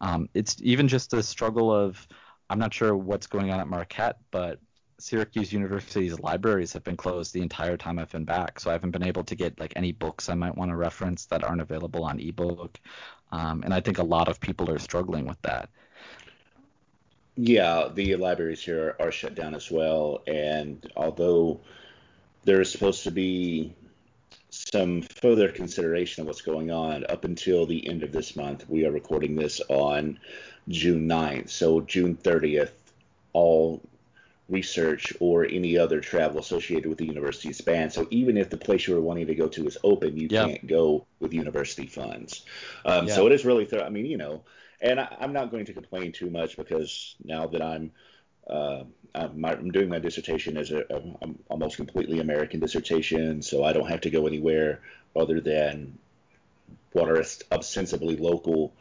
Um, 0.00 0.28
it's 0.34 0.56
even 0.62 0.88
just 0.88 1.10
the 1.10 1.22
struggle 1.22 1.72
of 1.72 2.06
I'm 2.50 2.58
not 2.58 2.72
sure 2.72 2.96
what's 2.96 3.26
going 3.26 3.50
on 3.50 3.60
at 3.60 3.68
Marquette, 3.68 4.18
but 4.30 4.58
Syracuse 4.98 5.52
University's 5.52 6.18
libraries 6.18 6.72
have 6.72 6.82
been 6.82 6.96
closed 6.96 7.32
the 7.32 7.42
entire 7.42 7.76
time 7.76 7.98
I've 7.98 8.10
been 8.10 8.24
back, 8.24 8.58
so 8.58 8.70
I 8.70 8.72
haven't 8.72 8.90
been 8.90 9.04
able 9.04 9.24
to 9.24 9.34
get 9.36 9.58
like 9.60 9.72
any 9.76 9.92
books 9.92 10.28
I 10.28 10.34
might 10.34 10.56
want 10.56 10.70
to 10.70 10.76
reference 10.76 11.26
that 11.26 11.44
aren't 11.44 11.60
available 11.60 12.04
on 12.04 12.18
ebook. 12.20 12.80
Um, 13.30 13.62
and 13.62 13.72
I 13.74 13.80
think 13.80 13.98
a 13.98 14.02
lot 14.02 14.28
of 14.28 14.40
people 14.40 14.70
are 14.70 14.78
struggling 14.78 15.26
with 15.26 15.40
that. 15.42 15.70
Yeah, 17.40 17.88
the 17.94 18.16
libraries 18.16 18.60
here 18.60 18.96
are 18.98 19.12
shut 19.12 19.36
down 19.36 19.54
as 19.54 19.70
well, 19.70 20.22
and 20.26 20.84
although 20.96 21.60
there 22.42 22.60
is 22.60 22.72
supposed 22.72 23.04
to 23.04 23.12
be 23.12 23.72
some 24.50 25.02
further 25.02 25.48
consideration 25.48 26.22
of 26.22 26.26
what's 26.26 26.40
going 26.40 26.72
on 26.72 27.06
up 27.08 27.24
until 27.24 27.64
the 27.64 27.88
end 27.88 28.02
of 28.02 28.10
this 28.10 28.34
month. 28.34 28.68
We 28.68 28.84
are 28.86 28.90
recording 28.90 29.36
this 29.36 29.60
on 29.68 30.18
June 30.68 31.08
9th. 31.08 31.48
So, 31.48 31.80
June 31.82 32.16
30th, 32.16 32.70
all 33.34 33.82
research 34.48 35.12
or 35.20 35.44
any 35.44 35.78
other 35.78 36.00
travel 36.00 36.40
associated 36.40 36.88
with 36.88 36.98
the 36.98 37.06
university 37.06 37.50
is 37.50 37.60
banned. 37.60 37.92
So, 37.92 38.08
even 38.10 38.36
if 38.36 38.50
the 38.50 38.56
place 38.56 38.88
you 38.88 38.94
were 38.94 39.00
wanting 39.00 39.28
to 39.28 39.36
go 39.36 39.46
to 39.46 39.64
is 39.64 39.78
open, 39.84 40.16
you 40.16 40.26
yeah. 40.28 40.46
can't 40.46 40.66
go 40.66 41.06
with 41.20 41.32
university 41.32 41.86
funds. 41.86 42.44
Um, 42.84 43.06
yeah. 43.06 43.14
So, 43.14 43.26
it 43.26 43.32
is 43.32 43.44
really, 43.44 43.66
th- 43.66 43.82
I 43.82 43.90
mean, 43.90 44.06
you 44.06 44.16
know, 44.16 44.42
and 44.80 45.00
I, 45.00 45.16
I'm 45.20 45.32
not 45.32 45.50
going 45.50 45.64
to 45.66 45.72
complain 45.72 46.12
too 46.12 46.30
much 46.30 46.56
because 46.56 47.16
now 47.24 47.46
that 47.48 47.62
I'm 47.62 47.90
uh, 48.48 48.84
I'm, 49.14 49.44
I'm, 49.44 49.70
doing 49.70 49.88
my 49.90 49.98
dissertation 49.98 50.56
as 50.56 50.70
a, 50.70 50.78
a, 50.90 50.96
a, 50.96 51.34
almost 51.48 51.76
completely 51.76 52.20
American 52.20 52.60
dissertation, 52.60 53.42
so 53.42 53.62
I 53.62 53.72
don't 53.72 53.88
have 53.88 54.00
to 54.02 54.10
go 54.10 54.26
anywhere 54.26 54.80
other 55.14 55.40
than 55.40 55.98
what 56.92 57.10
are 57.10 57.22
ostensibly 57.52 58.16
local 58.16 58.72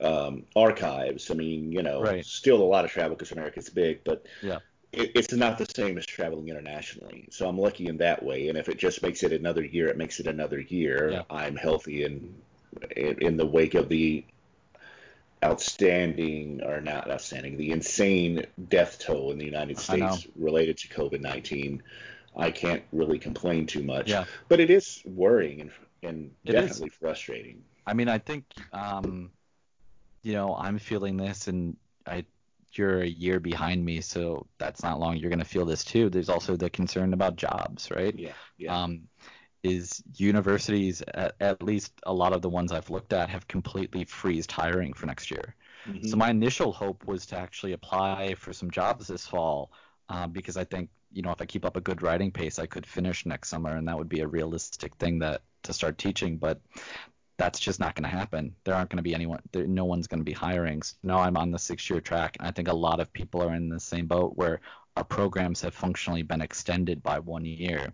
um, 0.00 0.44
archives. 0.56 1.30
I 1.30 1.34
mean, 1.34 1.70
you 1.70 1.82
know, 1.82 2.02
right. 2.02 2.24
still 2.24 2.62
a 2.62 2.64
lot 2.64 2.84
of 2.84 2.90
travel 2.90 3.16
because 3.16 3.32
America's 3.32 3.68
big, 3.68 4.02
but 4.04 4.26
yeah. 4.42 4.58
it, 4.92 5.12
it's 5.14 5.32
not 5.32 5.58
the 5.58 5.66
same 5.66 5.98
as 5.98 6.06
traveling 6.06 6.48
internationally. 6.48 7.28
So 7.30 7.48
I'm 7.48 7.58
lucky 7.58 7.86
in 7.86 7.98
that 7.98 8.22
way. 8.22 8.48
And 8.48 8.56
if 8.56 8.68
it 8.68 8.78
just 8.78 9.02
makes 9.02 9.22
it 9.22 9.32
another 9.32 9.64
year, 9.64 9.88
it 9.88 9.98
makes 9.98 10.20
it 10.20 10.26
another 10.26 10.60
year. 10.60 11.10
Yeah. 11.12 11.22
I'm 11.30 11.56
healthy 11.56 12.04
and 12.04 12.34
in, 12.96 13.22
in 13.22 13.36
the 13.36 13.46
wake 13.46 13.74
of 13.74 13.88
the 13.88 14.24
outstanding 15.44 16.62
or 16.62 16.80
not 16.80 17.10
outstanding, 17.10 17.56
the 17.56 17.70
insane 17.70 18.44
death 18.68 18.98
toll 18.98 19.30
in 19.32 19.38
the 19.38 19.44
United 19.44 19.78
States 19.78 20.26
related 20.36 20.78
to 20.78 20.88
COVID 20.88 21.20
19, 21.20 21.82
I 22.36 22.50
can't 22.50 22.82
really 22.92 23.18
complain 23.18 23.66
too 23.66 23.82
much. 23.82 24.10
Yeah. 24.10 24.24
But 24.48 24.60
it 24.60 24.70
is 24.70 25.02
worrying 25.04 25.60
and, 25.60 25.70
and 26.02 26.30
It 26.44 26.52
definitely 26.52 26.90
frustrating. 26.90 27.62
I 27.86 27.94
mean, 27.94 28.08
I 28.08 28.18
think, 28.18 28.44
um, 28.72 29.30
you 30.22 30.32
know, 30.32 30.56
I'm 30.56 30.78
feeling 30.78 31.16
this, 31.16 31.48
and 31.48 31.76
I, 32.06 32.24
you're 32.72 33.02
a 33.02 33.06
year 33.06 33.40
behind 33.40 33.84
me, 33.84 34.00
so 34.00 34.46
that's 34.58 34.82
not 34.82 34.98
long. 34.98 35.16
You're 35.16 35.30
gonna 35.30 35.44
feel 35.44 35.64
this 35.64 35.84
too. 35.84 36.08
There's 36.08 36.28
also 36.28 36.56
the 36.56 36.70
concern 36.70 37.12
about 37.12 37.36
jobs, 37.36 37.90
right? 37.90 38.18
Yeah. 38.18 38.32
Yeah. 38.56 38.82
Um, 38.82 39.02
is 39.64 40.02
universities, 40.16 41.02
at, 41.14 41.34
at 41.40 41.62
least 41.62 41.92
a 42.04 42.12
lot 42.12 42.32
of 42.32 42.42
the 42.42 42.48
ones 42.48 42.70
I've 42.70 42.90
looked 42.90 43.12
at, 43.12 43.28
have 43.30 43.48
completely 43.48 44.04
freezed 44.04 44.52
hiring 44.52 44.92
for 44.92 45.06
next 45.06 45.30
year. 45.30 45.54
Mhm. 45.86 46.08
So 46.08 46.16
my 46.16 46.30
initial 46.30 46.72
hope 46.72 47.06
was 47.06 47.26
to 47.26 47.38
actually 47.38 47.72
apply 47.72 48.34
for 48.34 48.52
some 48.52 48.70
jobs 48.70 49.06
this 49.08 49.26
fall, 49.26 49.72
uh, 50.08 50.26
because 50.26 50.56
I 50.56 50.64
think 50.64 50.90
you 51.12 51.22
know 51.22 51.32
if 51.32 51.40
I 51.40 51.46
keep 51.46 51.64
up 51.64 51.76
a 51.76 51.80
good 51.80 52.02
writing 52.02 52.30
pace, 52.30 52.58
I 52.58 52.66
could 52.66 52.86
finish 52.86 53.26
next 53.26 53.48
summer, 53.48 53.76
and 53.76 53.88
that 53.88 53.96
would 53.98 54.08
be 54.08 54.20
a 54.20 54.26
realistic 54.28 54.94
thing 54.96 55.18
that 55.20 55.42
to 55.62 55.72
start 55.72 55.98
teaching. 55.98 56.36
But 56.36 56.60
that's 57.36 57.58
just 57.58 57.80
not 57.80 57.94
going 57.94 58.08
to 58.08 58.16
happen. 58.16 58.54
There 58.64 58.74
aren't 58.74 58.90
going 58.90 58.98
to 58.98 59.02
be 59.02 59.14
anyone. 59.14 59.40
There, 59.52 59.66
no 59.66 59.84
one's 59.84 60.06
going 60.06 60.20
to 60.20 60.24
be 60.24 60.32
hiring. 60.32 60.82
So 60.82 60.94
now 61.02 61.18
I'm 61.18 61.36
on 61.36 61.50
the 61.50 61.58
six-year 61.58 62.00
track, 62.00 62.36
and 62.38 62.46
I 62.46 62.52
think 62.52 62.68
a 62.68 62.74
lot 62.74 63.00
of 63.00 63.12
people 63.12 63.42
are 63.42 63.54
in 63.54 63.68
the 63.68 63.80
same 63.80 64.06
boat 64.06 64.36
where 64.36 64.60
our 64.96 65.04
programs 65.04 65.60
have 65.62 65.74
functionally 65.74 66.22
been 66.22 66.40
extended 66.40 67.02
by 67.02 67.18
one 67.18 67.44
year. 67.44 67.92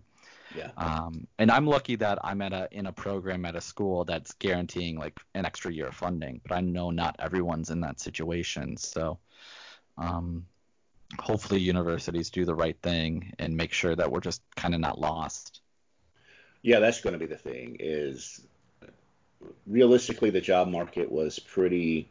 Yeah. 0.55 0.71
Um, 0.77 1.27
and 1.37 1.51
I'm 1.51 1.65
lucky 1.65 1.95
that 1.97 2.19
I'm 2.23 2.41
at 2.41 2.53
a 2.53 2.67
in 2.71 2.85
a 2.85 2.91
program 2.91 3.45
at 3.45 3.55
a 3.55 3.61
school 3.61 4.05
that's 4.05 4.33
guaranteeing 4.33 4.97
like 4.97 5.19
an 5.33 5.45
extra 5.45 5.71
year 5.71 5.87
of 5.87 5.95
funding, 5.95 6.41
but 6.43 6.53
I 6.55 6.61
know 6.61 6.91
not 6.91 7.15
everyone's 7.19 7.69
in 7.69 7.81
that 7.81 7.99
situation. 7.99 8.77
So 8.77 9.19
um, 9.97 10.45
hopefully 11.19 11.59
universities 11.59 12.29
do 12.29 12.45
the 12.45 12.55
right 12.55 12.77
thing 12.81 13.33
and 13.39 13.55
make 13.55 13.73
sure 13.73 13.95
that 13.95 14.11
we're 14.11 14.21
just 14.21 14.41
kind 14.55 14.73
of 14.73 14.79
not 14.79 14.99
lost. 14.99 15.61
Yeah, 16.61 16.79
that's 16.79 17.01
going 17.01 17.13
to 17.13 17.19
be 17.19 17.25
the 17.25 17.37
thing. 17.37 17.77
Is 17.79 18.41
realistically, 19.65 20.29
the 20.29 20.41
job 20.41 20.67
market 20.67 21.11
was 21.11 21.39
pretty 21.39 22.09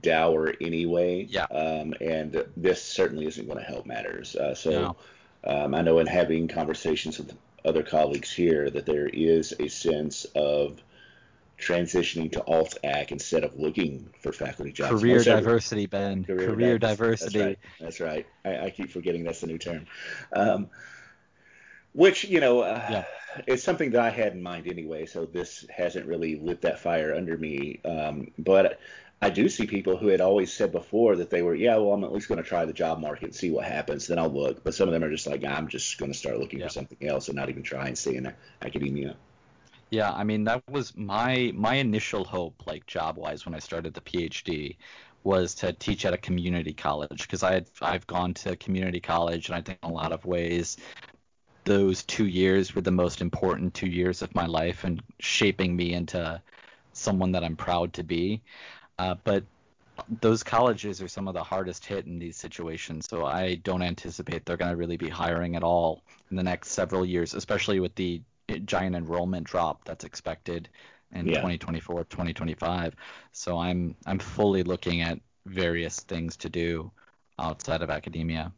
dour 0.00 0.52
anyway. 0.60 1.26
Yeah. 1.28 1.44
Um, 1.44 1.94
and 2.00 2.44
this 2.56 2.82
certainly 2.82 3.26
isn't 3.26 3.46
going 3.46 3.58
to 3.58 3.64
help 3.64 3.86
matters. 3.86 4.34
Uh, 4.34 4.54
so 4.54 4.70
No. 4.70 4.96
um, 5.44 5.74
I 5.74 5.82
know 5.82 5.98
in 5.98 6.06
having 6.06 6.48
conversations 6.48 7.18
with 7.18 7.32
other 7.66 7.82
colleagues 7.82 8.32
here 8.32 8.70
that 8.70 8.86
there 8.86 9.08
is 9.08 9.52
a 9.58 9.68
sense 9.68 10.24
of 10.34 10.82
transitioning 11.58 12.30
to 12.32 12.44
alt 12.44 12.76
ac 12.84 13.06
instead 13.10 13.42
of 13.42 13.58
looking 13.58 14.08
for 14.20 14.32
faculty 14.32 14.72
jobs. 14.72 15.00
Career 15.00 15.22
diversity, 15.22 15.86
Ben. 15.86 16.24
Career, 16.24 16.78
diversity. 16.78 17.38
That's 17.38 17.46
right. 17.46 17.58
That's 17.80 18.00
right. 18.00 18.26
I, 18.44 18.66
I 18.66 18.70
keep 18.70 18.90
forgetting 18.90 19.24
that's 19.24 19.40
the 19.40 19.46
new 19.46 19.58
term. 19.58 19.86
Um, 20.34 20.68
which 21.92 22.24
you 22.24 22.40
know 22.40 22.60
uh, 22.60 22.86
Yeah. 22.90 23.04
is 23.46 23.62
something 23.62 23.90
that 23.92 24.00
I 24.00 24.10
had 24.10 24.34
in 24.34 24.42
mind 24.42 24.68
anyway. 24.68 25.06
So 25.06 25.24
this 25.24 25.66
hasn't 25.74 26.06
really 26.06 26.36
lit 26.36 26.60
that 26.62 26.78
fire 26.78 27.14
under 27.14 27.38
me. 27.38 27.80
Um, 27.84 28.32
but 28.38 28.78
I 29.20 29.28
do 29.30 29.48
see 29.50 29.66
people 29.66 29.98
who 29.98 30.06
had 30.08 30.22
always 30.22 30.50
said 30.52 30.72
before 30.72 31.16
that 31.16 31.28
they 31.30 31.42
were, 31.42 31.54
yeah, 31.54 31.76
well, 31.76 31.92
I'm 31.92 32.02
at 32.04 32.12
least 32.12 32.28
going 32.28 32.42
to 32.42 32.48
try 32.48 32.64
the 32.64 32.72
job 32.72 32.98
market 33.00 33.24
and 33.26 33.34
see 33.34 33.50
what 33.50 33.64
happens. 33.66 34.06
Then 34.06 34.18
I'll 34.18 34.30
look. 34.32 34.64
But 34.64 34.74
some 34.74 34.88
of 34.88 34.92
them 34.94 35.04
are 35.04 35.10
just 35.10 35.26
like, 35.26 35.44
I'm 35.44 35.68
just 35.68 35.98
going 35.98 36.12
to 36.12 36.16
start 36.18 36.38
looking 36.38 36.60
Yeah. 36.60 36.64
for 36.64 36.70
something 36.70 37.06
else 37.06 37.28
and 37.28 37.36
not 37.36 37.48
even 37.50 37.62
try 37.62 37.88
and 37.88 37.98
stay 37.98 38.16
in 38.16 38.32
academia. 38.62 39.16
Yeah, 39.90 40.12
I 40.12 40.24
mean 40.24 40.44
that 40.44 40.62
was 40.68 40.96
my 40.96 41.52
my 41.54 41.74
initial 41.74 42.24
hope, 42.24 42.66
like 42.66 42.86
job 42.86 43.16
wise, 43.18 43.44
when 43.46 43.54
I 43.54 43.58
started 43.60 43.94
the 43.94 44.00
PhD, 44.00 44.76
was 45.22 45.54
to 45.56 45.72
teach 45.72 46.04
at 46.04 46.12
a 46.14 46.18
community 46.18 46.72
college 46.72 47.22
because 47.22 47.42
I 47.42 47.52
had 47.54 47.70
I've 47.80 48.06
gone 48.06 48.34
to 48.34 48.56
community 48.56 49.00
college 49.00 49.48
and 49.48 49.56
I 49.56 49.62
think 49.62 49.78
in 49.82 49.90
a 49.90 49.92
lot 49.92 50.12
of 50.12 50.24
ways 50.24 50.76
those 51.64 52.04
two 52.04 52.26
years 52.26 52.74
were 52.74 52.82
the 52.82 52.92
most 52.92 53.20
important 53.22 53.74
two 53.74 53.88
years 53.88 54.22
of 54.22 54.34
my 54.34 54.46
life 54.46 54.84
and 54.84 55.02
shaping 55.20 55.76
me 55.76 55.94
into 55.94 56.42
someone 56.92 57.32
that 57.32 57.44
I'm 57.44 57.56
proud 57.56 57.92
to 57.94 58.04
be. 58.04 58.42
Uh, 58.98 59.14
but 59.24 59.44
those 60.20 60.42
colleges 60.42 61.00
are 61.02 61.08
some 61.08 61.28
of 61.28 61.34
the 61.34 61.42
hardest 61.42 61.84
hit 61.84 62.06
in 62.06 62.18
these 62.18 62.36
situations, 62.36 63.06
so 63.08 63.24
I 63.24 63.56
don't 63.56 63.82
anticipate 63.82 64.44
they're 64.44 64.56
going 64.56 64.70
to 64.70 64.76
really 64.76 64.96
be 64.96 65.08
hiring 65.08 65.56
at 65.56 65.62
all 65.62 66.02
in 66.30 66.36
the 66.36 66.42
next 66.42 66.70
several 66.70 67.04
years, 67.04 67.34
especially 67.34 67.80
with 67.80 67.94
the 67.94 68.22
giant 68.64 68.94
enrollment 68.94 69.46
drop 69.46 69.84
that's 69.84 70.04
expected 70.04 70.68
in 71.12 71.26
Yeah. 71.26 71.40
2024, 71.40 72.04
2025. 72.04 72.94
So 73.32 73.58
I'm 73.58 73.96
I'm 74.06 74.18
fully 74.18 74.62
looking 74.62 75.00
at 75.02 75.20
various 75.46 76.00
things 76.00 76.36
to 76.38 76.48
do 76.48 76.90
outside 77.38 77.82
of 77.82 77.90
academia. 77.90 78.52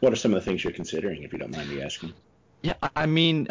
What 0.00 0.12
are 0.12 0.16
some 0.16 0.34
of 0.34 0.40
the 0.40 0.44
things 0.44 0.64
you're 0.64 0.72
considering, 0.72 1.22
if 1.22 1.32
you 1.32 1.38
don't 1.38 1.52
mind 1.52 1.70
me 1.70 1.82
asking? 1.82 2.12
Yeah, 2.62 2.74
I 2.96 3.06
mean, 3.06 3.48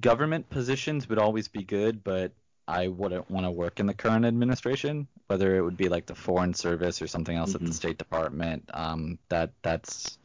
government 0.00 0.48
positions 0.50 1.08
would 1.08 1.18
always 1.18 1.48
be 1.48 1.62
good, 1.62 2.04
but 2.04 2.32
I 2.70 2.88
wouldn't 2.88 3.30
want 3.30 3.46
to 3.46 3.50
work 3.50 3.80
in 3.80 3.86
the 3.86 3.94
current 3.94 4.24
administration, 4.24 5.08
whether 5.26 5.56
it 5.56 5.62
would 5.62 5.76
be 5.76 5.88
like 5.88 6.06
the 6.06 6.14
Foreign 6.14 6.54
Service 6.54 7.02
or 7.02 7.06
something 7.08 7.36
else 7.36 7.54
at 7.54 7.64
the 7.64 7.72
Mhm. 7.72 7.74
State 7.74 7.98
Department. 7.98 8.68
Um, 8.74 9.18
that 9.28 9.52
that's, 9.62 10.18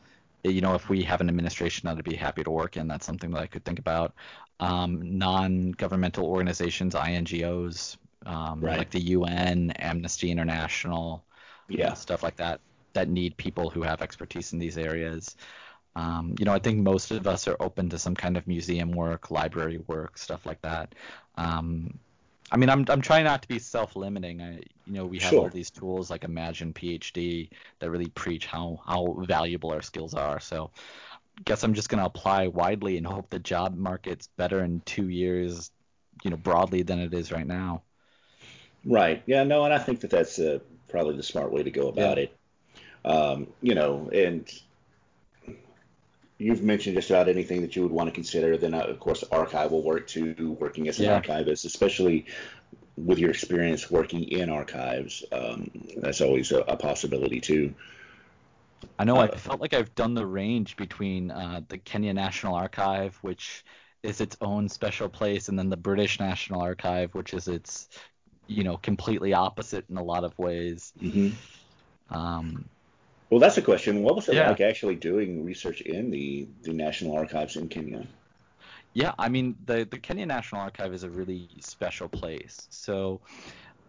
you 0.43 0.61
know, 0.61 0.75
if 0.75 0.89
we 0.89 1.03
have 1.03 1.21
an 1.21 1.29
administration 1.29 1.87
that 1.87 1.97
I'd 1.97 2.03
be 2.03 2.15
happy 2.15 2.43
to 2.43 2.51
work 2.51 2.77
in, 2.77 2.87
that's 2.87 3.05
something 3.05 3.31
that 3.31 3.41
I 3.41 3.47
could 3.47 3.65
think 3.65 3.79
about. 3.79 4.15
Um, 4.59 5.17
non-governmental 5.17 6.25
organizations, 6.25 6.93
INGOs, 6.95 7.97
um, 8.25 8.59
Right. 8.61 8.77
like 8.77 8.91
the 8.91 9.01
UN, 9.01 9.71
Amnesty 9.71 10.31
International, 10.31 11.25
Yeah. 11.67 11.93
stuff 11.93 12.23
like 12.23 12.35
that 12.37 12.61
that 12.93 13.09
need 13.09 13.37
people 13.37 13.69
who 13.69 13.81
have 13.81 14.01
expertise 14.01 14.53
in 14.53 14.59
these 14.59 14.77
areas. 14.77 15.35
Um, 15.95 16.35
you 16.39 16.45
know, 16.45 16.53
I 16.53 16.59
think 16.59 16.81
most 16.81 17.11
of 17.11 17.27
us 17.27 17.47
are 17.47 17.57
open 17.61 17.89
to 17.89 17.99
some 17.99 18.15
kind 18.15 18.37
of 18.37 18.47
museum 18.47 18.91
work, 18.91 19.31
library 19.31 19.77
work, 19.87 20.17
stuff 20.17 20.45
like 20.45 20.61
that. 20.61 20.95
Um, 21.35 21.99
I 22.51 22.57
mean, 22.57 22.69
I'm 22.69 22.85
I'm 22.89 23.01
trying 23.01 23.23
not 23.25 23.41
to 23.41 23.47
be 23.47 23.59
self-limiting. 23.59 24.41
I, 24.41 24.53
you 24.85 24.93
know, 24.93 25.05
we 25.05 25.19
have 25.19 25.37
all 25.37 25.49
these 25.49 25.71
tools 25.71 26.09
like 26.09 26.23
Imagine 26.23 26.73
PhD 26.73 27.49
that 27.79 27.89
really 27.89 28.09
preach 28.09 28.45
how 28.45 28.79
how 28.85 29.15
valuable 29.27 29.71
our 29.71 29.81
skills 29.81 30.13
are. 30.13 30.39
So, 30.39 30.71
guess 31.45 31.63
I'm 31.63 31.73
just 31.73 31.89
gonna 31.89 32.05
apply 32.05 32.47
widely 32.47 32.97
and 32.97 33.07
hope 33.07 33.29
the 33.29 33.39
job 33.39 33.75
market's 33.77 34.27
better 34.37 34.63
in 34.63 34.81
two 34.81 35.09
years, 35.09 35.71
you 36.23 36.31
know, 36.31 36.37
broadly 36.37 36.83
than 36.83 36.99
it 36.99 37.13
is 37.13 37.31
right 37.31 37.47
now. 37.47 37.83
Right. 38.85 39.23
Yeah. 39.25 39.43
No, 39.43 39.65
and 39.65 39.73
I 39.73 39.79
think 39.79 40.01
that 40.01 40.11
that's 40.11 40.39
uh, 40.39 40.59
probably 40.89 41.15
the 41.17 41.23
smart 41.23 41.51
way 41.51 41.63
to 41.63 41.71
go 41.71 41.87
about 41.87 42.17
Yeah. 42.17 42.23
it. 42.23 42.37
Um, 43.05 43.47
you 43.61 43.75
know, 43.75 44.09
and 44.13 44.49
you've 46.37 46.63
mentioned 46.63 46.95
just 46.95 47.09
about 47.09 47.29
anything 47.29 47.61
that 47.61 47.75
you 47.75 47.83
would 47.83 47.91
want 47.91 48.07
to 48.09 48.13
consider. 48.13 48.57
Then, 48.57 48.73
uh, 48.73 48.81
of 48.83 48.99
course, 48.99 49.23
archival 49.31 49.83
work 49.83 50.07
too, 50.07 50.57
working 50.59 50.87
as 50.87 50.99
an 50.99 51.07
Yeah. 51.07 51.09
archivist, 51.09 51.65
especially 51.65 52.25
with 52.97 53.19
your 53.19 53.31
experience 53.31 53.91
working 53.91 54.23
in 54.25 54.49
archives. 54.49 55.23
Um, 55.31 55.71
that's 55.97 56.21
always 56.21 56.51
a, 56.51 56.59
a 56.61 56.77
possibility 56.77 57.41
too. 57.41 57.75
I 58.97 59.03
know 59.03 59.19
I 59.19 59.27
Uh, 59.27 59.37
felt 59.37 59.61
like 59.61 59.73
I've 59.73 59.93
done 59.95 60.13
the 60.13 60.25
range 60.25 60.75
between 60.75 61.31
uh, 61.31 61.61
the 61.67 61.77
Kenya 61.77 62.13
National 62.13 62.55
Archive, 62.55 63.15
which 63.21 63.63
is 64.03 64.21
its 64.21 64.37
own 64.41 64.69
special 64.69 65.09
place, 65.09 65.49
and 65.49 65.57
then 65.59 65.69
the 65.69 65.77
British 65.77 66.19
National 66.19 66.61
Archive, 66.61 67.13
which 67.13 67.33
is 67.33 67.47
its, 67.47 67.89
you 68.47 68.63
know, 68.63 68.77
completely 68.77 69.33
opposite 69.33 69.85
in 69.89 69.97
a 69.97 70.03
lot 70.03 70.23
of 70.23 70.37
ways. 70.37 70.93
hmm 71.01 71.37
Um, 72.09 72.69
Well, 73.35 73.41
that's 73.41 73.57
a 73.57 73.61
question. 73.61 74.01
What 74.01 74.15
was 74.15 74.29
it 74.29 74.35
Yeah. 74.35 74.47
like 74.47 74.61
actually 74.61 74.95
doing 74.95 75.43
research 75.43 75.81
in 75.81 76.09
the, 76.09 76.47
the 76.61 76.71
National 76.71 77.17
Archives 77.17 77.57
in 77.57 77.67
Kenya? 77.67 78.07
Yeah, 78.93 79.11
I 79.19 79.27
mean 79.27 79.57
the 79.65 79.83
the 79.83 79.99
Kenya 79.99 80.25
National 80.25 80.61
Archive 80.61 80.93
is 80.93 81.03
a 81.03 81.09
really 81.09 81.49
special 81.59 82.07
place. 82.07 82.65
So, 82.69 83.19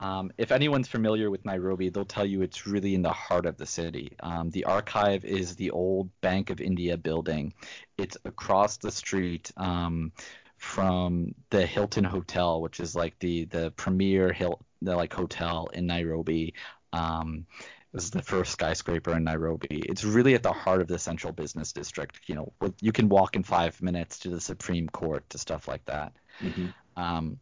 um, 0.00 0.32
if 0.36 0.50
anyone's 0.50 0.88
familiar 0.88 1.30
with 1.30 1.44
Nairobi, 1.44 1.90
they'll 1.90 2.04
tell 2.04 2.26
you 2.26 2.42
it's 2.42 2.66
really 2.66 2.96
in 2.96 3.02
the 3.02 3.12
heart 3.12 3.46
of 3.46 3.56
the 3.56 3.66
city. 3.66 4.16
Um, 4.18 4.50
the 4.50 4.64
archive 4.64 5.24
is 5.24 5.54
the 5.54 5.70
old 5.70 6.10
Bank 6.22 6.50
of 6.50 6.60
India 6.60 6.96
building. 6.96 7.54
It's 7.96 8.16
across 8.24 8.78
the 8.78 8.90
street 8.90 9.52
um, 9.56 10.10
from 10.56 11.36
the 11.50 11.64
Hilton 11.64 12.02
Hotel, 12.02 12.60
which 12.60 12.80
is 12.80 12.96
like 12.96 13.16
the 13.20 13.44
the 13.44 13.70
premier 13.76 14.32
Hil- 14.32 14.60
the 14.82 14.96
like 14.96 15.14
hotel 15.14 15.68
in 15.72 15.86
Nairobi. 15.86 16.54
Um, 16.92 17.46
this 17.96 18.04
is 18.04 18.10
the 18.12 18.22
first 18.22 18.52
skyscraper 18.52 19.16
in 19.16 19.24
Nairobi. 19.24 19.80
It's 19.88 20.04
really 20.04 20.34
at 20.34 20.42
the 20.42 20.52
heart 20.52 20.82
of 20.82 20.88
the 20.88 20.98
central 20.98 21.32
business 21.32 21.72
district. 21.72 22.20
You 22.28 22.36
know, 22.36 22.52
you 22.82 22.92
can 22.92 23.08
walk 23.08 23.36
in 23.36 23.42
five 23.42 23.80
minutes 23.82 24.18
to 24.20 24.30
the 24.30 24.40
Supreme 24.40 24.88
Court 24.88 25.28
to 25.30 25.38
stuff 25.38 25.66
like 25.66 25.84
that. 25.86 26.12
hmm 26.40 26.68
Um, 26.96 27.40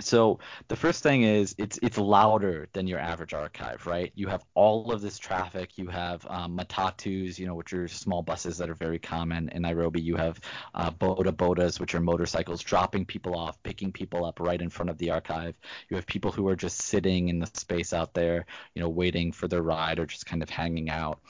so 0.00 0.38
the 0.68 0.76
first 0.76 1.02
thing 1.02 1.22
is 1.22 1.54
it's 1.58 1.78
it's 1.82 1.98
louder 1.98 2.68
than 2.72 2.86
your 2.86 2.98
average 2.98 3.34
archive, 3.34 3.86
right? 3.86 4.12
You 4.14 4.28
have 4.28 4.44
all 4.54 4.92
of 4.92 5.00
this 5.00 5.18
traffic. 5.18 5.76
You 5.76 5.88
have 5.88 6.26
um, 6.28 6.56
matatus, 6.56 7.38
you 7.38 7.46
know, 7.46 7.54
which 7.54 7.72
are 7.72 7.88
small 7.88 8.22
buses 8.22 8.58
that 8.58 8.70
are 8.70 8.74
very 8.74 8.98
common 8.98 9.48
in 9.50 9.62
Nairobi. 9.62 10.00
You 10.00 10.16
have 10.16 10.40
uh, 10.74 10.90
boda 10.90 11.32
bodas, 11.32 11.80
which 11.80 11.94
are 11.94 12.00
motorcycles 12.00 12.62
dropping 12.62 13.06
people 13.06 13.36
off, 13.36 13.62
picking 13.62 13.92
people 13.92 14.24
up 14.24 14.40
right 14.40 14.60
in 14.60 14.70
front 14.70 14.90
of 14.90 14.98
the 14.98 15.10
archive. 15.10 15.56
You 15.88 15.96
have 15.96 16.06
people 16.06 16.30
who 16.30 16.48
are 16.48 16.56
just 16.56 16.82
sitting 16.82 17.28
in 17.28 17.38
the 17.38 17.50
space 17.54 17.92
out 17.92 18.14
there, 18.14 18.46
you 18.74 18.82
know, 18.82 18.88
waiting 18.88 19.32
for 19.32 19.48
their 19.48 19.62
ride 19.62 19.98
or 19.98 20.06
just 20.06 20.26
kind 20.26 20.42
of 20.42 20.50
hanging 20.50 20.90
out. 20.90 21.20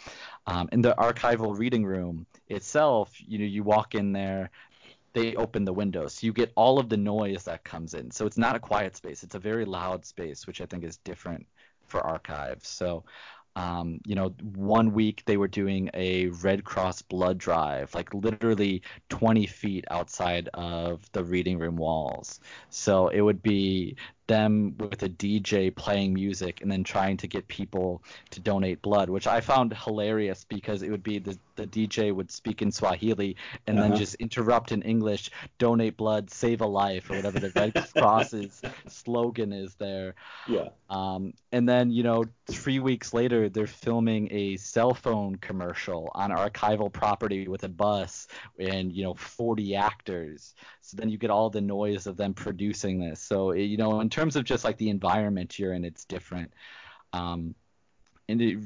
Um, 0.46 0.68
in 0.72 0.80
the 0.80 0.94
archival 0.94 1.58
reading 1.58 1.84
room 1.84 2.26
itself, 2.48 3.12
you 3.18 3.38
know, 3.38 3.44
you 3.44 3.62
walk 3.62 3.94
in 3.94 4.12
there, 4.12 4.50
they 5.14 5.34
open 5.36 5.64
the 5.64 5.72
windows. 5.72 6.14
So 6.14 6.26
you 6.26 6.32
get 6.32 6.52
all 6.56 6.78
of 6.78 6.88
the 6.88 6.96
noise 6.96 7.44
that 7.44 7.64
comes 7.64 7.94
in. 7.94 8.10
So 8.10 8.26
it's 8.26 8.38
not 8.38 8.56
a 8.56 8.60
quiet 8.60 8.96
space. 8.96 9.22
It's 9.22 9.34
a 9.34 9.40
very 9.40 9.64
loud 9.64 10.04
space, 10.04 10.46
which 10.46 10.60
I 10.60 10.66
think 10.66 10.84
is 10.84 10.98
different 10.98 11.46
for 11.86 12.00
archives. 12.00 12.68
So 12.68 13.04
um, 13.58 14.00
you 14.06 14.14
know, 14.14 14.28
one 14.54 14.92
week 14.92 15.24
they 15.26 15.36
were 15.36 15.48
doing 15.48 15.90
a 15.92 16.28
Red 16.28 16.62
Cross 16.64 17.02
blood 17.02 17.38
drive, 17.38 17.92
like 17.92 18.14
literally 18.14 18.82
20 19.08 19.46
feet 19.46 19.84
outside 19.90 20.48
of 20.54 21.10
the 21.12 21.24
reading 21.24 21.58
room 21.58 21.76
walls. 21.76 22.38
So 22.70 23.08
it 23.08 23.20
would 23.20 23.42
be 23.42 23.96
them 24.28 24.74
with 24.78 25.02
a 25.02 25.08
DJ 25.08 25.74
playing 25.74 26.14
music 26.14 26.60
and 26.60 26.70
then 26.70 26.84
trying 26.84 27.16
to 27.16 27.26
get 27.26 27.48
people 27.48 28.02
to 28.30 28.40
donate 28.40 28.80
blood, 28.82 29.10
which 29.10 29.26
I 29.26 29.40
found 29.40 29.74
hilarious 29.74 30.44
because 30.48 30.82
it 30.82 30.90
would 30.90 31.02
be 31.02 31.18
the, 31.18 31.36
the 31.56 31.66
DJ 31.66 32.14
would 32.14 32.30
speak 32.30 32.62
in 32.62 32.70
Swahili 32.70 33.36
and 33.66 33.78
uh-huh. 33.78 33.88
then 33.88 33.98
just 33.98 34.14
interrupt 34.16 34.70
in 34.70 34.82
English, 34.82 35.30
donate 35.58 35.96
blood, 35.96 36.30
save 36.30 36.60
a 36.60 36.66
life, 36.66 37.10
or 37.10 37.16
whatever 37.16 37.40
the 37.40 37.50
Red 37.56 37.74
Cross's 37.96 38.62
slogan 38.86 39.52
is 39.52 39.74
there. 39.74 40.14
Yeah. 40.46 40.68
Um, 40.90 41.34
and 41.50 41.68
then, 41.68 41.90
you 41.90 42.02
know, 42.02 42.24
three 42.46 42.78
weeks 42.78 43.12
later, 43.12 43.48
they're 43.48 43.66
filming 43.66 44.28
a 44.30 44.56
cell 44.58 44.94
phone 44.94 45.36
commercial 45.36 46.10
on 46.14 46.30
archival 46.30 46.92
property 46.92 47.48
with 47.48 47.64
a 47.64 47.68
bus 47.68 48.28
and, 48.58 48.92
you 48.92 49.02
know, 49.02 49.14
40 49.14 49.74
actors. 49.74 50.54
So 50.88 50.96
then 50.96 51.10
you 51.10 51.18
get 51.18 51.28
all 51.28 51.50
the 51.50 51.60
noise 51.60 52.06
of 52.06 52.16
them 52.16 52.32
producing 52.32 52.98
this. 52.98 53.20
So 53.20 53.52
you 53.52 53.76
know, 53.76 54.00
in 54.00 54.08
terms 54.08 54.36
of 54.36 54.44
just 54.44 54.64
like 54.64 54.78
the 54.78 54.88
environment 54.88 55.58
you're 55.58 55.74
in, 55.74 55.84
it's 55.84 56.06
different. 56.06 56.54
Um, 57.12 57.54
and 58.26 58.40
it, 58.40 58.58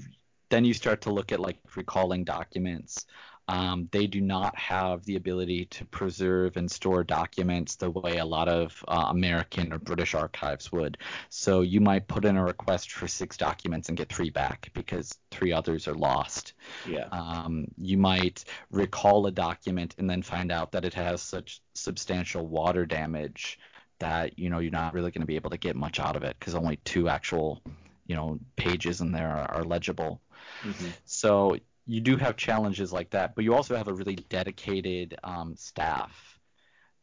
then 0.48 0.64
you 0.64 0.72
start 0.72 1.00
to 1.00 1.12
look 1.12 1.32
at 1.32 1.40
like 1.40 1.58
recalling 1.74 2.22
documents. 2.22 3.06
Um, 3.48 3.88
they 3.90 4.06
do 4.06 4.20
not 4.20 4.56
have 4.56 5.04
the 5.04 5.16
ability 5.16 5.66
to 5.66 5.84
preserve 5.86 6.56
and 6.56 6.70
store 6.70 7.02
documents 7.02 7.76
the 7.76 7.90
way 7.90 8.18
a 8.18 8.24
lot 8.24 8.48
of 8.48 8.84
uh, 8.86 9.06
American 9.08 9.72
or 9.72 9.78
British 9.78 10.14
archives 10.14 10.70
would. 10.70 10.96
So 11.28 11.60
you 11.60 11.80
might 11.80 12.06
put 12.08 12.24
in 12.24 12.36
a 12.36 12.44
request 12.44 12.92
for 12.92 13.08
six 13.08 13.36
documents 13.36 13.88
and 13.88 13.98
get 13.98 14.08
three 14.08 14.30
back 14.30 14.70
because 14.74 15.18
three 15.30 15.52
others 15.52 15.88
are 15.88 15.94
lost. 15.94 16.54
Yeah. 16.86 17.08
Um, 17.10 17.66
you 17.76 17.98
might 17.98 18.44
recall 18.70 19.26
a 19.26 19.32
document 19.32 19.96
and 19.98 20.08
then 20.08 20.22
find 20.22 20.52
out 20.52 20.72
that 20.72 20.84
it 20.84 20.94
has 20.94 21.20
such 21.20 21.60
substantial 21.74 22.46
water 22.46 22.86
damage 22.86 23.58
that 23.98 24.36
you 24.36 24.50
know 24.50 24.58
you're 24.58 24.72
not 24.72 24.94
really 24.94 25.10
going 25.12 25.20
to 25.20 25.26
be 25.26 25.36
able 25.36 25.50
to 25.50 25.56
get 25.56 25.76
much 25.76 26.00
out 26.00 26.16
of 26.16 26.24
it 26.24 26.36
because 26.38 26.56
only 26.56 26.76
two 26.84 27.08
actual 27.08 27.62
you 28.06 28.16
know 28.16 28.38
pages 28.56 29.00
in 29.00 29.12
there 29.12 29.28
are, 29.28 29.58
are 29.58 29.64
legible. 29.64 30.20
Mm-hmm. 30.64 30.88
So 31.04 31.56
you 31.92 32.00
do 32.00 32.16
have 32.16 32.36
challenges 32.36 32.92
like 32.92 33.10
that, 33.10 33.34
but 33.34 33.44
you 33.44 33.54
also 33.54 33.76
have 33.76 33.88
a 33.88 33.92
really 33.94 34.16
dedicated 34.16 35.14
um, 35.24 35.54
staff. 35.56 36.31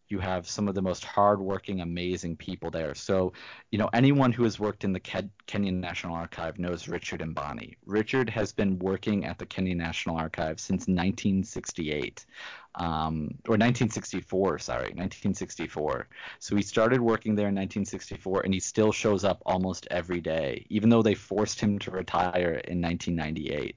You 0.09 0.19
have 0.19 0.47
some 0.49 0.67
of 0.67 0.75
the 0.75 0.81
most 0.81 1.05
hardworking, 1.05 1.81
amazing 1.81 2.35
people 2.37 2.71
there. 2.71 2.95
So, 2.95 3.33
you 3.71 3.77
know, 3.77 3.89
anyone 3.93 4.31
who 4.31 4.43
has 4.43 4.59
worked 4.59 4.83
in 4.83 4.91
the 4.91 4.99
Ke- 4.99 5.29
Kenyan 5.47 5.79
National 5.79 6.15
Archive 6.15 6.57
knows 6.57 6.87
Richard 6.87 7.21
and 7.21 7.35
Bonnie. 7.35 7.77
Richard 7.85 8.29
has 8.29 8.51
been 8.51 8.79
working 8.79 9.25
at 9.25 9.37
the 9.37 9.45
Kenyan 9.45 9.77
National 9.77 10.17
Archive 10.17 10.59
since 10.59 10.87
1968, 10.87 12.25
um, 12.75 13.29
or 13.47 13.57
1964, 13.57 14.59
sorry, 14.59 14.93
1964. 14.95 16.07
So 16.39 16.55
he 16.55 16.61
started 16.63 17.01
working 17.01 17.35
there 17.35 17.47
in 17.49 17.55
1964, 17.55 18.41
and 18.41 18.53
he 18.53 18.59
still 18.59 18.91
shows 18.91 19.23
up 19.23 19.41
almost 19.45 19.87
every 19.91 20.21
day, 20.21 20.65
even 20.69 20.89
though 20.89 21.03
they 21.03 21.15
forced 21.15 21.59
him 21.59 21.77
to 21.79 21.91
retire 21.91 22.61
in 22.67 22.81
1998. 22.81 23.75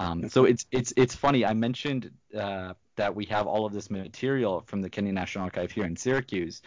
Um, 0.00 0.28
so 0.28 0.44
it's 0.44 0.66
it's 0.70 0.92
it's 0.96 1.14
funny. 1.14 1.44
I 1.44 1.54
mentioned 1.54 2.10
uh, 2.36 2.74
that 2.96 3.14
we 3.14 3.24
have 3.26 3.46
all 3.46 3.64
of 3.64 3.72
this 3.72 3.90
material 3.90 4.62
from 4.66 4.80
the 4.80 4.90
Kenyan 4.90 5.14
National 5.14 5.44
Archive 5.44 5.70
here 5.70 5.84
in 5.84 5.96
Syracuse. 5.96 6.62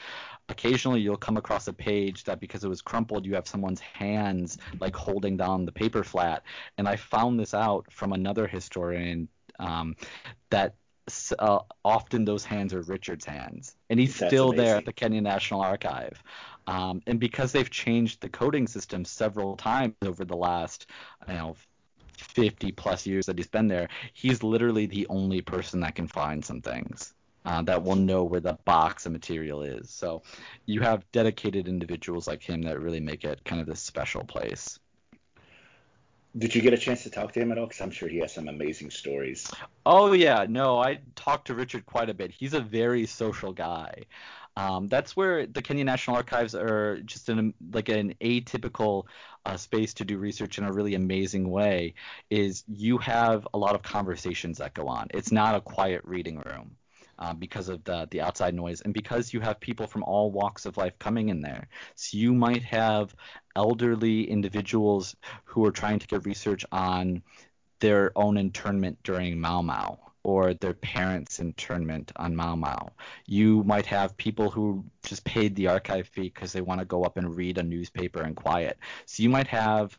Occasionally, 0.49 1.01
you'll 1.01 1.17
come 1.17 1.37
across 1.37 1.67
a 1.67 1.73
page 1.73 2.23
that 2.25 2.39
because 2.39 2.63
it 2.63 2.69
was 2.69 2.81
crumpled, 2.81 3.25
you 3.25 3.35
have 3.35 3.47
someone's 3.47 3.79
hands 3.79 4.57
like 4.79 4.95
holding 4.95 5.37
down 5.37 5.65
the 5.65 5.71
paper 5.71 6.03
flat. 6.03 6.43
And 6.77 6.87
I 6.87 6.95
found 6.95 7.39
this 7.39 7.53
out 7.53 7.91
from 7.91 8.13
another 8.13 8.47
historian 8.47 9.27
um, 9.59 9.95
that 10.49 10.75
uh, 11.39 11.59
often 11.83 12.25
those 12.25 12.43
hands 12.43 12.73
are 12.73 12.81
Richard's 12.81 13.25
hands, 13.25 13.75
and 13.89 13.99
he's 13.99 14.17
That's 14.17 14.29
still 14.31 14.49
amazing. 14.49 14.65
there 14.65 14.75
at 14.77 14.85
the 14.85 14.93
Kenyan 14.93 15.23
National 15.23 15.61
Archive. 15.61 16.21
Um, 16.67 17.01
and 17.05 17.19
because 17.19 17.51
they've 17.51 17.69
changed 17.69 18.21
the 18.21 18.29
coding 18.29 18.67
system 18.67 19.05
several 19.05 19.55
times 19.55 19.93
over 20.03 20.25
the 20.25 20.35
last, 20.35 20.87
you 21.27 21.33
know, 21.35 21.55
50 22.15 22.71
plus 22.73 23.05
years 23.05 23.25
that 23.25 23.37
he's 23.37 23.47
been 23.47 23.67
there, 23.67 23.89
he's 24.13 24.43
literally 24.43 24.85
the 24.85 25.07
only 25.07 25.41
person 25.41 25.79
that 25.81 25.95
can 25.95 26.07
find 26.07 26.43
some 26.43 26.61
things. 26.61 27.13
Uh, 27.45 27.61
that 27.61 27.83
will 27.83 27.95
know 27.95 28.23
where 28.23 28.39
the 28.39 28.57
box 28.65 29.05
of 29.05 29.11
material 29.11 29.61
is. 29.61 29.91
So 29.91 30.23
you 30.65 30.81
have 30.81 31.05
dedicated 31.11 31.67
individuals 31.67 32.27
like 32.27 32.41
him 32.41 32.63
that 32.63 32.79
really 32.79 32.99
make 32.99 33.23
it 33.23 33.45
kind 33.45 33.61
of 33.61 33.67
this 33.67 33.79
special 33.79 34.23
place. 34.23 34.79
Did 36.37 36.53
you 36.53 36.61
get 36.61 36.73
a 36.73 36.77
chance 36.77 37.03
to 37.03 37.09
talk 37.09 37.31
to 37.33 37.39
him 37.39 37.51
at 37.51 37.57
all? 37.57 37.67
Because 37.67 37.81
I'm 37.81 37.91
sure 37.91 38.09
he 38.09 38.17
has 38.17 38.33
some 38.33 38.49
amazing 38.49 38.89
stories. 38.89 39.49
Oh 39.85 40.11
yeah, 40.11 40.45
no, 40.49 40.79
I 40.79 40.99
talked 41.15 41.47
to 41.47 41.55
Richard 41.55 41.85
quite 41.85 42.09
a 42.09 42.13
bit. 42.13 42.31
He's 42.31 42.53
a 42.53 42.59
very 42.59 43.05
social 43.05 43.53
guy. 43.53 44.03
Um, 44.57 44.87
that's 44.87 45.15
where 45.17 45.45
the 45.45 45.61
Kenya 45.61 45.83
National 45.83 46.15
Archives 46.15 46.55
are 46.55 47.01
just 47.01 47.29
like 47.29 47.89
an 47.89 48.15
atypical 48.21 49.03
uh, 49.45 49.57
space 49.57 49.93
to 49.95 50.05
do 50.05 50.17
research 50.17 50.57
in 50.57 50.63
a 50.63 50.71
really 50.71 50.95
amazing 50.95 51.49
way. 51.49 51.93
Is 52.29 52.63
you 52.67 52.97
have 52.99 53.47
a 53.53 53.57
lot 53.57 53.75
of 53.75 53.81
conversations 53.81 54.59
that 54.59 54.73
go 54.73 54.87
on. 54.87 55.07
It's 55.13 55.31
not 55.31 55.55
a 55.55 55.61
quiet 55.61 56.01
reading 56.05 56.39
room. 56.39 56.77
Uh, 57.17 57.33
because 57.33 57.69
of 57.69 57.81
the 57.85 58.05
the 58.11 58.19
outside 58.19 58.53
noise 58.53 58.81
and 58.81 58.93
because 58.93 59.31
you 59.33 59.39
have 59.39 59.57
people 59.61 59.87
from 59.87 60.03
all 60.03 60.31
walks 60.31 60.65
of 60.65 60.75
life 60.75 60.99
coming 60.99 61.29
in 61.29 61.39
there. 61.39 61.69
So 61.95 62.17
you 62.17 62.33
might 62.33 62.61
have 62.63 63.15
elderly 63.55 64.29
individuals 64.29 65.15
who 65.45 65.65
are 65.65 65.71
trying 65.71 65.99
to 65.99 66.07
get 66.07 66.25
research 66.25 66.65
on 66.73 67.23
their 67.79 68.11
own 68.17 68.35
internment 68.35 68.97
during 69.03 69.39
Mau 69.39 69.61
Mau 69.61 69.97
or 70.25 70.55
their 70.55 70.73
parents' 70.73 71.39
internment 71.39 72.11
on 72.15 72.35
Mau 72.35 72.55
Mau. 72.55 72.89
You 73.27 73.63
might 73.63 73.85
have 73.85 74.17
people 74.17 74.49
who 74.49 74.83
just 75.03 75.23
paid 75.23 75.55
the 75.55 75.67
archive 75.67 76.07
fee 76.07 76.31
because 76.33 76.51
they 76.51 76.61
want 76.61 76.79
to 76.79 76.85
go 76.85 77.03
up 77.03 77.17
and 77.17 77.35
read 77.35 77.59
a 77.59 77.63
newspaper 77.63 78.23
in 78.23 78.33
quiet. 78.33 78.79
So 79.05 79.21
you 79.21 79.29
might 79.29 79.47
have 79.47 79.97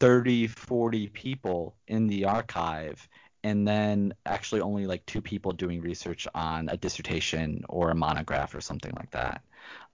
30, 0.00 0.48
40 0.48 1.06
people 1.08 1.76
in 1.86 2.08
the 2.08 2.24
archive 2.24 3.08
and 3.44 3.66
then 3.66 4.12
actually 4.26 4.60
only 4.60 4.86
like 4.86 5.06
two 5.06 5.20
people 5.20 5.52
doing 5.52 5.80
research 5.80 6.26
on 6.34 6.68
a 6.68 6.76
dissertation 6.76 7.64
or 7.68 7.90
a 7.90 7.94
monograph 7.94 8.56
or 8.56 8.60
something 8.60 8.92
like 8.96 9.12
that. 9.12 9.42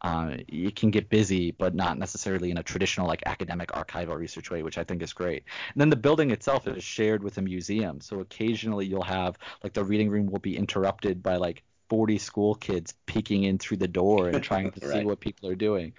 Uh, 0.01 0.37
it 0.47 0.77
can 0.77 0.91
get 0.91 1.09
busy, 1.09 1.51
but 1.51 1.75
not 1.75 1.99
necessarily 1.99 2.51
in 2.51 2.59
a 2.59 2.63
traditional 2.63 3.07
like 3.07 3.23
academic 3.27 3.71
archival 3.73 4.17
research 4.17 4.51
way, 4.51 4.63
which 4.63 4.79
I 4.79 4.85
think 4.85 5.03
is 5.03 5.13
great. 5.13 5.43
And 5.75 5.81
then 5.81 5.91
the 5.91 5.97
building 5.97 6.31
itself 6.31 6.69
is 6.69 6.85
shared 6.85 7.23
with 7.23 7.39
a 7.39 7.43
museum, 7.43 8.01
so 8.01 8.21
occasionally 8.21 8.87
you'll 8.87 9.03
have 9.03 9.37
like 9.65 9.73
the 9.73 9.85
reading 9.85 10.09
room 10.09 10.27
will 10.27 10.39
be 10.39 10.57
interrupted 10.57 11.23
by 11.23 11.37
like 11.37 11.65
40 11.89 12.19
school 12.19 12.55
kids 12.55 12.95
peeking 13.07 13.45
in 13.45 13.59
through 13.59 13.79
the 13.79 13.89
door 13.89 14.29
and 14.29 14.43
trying 14.43 14.71
to 14.73 14.81
right. 14.87 15.01
see 15.01 15.05
what 15.05 15.21
people 15.21 15.49
are 15.49 15.57
doing. 15.57 15.95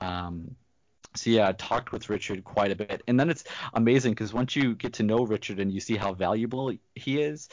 Um, 0.00 0.56
so 1.16 1.30
yeah, 1.30 1.48
I 1.48 1.52
talked 1.52 1.92
with 1.92 2.08
Richard 2.08 2.44
quite 2.44 2.70
a 2.70 2.76
bit, 2.76 3.02
and 3.08 3.18
then 3.18 3.30
it's 3.30 3.44
amazing 3.74 4.12
because 4.12 4.32
once 4.32 4.54
you 4.54 4.74
get 4.74 4.92
to 4.94 5.02
know 5.02 5.24
Richard 5.24 5.58
and 5.58 5.72
you 5.72 5.80
see 5.80 5.96
how 5.96 6.14
valuable 6.14 6.72
he 6.94 7.20
is, 7.20 7.48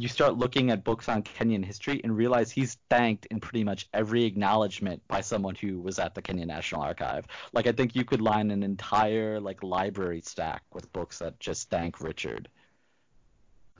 you 0.00 0.08
start 0.08 0.36
looking 0.36 0.70
at 0.70 0.84
books 0.84 1.08
on 1.08 1.22
Kenyan 1.22 1.64
history 1.64 2.00
and 2.04 2.16
realize 2.16 2.50
he's 2.50 2.76
thanked 2.90 3.26
in 3.26 3.40
pretty 3.40 3.64
much 3.64 3.88
every 3.92 4.24
acknowledgement 4.24 5.02
by 5.08 5.20
someone 5.20 5.54
who 5.54 5.80
was 5.80 5.98
at 5.98 6.14
the 6.14 6.22
Kenyan 6.22 6.46
National 6.46 6.82
Archive. 6.82 7.26
Like 7.52 7.66
I 7.66 7.72
think 7.72 7.96
you 7.96 8.04
could 8.04 8.20
line 8.20 8.50
an 8.50 8.62
entire 8.62 9.40
like 9.40 9.62
library 9.62 10.20
stack 10.20 10.62
with 10.72 10.92
books 10.92 11.18
that 11.18 11.40
just 11.40 11.70
thank 11.70 12.00
Richard. 12.00 12.48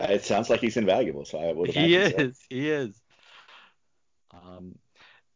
It 0.00 0.24
sounds 0.24 0.48
like 0.48 0.60
he's 0.60 0.76
invaluable, 0.76 1.24
so 1.24 1.38
I 1.38 1.52
would. 1.52 1.70
He 1.70 1.96
is. 1.96 2.12
So. 2.12 2.44
He 2.50 2.70
is. 2.70 3.00
Um, 4.32 4.78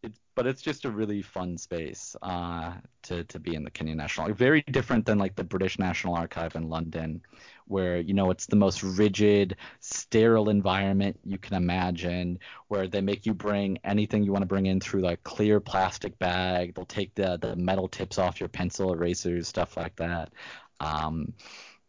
it's 0.03 0.19
but 0.35 0.47
it's 0.47 0.63
just 0.63 0.85
a 0.85 0.91
really 0.91 1.23
fun 1.23 1.59
space 1.59 2.17
uh, 2.23 2.73
to 3.03 3.25
to 3.25 3.39
be 3.39 3.55
in 3.55 3.65
the 3.65 3.71
Kenya 3.71 3.95
National. 3.95 4.33
Very 4.33 4.63
different 4.63 5.05
than 5.07 5.19
like 5.19 5.35
the 5.37 5.45
British 5.45 5.79
National 5.79 6.15
Archive 6.15 6.57
in 6.57 6.69
London, 6.69 7.23
where 7.67 7.99
you 7.99 8.15
know 8.15 8.31
it's 8.31 8.47
the 8.47 8.57
most 8.57 8.83
rigid, 8.83 9.57
sterile 9.81 10.49
environment 10.49 11.19
you 11.25 11.39
can 11.39 11.57
imagine, 11.57 12.39
where 12.69 12.89
they 12.89 13.01
make 13.01 13.27
you 13.27 13.35
bring 13.35 13.79
anything 13.85 14.23
you 14.25 14.33
want 14.33 14.43
to 14.43 14.47
bring 14.47 14.67
in 14.67 14.81
through 14.81 15.03
like 15.03 15.23
clear 15.23 15.61
plastic 15.61 16.19
bag. 16.19 16.75
They'll 16.75 16.87
take 16.87 17.15
the 17.15 17.39
the 17.39 17.55
metal 17.57 17.89
tips 17.89 18.19
off 18.19 18.41
your 18.41 18.49
pencil 18.49 18.93
erasers, 18.93 19.49
stuff 19.49 19.77
like 19.77 19.97
that. 19.97 20.33
Um, 20.81 21.35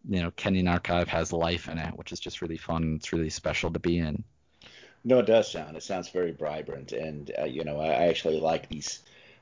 you 0.07 0.21
know, 0.21 0.31
Kenyan 0.31 0.69
Archive 0.69 1.07
has 1.07 1.31
life 1.33 1.69
in 1.69 1.77
it, 1.77 1.97
which 1.97 2.11
is 2.11 2.19
just 2.19 2.41
really 2.41 2.57
fun. 2.57 2.95
It's 2.97 3.13
really 3.13 3.29
special 3.29 3.71
to 3.71 3.79
be 3.79 3.99
in. 3.99 4.23
No, 5.03 5.19
it 5.19 5.25
does 5.25 5.51
sound. 5.51 5.75
It 5.75 5.83
sounds 5.83 6.09
very 6.09 6.31
vibrant, 6.31 6.91
and 6.93 7.31
uh, 7.39 7.45
you 7.45 7.63
know, 7.63 7.79
I, 7.79 7.87
I 7.87 8.07
actually 8.07 8.39
like 8.39 8.69
these 8.69 8.99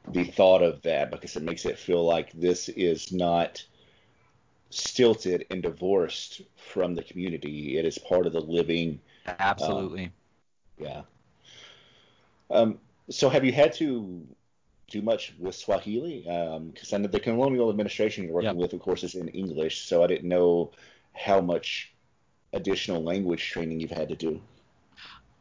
the 0.07 0.24
thought 0.24 0.64
of 0.64 0.82
that 0.82 1.12
because 1.12 1.36
it 1.36 1.43
makes 1.43 1.66
it 1.66 1.78
feel 1.78 2.03
like 2.03 2.32
this 2.34 2.70
is 2.70 3.12
not 3.12 3.64
stilted 4.72 5.45
and 5.51 5.62
divorced 5.62 6.41
from 6.55 6.95
the 6.95 7.03
community. 7.03 7.78
It 7.78 7.86
is 7.86 7.97
part 7.97 8.26
of 8.26 8.34
the 8.34 8.41
living. 8.41 8.99
Absolutely. 9.28 10.05
Um, 10.05 10.12
yeah. 10.80 11.01
Um, 12.49 12.80
so 13.09 13.30
have 13.30 13.45
you 13.45 13.51
had 13.51 13.74
to 13.74 14.26
do 14.88 15.01
much 15.01 15.34
with 15.38 15.55
Swahili? 15.55 16.22
Because 16.74 16.93
um, 16.93 17.03
the 17.03 17.20
colonial 17.20 17.70
administration 17.70 18.26
you're 18.26 18.34
working 18.34 18.49
yep. 18.49 18.55
with, 18.55 18.74
of 18.74 18.80
course, 18.80 19.03
is 19.03 19.16
in 19.16 19.28
English. 19.30 19.86
So 19.86 20.03
I 20.03 20.07
didn't 20.07 20.28
know 20.28 20.72
how 21.14 21.41
much 21.41 21.93
additional 22.53 23.03
language 23.03 23.49
training 23.49 23.80
you've 23.80 23.91
had 23.91 24.09
to 24.09 24.16
do. 24.16 24.41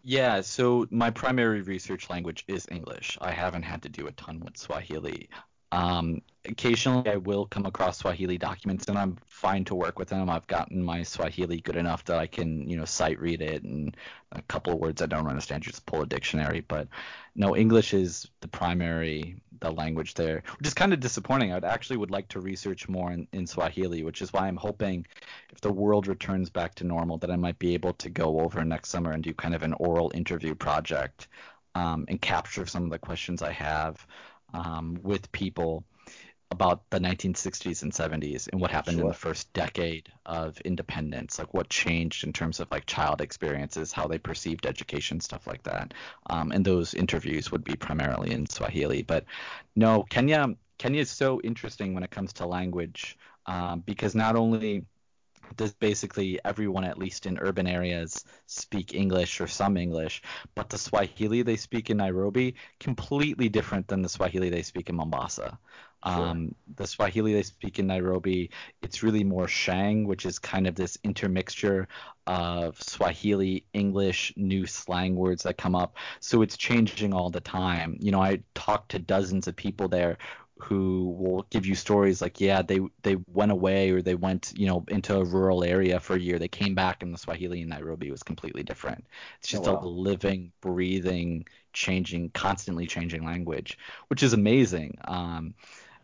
Yeah, 0.03 0.41
so 0.43 0.87
my 0.91 1.11
primary 1.11 1.63
research 1.63 2.11
language 2.11 2.45
is 2.49 2.67
English. 2.71 3.17
I 3.21 3.31
haven't 3.33 3.63
had 3.63 3.83
to 3.83 3.89
do 3.89 4.07
a 4.07 4.13
ton 4.13 4.41
with 4.41 4.57
Swahili. 4.59 5.29
Um, 5.73 6.23
occasionally, 6.45 7.09
I 7.11 7.17
will 7.17 7.47
come 7.47 7.67
across 7.67 7.99
Swahili 7.99 8.39
documents, 8.39 8.87
and 8.87 8.99
I'm 8.99 9.17
fine 9.27 9.65
to 9.67 9.75
work 9.75 9.99
with 9.99 10.09
them. 10.09 10.29
I've 10.29 10.47
gotten 10.47 10.83
my 10.83 11.03
Swahili 11.03 11.61
good 11.61 11.77
enough 11.77 12.05
that 12.07 12.19
I 12.19 12.27
can, 12.27 12.69
you 12.69 12.77
know, 12.77 12.85
sight 12.85 13.21
read 13.21 13.41
it, 13.41 13.63
and 13.63 13.97
a 14.33 14.43
couple 14.43 14.73
of 14.73 14.81
words 14.81 15.03
I 15.03 15.07
don't 15.07 15.29
understand, 15.29 15.63
just 15.63 15.87
pull 15.87 16.03
a 16.03 16.07
dictionary. 16.07 16.61
But 16.61 16.89
no, 17.37 17.57
English 17.57 17.95
is 17.95 18.29
the 18.41 18.49
primary 18.49 19.41
the 19.61 19.71
language 19.71 20.15
there, 20.15 20.43
which 20.59 20.67
is 20.67 20.75
kind 20.75 20.93
of 20.93 21.01
disappointing. 21.01 21.53
I 21.53 21.59
actually 21.59 21.99
would 21.99 22.11
like 22.11 22.29
to 22.29 22.41
research 22.41 22.89
more 22.89 23.13
in, 23.13 23.29
in 23.33 23.47
Swahili, 23.47 24.03
which 24.03 24.23
is 24.23 24.33
why 24.33 24.49
I'm 24.49 24.57
hoping 24.57 25.07
if 25.53 25.61
the 25.61 25.73
world 25.73 26.07
returns 26.07 26.51
back 26.51 26.75
to 26.77 26.85
normal, 26.85 27.19
that 27.19 27.31
I 27.31 27.37
might 27.37 27.59
be 27.59 27.75
able 27.75 27.93
to 27.95 28.09
go 28.09 28.41
over 28.41 28.65
next 28.65 28.89
summer 28.89 29.13
and 29.13 29.23
do 29.23 29.35
kind 29.35 29.55
of 29.55 29.63
an 29.63 29.75
oral 29.75 30.11
interview 30.15 30.55
project 30.55 31.29
um, 31.75 32.07
and 32.09 32.21
capture 32.21 32.67
some 32.67 32.85
of 32.85 32.91
the 32.91 32.99
questions 32.99 33.43
I 33.43 33.53
have 33.53 34.07
um, 34.55 34.99
with 35.03 35.31
people 35.33 35.85
about 36.53 36.83
the 36.91 36.99
1960s 36.99 37.83
and 37.83 37.93
70s 37.93 38.49
and 38.51 38.61
what 38.61 38.71
happened 38.71 38.97
sure. 38.97 39.05
in 39.05 39.09
the 39.09 39.15
first 39.15 39.53
decade 39.53 40.11
of 40.27 40.61
independence 40.63 41.39
like 41.39 41.55
what 41.55 41.69
changed 41.69 42.25
in 42.25 42.33
terms 42.33 42.59
of 42.59 42.69
like 42.73 42.87
child 42.87 43.21
experiences 43.21 43.93
how 43.93 44.07
they 44.07 44.19
perceived 44.19 44.67
education 44.67 45.21
stuff 45.21 45.47
like 45.47 45.63
that 45.63 45.95
um, 46.29 46.51
and 46.51 46.65
those 46.65 46.95
interviews 46.95 47.53
would 47.53 47.63
be 47.63 47.77
primarily 47.77 48.33
in 48.33 48.49
swahili 48.49 49.03
but 49.03 49.25
no 49.77 50.03
kenya 50.11 50.49
kenya 50.79 51.01
is 51.01 51.11
so 51.11 51.41
interesting 51.43 51.95
when 51.95 52.03
it 52.03 52.11
comes 52.11 52.33
to 52.33 52.47
language 52.47 53.17
um, 53.47 53.81
because 53.87 54.15
not 54.15 54.37
only 54.37 54.85
does 55.57 55.73
basically 55.73 56.39
everyone, 56.45 56.85
at 56.85 56.99
least 56.99 57.27
in 57.27 57.39
urban 57.39 57.67
areas, 57.67 58.25
speak 58.47 58.95
English 58.95 59.41
or 59.41 59.47
some 59.47 59.77
English, 59.77 60.23
but 60.55 60.69
the 60.69 60.79
Swahili 60.79 61.43
they 61.43 61.57
speak 61.57 61.91
in 61.91 61.99
Nairobi 61.99 62.55
completely 62.79 63.49
different 63.49 63.89
than 63.89 64.03
the 64.03 64.09
Swahili 64.09 64.51
they 64.51 64.63
speak 64.63 64.89
in 64.89 64.97
Mombasa. 64.97 65.59
Sure. 66.07 66.29
Um, 66.29 66.55
the 66.77 66.87
Swahili 66.87 67.35
they 67.35 67.43
speak 67.43 67.79
in 67.79 67.87
Nairobi, 67.87 68.51
it's 68.81 69.03
really 69.03 69.23
more 69.23 69.47
Sheng, 69.47 70.07
which 70.07 70.25
is 70.25 70.39
kind 70.39 70.67
of 70.67 70.75
this 70.75 70.97
intermixture 71.05 71.89
of 72.27 72.81
Swahili, 72.83 73.65
English, 73.75 74.33
new 74.37 74.65
slang 74.65 75.15
words 75.15 75.43
that 75.43 75.59
come 75.59 75.75
up. 75.75 75.97
So 76.21 76.41
it's 76.41 76.57
changing 76.57 77.13
all 77.13 77.29
the 77.29 77.41
time. 77.41 77.99
You 78.01 78.13
know, 78.13 78.23
I 78.23 78.41
talked 78.55 78.93
to 78.93 78.99
dozens 78.99 79.47
of 79.47 79.57
people 79.57 79.89
there 79.89 80.17
who 80.61 81.17
will 81.19 81.47
give 81.51 81.67
you 81.67 81.75
stories 81.75 82.21
like, 82.23 82.41
yeah, 82.41 82.63
they 82.63 82.81
they 83.03 83.17
went 83.33 83.53
away 83.53 83.91
or 83.91 84.03
they 84.03 84.15
went, 84.15 84.53
you 84.57 84.67
know, 84.67 84.85
into 84.89 85.17
a 85.17 85.25
rural 85.25 85.65
area 85.65 86.01
for 86.01 86.17
a 86.17 86.21
year. 86.21 86.39
They 86.39 86.49
came 86.49 86.75
back 86.75 87.03
and 87.03 87.13
the 87.13 87.19
Swahili 87.19 87.63
in 87.63 87.69
Nairobi 87.69 88.11
was 88.11 88.23
completely 88.23 88.63
different. 88.63 89.07
It's 89.39 89.49
just 89.49 89.67
oh, 89.67 89.75
wow. 89.75 89.81
a 89.83 89.87
living, 89.87 90.53
breathing, 90.61 91.47
changing, 91.73 92.31
constantly 92.31 92.87
changing 92.87 93.25
language, 93.25 93.79
which 94.09 94.23
is 94.23 94.33
amazing. 94.33 94.99
Um, 95.05 95.55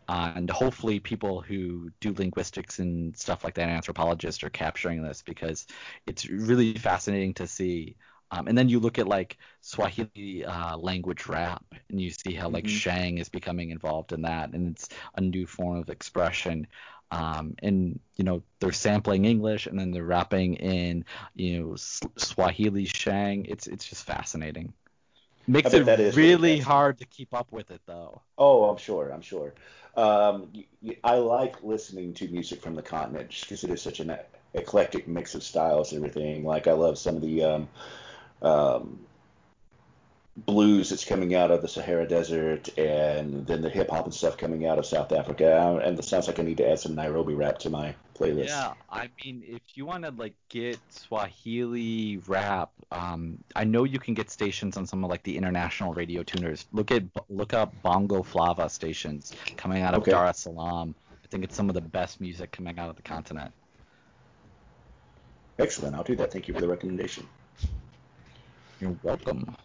uh, 0.09 0.33
and 0.37 0.49
hopefully 0.49 1.01
people 1.01 1.41
who 1.41 1.91
do 2.01 2.13
linguistics 2.13 2.79
and 2.79 3.17
stuff 3.17 3.43
like 3.43 3.55
that, 3.55 3.69
anthropologists, 3.69 4.45
are 4.45 4.51
capturing 4.51 5.03
this 5.03 5.23
because 5.23 5.67
it's 6.07 6.29
really 6.29 6.75
fascinating 6.75 7.35
to 7.35 7.47
see 7.47 7.97
um, 8.31 8.49
and 8.49 8.59
then 8.59 8.69
you 8.69 8.81
look 8.81 8.99
at 8.99 9.07
like 9.07 9.39
Swahili 9.61 10.45
uh, 10.45 10.77
language 10.77 11.27
rap, 11.27 11.65
and 11.89 12.01
you 12.01 12.11
see 12.11 12.35
how 12.35 12.49
like 12.49 12.65
mm-hmm. 12.65 12.77
Sheng 12.77 13.19
is 13.19 13.29
becoming 13.29 13.71
involved 13.71 14.13
in 14.13 14.23
that, 14.23 14.51
and 14.53 14.73
it's 14.73 14.89
a 15.15 15.21
new 15.21 15.47
form 15.47 15.79
of 15.79 15.91
expression. 15.91 16.67
Um, 17.13 17.55
and 17.63 18.01
you 18.17 18.25
know 18.25 18.43
they're 18.59 18.73
sampling 18.73 19.25
English, 19.25 19.67
and 19.67 19.79
then 19.79 19.93
they're 19.93 20.05
rapping 20.05 20.55
in 20.55 21.05
you 21.35 21.61
know 21.61 21.77
Swahili 21.77 22.87
Sheng. 22.87 23.45
It's 23.47 23.69
it's 23.69 23.85
just 23.85 24.05
fascinating. 24.05 24.73
Makes 25.49 25.73
it 25.75 26.17
really 26.17 26.59
hard 26.59 26.99
to 26.99 27.05
keep 27.05 27.33
up 27.33 27.53
with 27.53 27.71
it 27.71 27.81
though. 27.87 28.21
Oh, 28.37 28.65
I'm 28.65 28.79
sure. 28.79 29.11
I'm 29.11 29.23
sure. 29.23 29.55
Um, 29.97 30.53
I 31.05 31.15
like 31.15 31.63
listening 31.63 32.13
to 32.15 32.29
music 32.29 32.61
from 32.61 32.75
the 32.75 32.83
continent 32.83 33.31
just 33.31 33.45
because 33.45 33.65
it 33.65 33.71
is 33.71 33.81
such 33.81 34.01
an 34.01 34.17
eclectic 34.55 35.07
mix 35.07 35.35
of 35.35 35.43
styles 35.43 35.93
and 35.93 36.05
everything. 36.05 36.45
Like 36.45 36.67
I 36.67 36.73
love 36.73 36.99
some 36.99 37.15
of 37.15 37.23
the 37.23 37.45
um, 37.45 37.69
um, 38.43 39.01
blues 40.37 40.91
that's 40.91 41.05
coming 41.05 41.35
out 41.35 41.51
of 41.51 41.63
the 41.63 41.69
Sahara 41.69 42.07
Desert, 42.07 42.77
and 42.79 43.47
then 43.47 43.63
the 43.63 43.71
hip 43.71 43.91
hop 43.91 44.05
and 44.05 44.15
stuff 44.15 44.37
coming 44.37 44.67
out 44.67 44.79
of 44.79 44.85
South 44.87 45.13
Africa. 45.13 45.81
And 45.83 45.99
it 45.99 46.05
sounds 46.05 46.27
like 46.27 46.39
I 46.39 46.43
need 46.43 46.59
to 46.59 46.69
add 46.69 46.79
some 46.79 46.95
Nairobi 46.95 47.35
rap 47.35 47.59
to 47.61 47.71
my 47.71 47.95
playlist. 48.15 48.49
Yeah, 48.49 48.75
I 48.91 49.09
mean, 49.25 49.43
if 49.47 49.63
you 49.75 49.87
want 49.87 50.05
to 50.05 50.11
like 50.11 50.35
get 50.49 50.79
Swahili 50.91 52.19
rap, 52.27 52.71
um, 52.91 53.39
I 53.55 53.65
know 53.65 53.85
you 53.85 53.99
can 53.99 54.15
get 54.15 54.31
stations 54.31 54.77
on 54.77 54.87
some 54.87 55.05
of 55.05 55.11
like 55.11 55.23
the 55.23 55.37
international 55.37 55.95
radio 55.95 56.23
tuners. 56.23 56.67
Look 56.73 56.91
at 56.91 57.05
look 57.31 57.55
up 57.55 57.73
Bongo 57.83 58.23
Flava 58.23 58.69
stations 58.69 59.33
coming 59.57 59.83
out 59.83 59.95
of 59.95 60.03
okay. 60.03 60.11
Dar 60.11 60.27
es 60.27 60.41
Salaam. 60.41 60.95
I 61.25 61.29
think 61.29 61.45
it's 61.45 61.57
some 61.57 61.69
of 61.69 61.75
the 61.75 61.81
best 61.81 62.21
music 62.21 62.53
coming 62.53 62.79
out 62.79 62.89
of 62.89 62.97
the 62.97 63.03
continent. 63.03 63.53
Excellent. 65.59 65.97
I'll 65.97 66.05
do 66.05 66.15
that. 66.17 66.31
Thank 66.33 66.49
you 66.49 66.55
for 66.55 66.61
the 66.61 66.69
recommendation. 66.69 67.27
You're 68.81 68.97
welcome. 69.03 69.57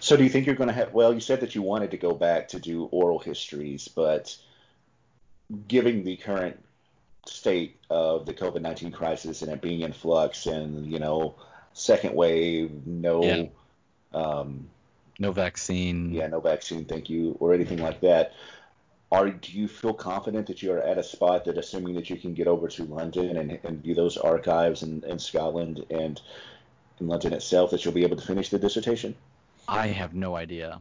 So, 0.00 0.16
do 0.16 0.24
you 0.24 0.28
think 0.28 0.46
you're 0.46 0.56
going 0.56 0.68
to 0.68 0.74
have? 0.74 0.92
Well, 0.92 1.14
you 1.14 1.20
said 1.20 1.40
that 1.40 1.54
you 1.54 1.62
wanted 1.62 1.90
to 1.92 1.96
go 1.96 2.12
back 2.12 2.48
to 2.48 2.60
do 2.60 2.84
oral 2.86 3.18
histories, 3.18 3.88
but 3.88 4.36
given 5.68 6.04
the 6.04 6.16
current 6.16 6.62
state 7.26 7.78
of 7.88 8.26
the 8.26 8.34
COVID 8.34 8.60
nineteen 8.60 8.92
crisis 8.92 9.42
and 9.42 9.52
it 9.52 9.62
being 9.62 9.80
in 9.80 9.92
flux, 9.92 10.46
and 10.46 10.86
you 10.86 10.98
know, 10.98 11.36
second 11.72 12.14
wave, 12.14 12.86
no, 12.86 13.22
yeah. 13.22 13.44
um, 14.12 14.68
no 15.18 15.32
vaccine, 15.32 16.12
yeah, 16.12 16.26
no 16.26 16.40
vaccine, 16.40 16.84
thank 16.84 17.08
you, 17.08 17.36
or 17.40 17.54
anything 17.54 17.78
like 17.78 18.00
that. 18.00 18.34
Are 19.10 19.28
do 19.30 19.52
you 19.52 19.68
feel 19.68 19.92
confident 19.94 20.46
that 20.46 20.62
you 20.62 20.72
are 20.72 20.80
at 20.80 20.98
a 20.98 21.02
spot 21.02 21.44
that, 21.44 21.58
assuming 21.58 21.94
that 21.94 22.10
you 22.10 22.16
can 22.16 22.34
get 22.34 22.48
over 22.48 22.66
to 22.68 22.84
London 22.84 23.36
and, 23.36 23.58
and 23.62 23.82
do 23.82 23.94
those 23.94 24.16
archives 24.16 24.82
in, 24.82 25.04
in 25.04 25.18
Scotland 25.18 25.84
and 25.90 26.20
in 27.00 27.06
London 27.08 27.32
itself 27.32 27.70
that 27.70 27.84
you'll 27.84 27.94
be 27.94 28.04
able 28.04 28.16
to 28.16 28.26
finish 28.26 28.48
the 28.48 28.58
dissertation? 28.58 29.14
I 29.68 29.88
have 29.88 30.14
no 30.14 30.36
idea. 30.36 30.80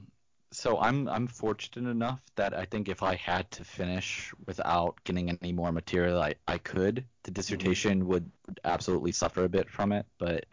So 0.53 0.77
I'm 0.79 1.07
I'm 1.07 1.27
fortunate 1.27 1.89
enough 1.89 2.19
that 2.35 2.53
I 2.53 2.65
think 2.65 2.89
if 2.89 3.03
I 3.03 3.15
had 3.15 3.49
to 3.51 3.63
finish 3.63 4.33
without 4.45 5.01
getting 5.05 5.29
any 5.29 5.53
more 5.53 5.71
material, 5.71 6.21
I, 6.21 6.35
I 6.47 6.57
could. 6.57 7.05
The 7.23 7.31
dissertation 7.31 7.99
mm-hmm. 7.99 8.09
would, 8.09 8.31
would 8.47 8.59
absolutely 8.65 9.13
suffer 9.13 9.45
a 9.45 9.49
bit 9.49 9.69
from 9.69 9.93
it, 9.93 10.05
but 10.17 10.45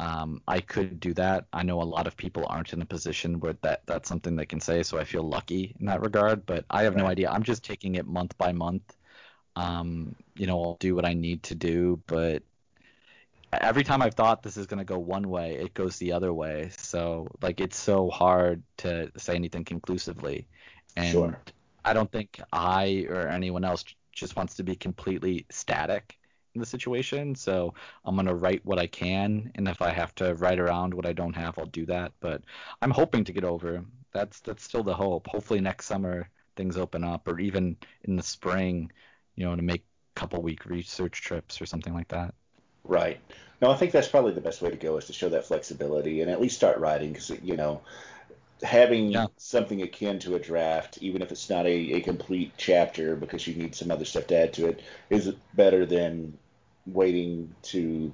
um, 0.00 0.42
I 0.48 0.60
could 0.60 0.98
do 0.98 1.14
that. 1.14 1.46
I 1.52 1.62
know 1.62 1.80
a 1.80 1.84
lot 1.84 2.08
of 2.08 2.16
people 2.16 2.44
aren't 2.48 2.72
in 2.72 2.82
a 2.82 2.86
position 2.86 3.38
where 3.38 3.54
that 3.62 3.82
that's 3.86 4.08
something 4.08 4.34
they 4.34 4.46
can 4.46 4.60
say, 4.60 4.82
so 4.82 4.98
I 4.98 5.04
feel 5.04 5.22
lucky 5.22 5.76
in 5.78 5.86
that 5.86 6.00
regard. 6.00 6.44
But 6.44 6.64
I 6.68 6.82
have 6.82 6.96
right. 6.96 7.02
no 7.02 7.08
idea. 7.08 7.30
I'm 7.30 7.44
just 7.44 7.62
taking 7.62 7.94
it 7.94 8.06
month 8.06 8.36
by 8.38 8.52
month. 8.52 8.96
Um, 9.54 10.16
you 10.34 10.46
know, 10.46 10.60
I'll 10.60 10.76
do 10.80 10.96
what 10.96 11.04
I 11.04 11.14
need 11.14 11.44
to 11.44 11.54
do, 11.54 12.00
but 12.06 12.42
every 13.60 13.84
time 13.84 14.02
I've 14.02 14.14
thought 14.14 14.42
this 14.42 14.56
is 14.56 14.66
going 14.66 14.78
to 14.78 14.84
go 14.84 14.98
one 14.98 15.28
way, 15.28 15.56
it 15.56 15.74
goes 15.74 15.98
the 15.98 16.12
other 16.12 16.32
way. 16.32 16.70
So 16.76 17.28
like 17.42 17.60
it's 17.60 17.76
so 17.76 18.08
hard 18.10 18.62
to 18.78 19.10
say 19.16 19.34
anything 19.34 19.64
conclusively. 19.64 20.46
And 20.96 21.12
sure. 21.12 21.40
I 21.84 21.92
don't 21.92 22.10
think 22.10 22.40
I 22.52 23.06
or 23.08 23.28
anyone 23.28 23.64
else 23.64 23.84
just 24.12 24.36
wants 24.36 24.54
to 24.56 24.62
be 24.62 24.76
completely 24.76 25.46
static 25.50 26.18
in 26.54 26.60
the 26.60 26.66
situation. 26.66 27.34
So 27.34 27.74
I'm 28.04 28.16
gonna 28.16 28.34
write 28.34 28.64
what 28.64 28.78
I 28.78 28.86
can, 28.86 29.50
and 29.54 29.66
if 29.68 29.80
I 29.82 29.90
have 29.90 30.14
to 30.16 30.34
write 30.34 30.58
around 30.58 30.94
what 30.94 31.06
I 31.06 31.12
don't 31.12 31.34
have, 31.34 31.58
I'll 31.58 31.66
do 31.66 31.86
that. 31.86 32.12
But 32.20 32.42
I'm 32.82 32.90
hoping 32.90 33.24
to 33.24 33.32
get 33.32 33.44
over. 33.44 33.84
That's 34.12 34.40
that's 34.40 34.62
still 34.62 34.82
the 34.82 34.94
hope. 34.94 35.26
Hopefully 35.28 35.60
next 35.60 35.86
summer 35.86 36.28
things 36.56 36.76
open 36.76 37.04
up, 37.04 37.26
or 37.26 37.40
even 37.40 37.76
in 38.04 38.16
the 38.16 38.22
spring, 38.22 38.92
you 39.36 39.46
know, 39.46 39.56
to 39.56 39.62
make 39.62 39.84
a 40.14 40.20
couple 40.20 40.42
week 40.42 40.66
research 40.66 41.22
trips 41.22 41.60
or 41.60 41.66
something 41.66 41.94
like 41.94 42.08
that. 42.08 42.34
Right. 42.84 43.20
No, 43.60 43.70
I 43.70 43.76
think 43.76 43.92
that's 43.92 44.08
probably 44.08 44.32
the 44.32 44.40
best 44.40 44.60
way 44.60 44.70
to 44.70 44.76
go 44.76 44.96
is 44.96 45.06
to 45.06 45.12
show 45.12 45.28
that 45.28 45.46
flexibility 45.46 46.20
and 46.20 46.30
at 46.30 46.40
least 46.40 46.56
start 46.56 46.78
writing 46.78 47.12
because 47.12 47.30
you 47.30 47.56
know 47.56 47.80
having 48.62 49.10
yeah. 49.10 49.26
something 49.36 49.82
akin 49.82 50.18
to 50.20 50.34
a 50.34 50.38
draft, 50.38 50.98
even 51.00 51.22
if 51.22 51.32
it's 51.32 51.50
not 51.50 51.66
a, 51.66 51.94
a 51.94 52.00
complete 52.00 52.52
chapter 52.56 53.16
because 53.16 53.46
you 53.46 53.54
need 53.54 53.74
some 53.74 53.90
other 53.90 54.04
stuff 54.04 54.26
to 54.28 54.36
add 54.36 54.52
to 54.54 54.66
it, 54.66 54.82
is 55.10 55.32
better 55.54 55.84
than 55.84 56.36
waiting 56.86 57.54
to 57.62 58.12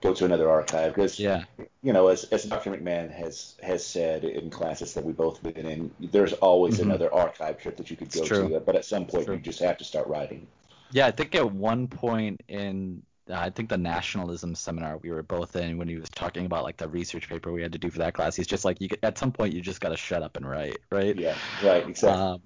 go 0.00 0.12
to 0.12 0.24
another 0.24 0.50
archive 0.50 0.94
because 0.94 1.18
yeah. 1.18 1.44
you 1.82 1.92
know 1.92 2.08
as, 2.08 2.24
as 2.24 2.44
dr 2.44 2.68
mcmahon 2.68 3.10
has 3.10 3.54
has 3.62 3.86
said 3.86 4.24
in 4.24 4.50
classes 4.50 4.94
that 4.94 5.04
we've 5.04 5.16
both 5.16 5.40
been 5.42 5.64
in 5.64 5.90
there's 6.00 6.32
always 6.34 6.74
mm-hmm. 6.74 6.90
another 6.90 7.12
archive 7.14 7.56
trip 7.58 7.76
that 7.76 7.88
you 7.88 7.96
could 7.96 8.10
go 8.10 8.24
to 8.24 8.60
but 8.60 8.74
at 8.74 8.84
some 8.84 9.06
point 9.06 9.28
you 9.28 9.36
just 9.38 9.60
have 9.60 9.78
to 9.78 9.84
start 9.84 10.06
writing 10.08 10.46
yeah 10.90 11.06
i 11.06 11.10
think 11.10 11.34
at 11.36 11.52
one 11.52 11.86
point 11.86 12.40
in 12.48 13.00
I 13.30 13.50
think 13.50 13.68
the 13.68 13.78
nationalism 13.78 14.54
seminar 14.54 14.98
we 14.98 15.10
were 15.10 15.22
both 15.22 15.54
in 15.56 15.78
when 15.78 15.88
he 15.88 15.96
was 15.96 16.08
talking 16.10 16.46
about 16.46 16.64
like 16.64 16.76
the 16.76 16.88
research 16.88 17.28
paper 17.28 17.52
we 17.52 17.62
had 17.62 17.72
to 17.72 17.78
do 17.78 17.90
for 17.90 17.98
that 17.98 18.14
class. 18.14 18.34
He's 18.34 18.46
just 18.46 18.64
like, 18.64 18.80
you 18.80 18.88
at 19.02 19.18
some 19.18 19.32
point 19.32 19.54
you 19.54 19.60
just 19.60 19.80
got 19.80 19.90
to 19.90 19.96
shut 19.96 20.22
up 20.22 20.36
and 20.36 20.48
write, 20.48 20.78
right? 20.90 21.16
Yeah, 21.16 21.36
right, 21.62 21.86
exactly. 21.86 22.20
Um, 22.20 22.40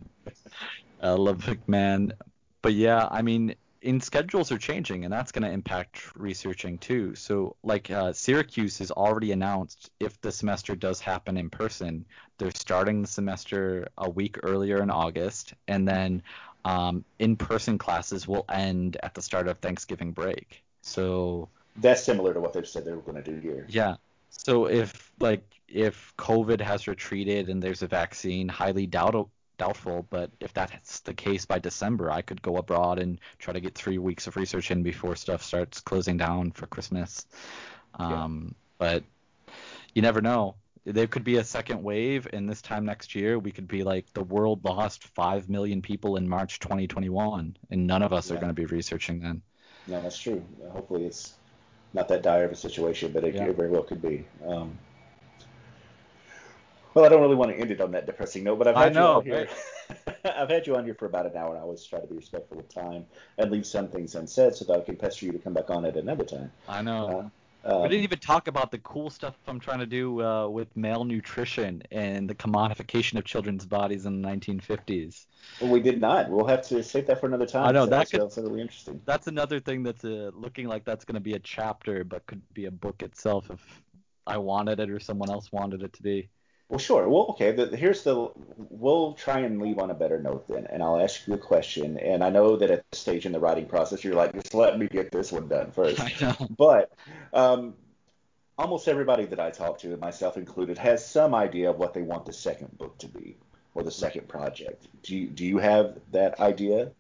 I 1.03 1.11
love 1.11 1.39
McMahon, 1.39 2.13
but 2.63 2.75
yeah, 2.75 3.09
I 3.11 3.23
mean, 3.23 3.55
in 3.83 4.01
schedules 4.01 4.51
are 4.51 4.59
changing, 4.59 5.05
and 5.05 5.13
that's 5.13 5.31
going 5.31 5.45
to 5.45 5.51
impact 5.51 6.03
researching 6.17 6.79
too. 6.79 7.15
So, 7.15 7.57
like 7.63 7.91
uh, 7.91 8.13
Syracuse 8.13 8.79
has 8.79 8.91
already 8.91 9.33
announced 9.33 9.91
if 10.01 10.21
the 10.21 10.33
semester 10.33 10.75
does 10.75 11.01
happen 11.01 11.37
in 11.37 11.51
person, 11.51 12.05
they're 12.39 12.51
starting 12.55 13.03
the 13.03 13.09
semester 13.09 13.89
a 13.97 14.11
week 14.11 14.39
earlier 14.43 14.83
in 14.83 14.91
August, 14.91 15.55
and 15.69 15.87
then 15.87 16.23
um, 16.65 17.05
in-person 17.21 17.79
classes 17.79 18.27
will 18.27 18.45
end 18.51 18.97
at 19.03 19.15
the 19.15 19.23
start 19.23 19.47
of 19.47 19.59
Thanksgiving 19.59 20.13
break. 20.13 20.65
So 20.87 21.49
that's 21.77 22.03
similar 22.03 22.33
to 22.33 22.41
what 22.41 22.53
they've 22.53 22.67
said 22.67 22.85
they 22.85 22.93
were 22.93 23.03
going 23.03 23.23
to 23.23 23.31
do 23.31 23.39
here. 23.39 23.67
Yeah. 23.69 23.97
So 24.31 24.67
if 24.67 25.13
like 25.19 25.43
if 25.69 26.15
COVID 26.17 26.61
has 26.61 26.87
retreated 26.87 27.49
and 27.49 27.63
there's 27.63 27.83
a 27.83 27.89
vaccine, 27.89 28.49
highly 28.49 28.87
doubt, 28.87 29.29
doubtful, 29.59 30.07
but 30.11 30.31
if 30.41 30.55
that's 30.55 31.01
the 31.01 31.13
case 31.13 31.45
by 31.45 31.59
December, 31.59 32.11
I 32.11 32.23
could 32.23 32.41
go 32.41 32.57
abroad 32.57 33.01
and 33.01 33.21
try 33.39 33.53
to 33.53 33.61
get 33.61 33.75
three 33.75 33.99
weeks 33.99 34.27
of 34.27 34.37
research 34.37 34.71
in 34.71 34.83
before 34.83 35.17
stuff 35.17 35.43
starts 35.43 35.81
closing 35.81 36.17
down 36.17 36.53
for 36.53 36.67
Christmas. 36.67 37.27
Um, 37.95 38.47
yeah. 38.49 38.55
But 38.79 39.05
you 39.95 40.03
never 40.03 40.21
know. 40.21 40.55
There 40.85 41.09
could 41.09 41.25
be 41.25 41.39
a 41.39 41.45
second 41.45 41.83
wave, 41.83 42.29
and 42.33 42.49
this 42.49 42.63
time 42.63 42.85
next 42.85 43.17
year, 43.17 43.41
we 43.41 43.51
could 43.51 43.67
be 43.67 43.83
like 43.83 44.13
the 44.13 44.23
world 44.23 44.65
lost 44.65 45.03
five 45.03 45.49
million 45.49 45.83
people 45.83 46.15
in 46.15 46.29
March 46.29 46.61
2021, 46.61 47.57
and 47.71 47.87
none 47.89 48.03
of 48.03 48.13
us 48.13 48.31
yeah. 48.31 48.37
are 48.37 48.41
going 48.41 48.55
to 48.55 48.55
be 48.55 48.67
researching 48.67 49.19
then. 49.19 49.43
No, 49.87 50.01
that's 50.03 50.19
true. 50.19 50.45
Hopefully, 50.71 51.05
it's 51.05 51.35
not 51.93 52.09
that 52.09 52.23
dire 52.23 52.45
of 52.45 52.53
a 52.53 52.57
situation, 52.57 53.13
but 53.13 53.25
it, 53.25 53.35
yeah. 53.35 53.45
it 53.45 53.57
very 53.57 53.71
well 53.71 53.83
could 53.83 54.03
be. 54.03 54.25
Um, 54.47 54.79
well, 56.95 57.05
I 57.05 57.09
don't 57.09 57.21
really 57.21 57.35
want 57.35 57.51
to 57.51 57.59
end 57.59 57.71
it 57.71 57.81
on 57.81 57.93
that 57.93 58.07
depressing 58.07 58.45
note, 58.45 58.59
but 58.59 58.69
I've 58.69 58.77
had 58.77 58.95
know, 58.95 59.23
you 59.23 59.35
on 59.35 59.39
here. 59.39 59.49
I've 60.25 60.49
had 60.49 60.67
you 60.67 60.77
on 60.77 60.85
here 60.85 60.95
for 60.95 61.07
about 61.07 61.27
an 61.27 61.37
hour, 61.37 61.51
and 61.51 61.59
I 61.59 61.61
always 61.61 61.85
try 61.85 62.01
to 62.01 62.07
be 62.07 62.17
respectful 62.17 62.59
of 62.59 62.69
time 62.69 63.05
and 63.39 63.51
leave 63.51 63.67
some 63.67 63.89
things 63.89 64.15
unsaid 64.15 64.55
so 64.55 64.65
that 64.65 64.81
I 64.81 64.81
can 64.81 64.97
pester 64.97 65.27
you 65.27 65.33
to 65.33 65.39
come 65.39 65.53
back 65.53 65.69
on 65.69 65.85
at 65.85 65.97
another 65.97 66.25
time. 66.25 66.51
I 66.69 66.83
know. 66.83 67.31
Um, 67.67 67.83
we 67.83 67.89
didn't 67.89 68.05
even 68.05 68.19
talk 68.21 68.47
about 68.47 68.71
the 68.71 68.79
cool 68.79 69.11
stuff 69.11 69.35
I'm 69.49 69.59
trying 69.59 69.81
to 69.81 69.87
do 69.87 70.23
uh, 70.23 70.49
with 70.49 70.69
malnutrition 70.77 71.83
and 71.91 72.31
the 72.31 72.35
commodification 72.35 73.19
of 73.19 73.25
children's 73.25 73.67
bodies 73.67 74.07
in 74.07 74.23
the 74.23 74.29
1950s. 74.29 75.27
Well, 75.61 75.71
we 75.71 75.81
did 75.81 76.01
not. 76.01 76.31
We'll 76.31 76.47
have 76.47 76.63
to 76.69 76.83
save 76.83 77.07
that 77.09 77.21
for 77.21 77.27
another 77.27 77.47
time. 77.47 77.67
I 77.67 77.73
know 77.73 77.87
that 77.87 78.11
could, 78.11 78.21
that's 78.21 78.39
really 78.39 78.61
interesting. 78.61 79.01
That's 79.05 79.27
another 79.27 79.59
thing 79.59 79.83
that's 79.83 80.05
uh, 80.05 80.31
looking 80.35 80.69
like 80.69 80.85
that's 80.85 81.05
going 81.05 81.15
to 81.15 81.21
be 81.21 81.35
a 81.35 81.41
chapter, 81.41 82.05
but 82.05 82.25
could 82.27 82.43
be 82.55 82.67
a 82.67 82.71
book 82.71 83.03
itself 83.03 83.51
if 83.51 83.83
I 84.29 84.39
wanted 84.39 84.79
it 84.79 84.89
or 84.89 85.01
someone 85.01 85.31
else 85.31 85.51
wanted 85.51 85.83
it 85.83 85.93
to 85.95 86.03
be. 86.03 86.29
Well, 86.69 86.81
sure. 86.81 87.09
Well, 87.09 87.27
okay. 87.31 87.53
The, 87.53 87.77
here's 87.77 88.03
the. 88.03 88.29
We'll 88.57 89.13
try 89.13 89.41
and 89.41 89.63
leave 89.63 89.79
on 89.79 89.91
a 89.91 89.95
better 89.95 90.21
note 90.21 90.49
then, 90.49 90.67
and 90.67 90.83
I'll 90.83 91.01
ask 91.01 91.27
you 91.27 91.35
a 91.35 91.39
question. 91.39 91.97
And 91.99 92.25
I 92.25 92.31
know 92.31 92.57
that 92.57 92.71
at 92.71 92.85
this 92.91 93.01
stage 93.01 93.25
in 93.25 93.33
the 93.33 93.39
writing 93.39 93.67
process, 93.67 94.03
you're 94.03 94.15
like, 94.15 94.35
just 94.35 94.53
let 94.53 94.79
me 94.79 94.89
get 94.89 95.13
this 95.13 95.31
one 95.31 95.47
done 95.47 95.71
first. 95.71 96.01
I 96.01 96.13
know. 96.21 96.35
But 96.59 96.93
um, 97.33 97.75
almost 98.59 98.89
everybody 98.89 99.27
that 99.27 99.39
I 99.39 99.51
talk 99.51 99.79
to, 99.81 99.97
myself 99.99 100.37
included, 100.37 100.77
has 100.79 101.07
some 101.07 101.35
idea 101.35 101.71
of 101.71 101.77
what 101.77 101.95
they 101.95 102.03
want 102.03 102.27
the 102.27 102.33
second 102.33 102.77
book 102.79 102.99
to 102.99 103.09
be 103.09 103.37
or 103.75 103.85
the 103.85 103.91
second 103.91 104.27
project. 104.27 104.89
Do 105.03 105.17
you 105.17 105.29
do 105.29 105.45
you 105.45 105.59
have 105.59 105.99
that 106.11 106.41
idea? 106.41 106.91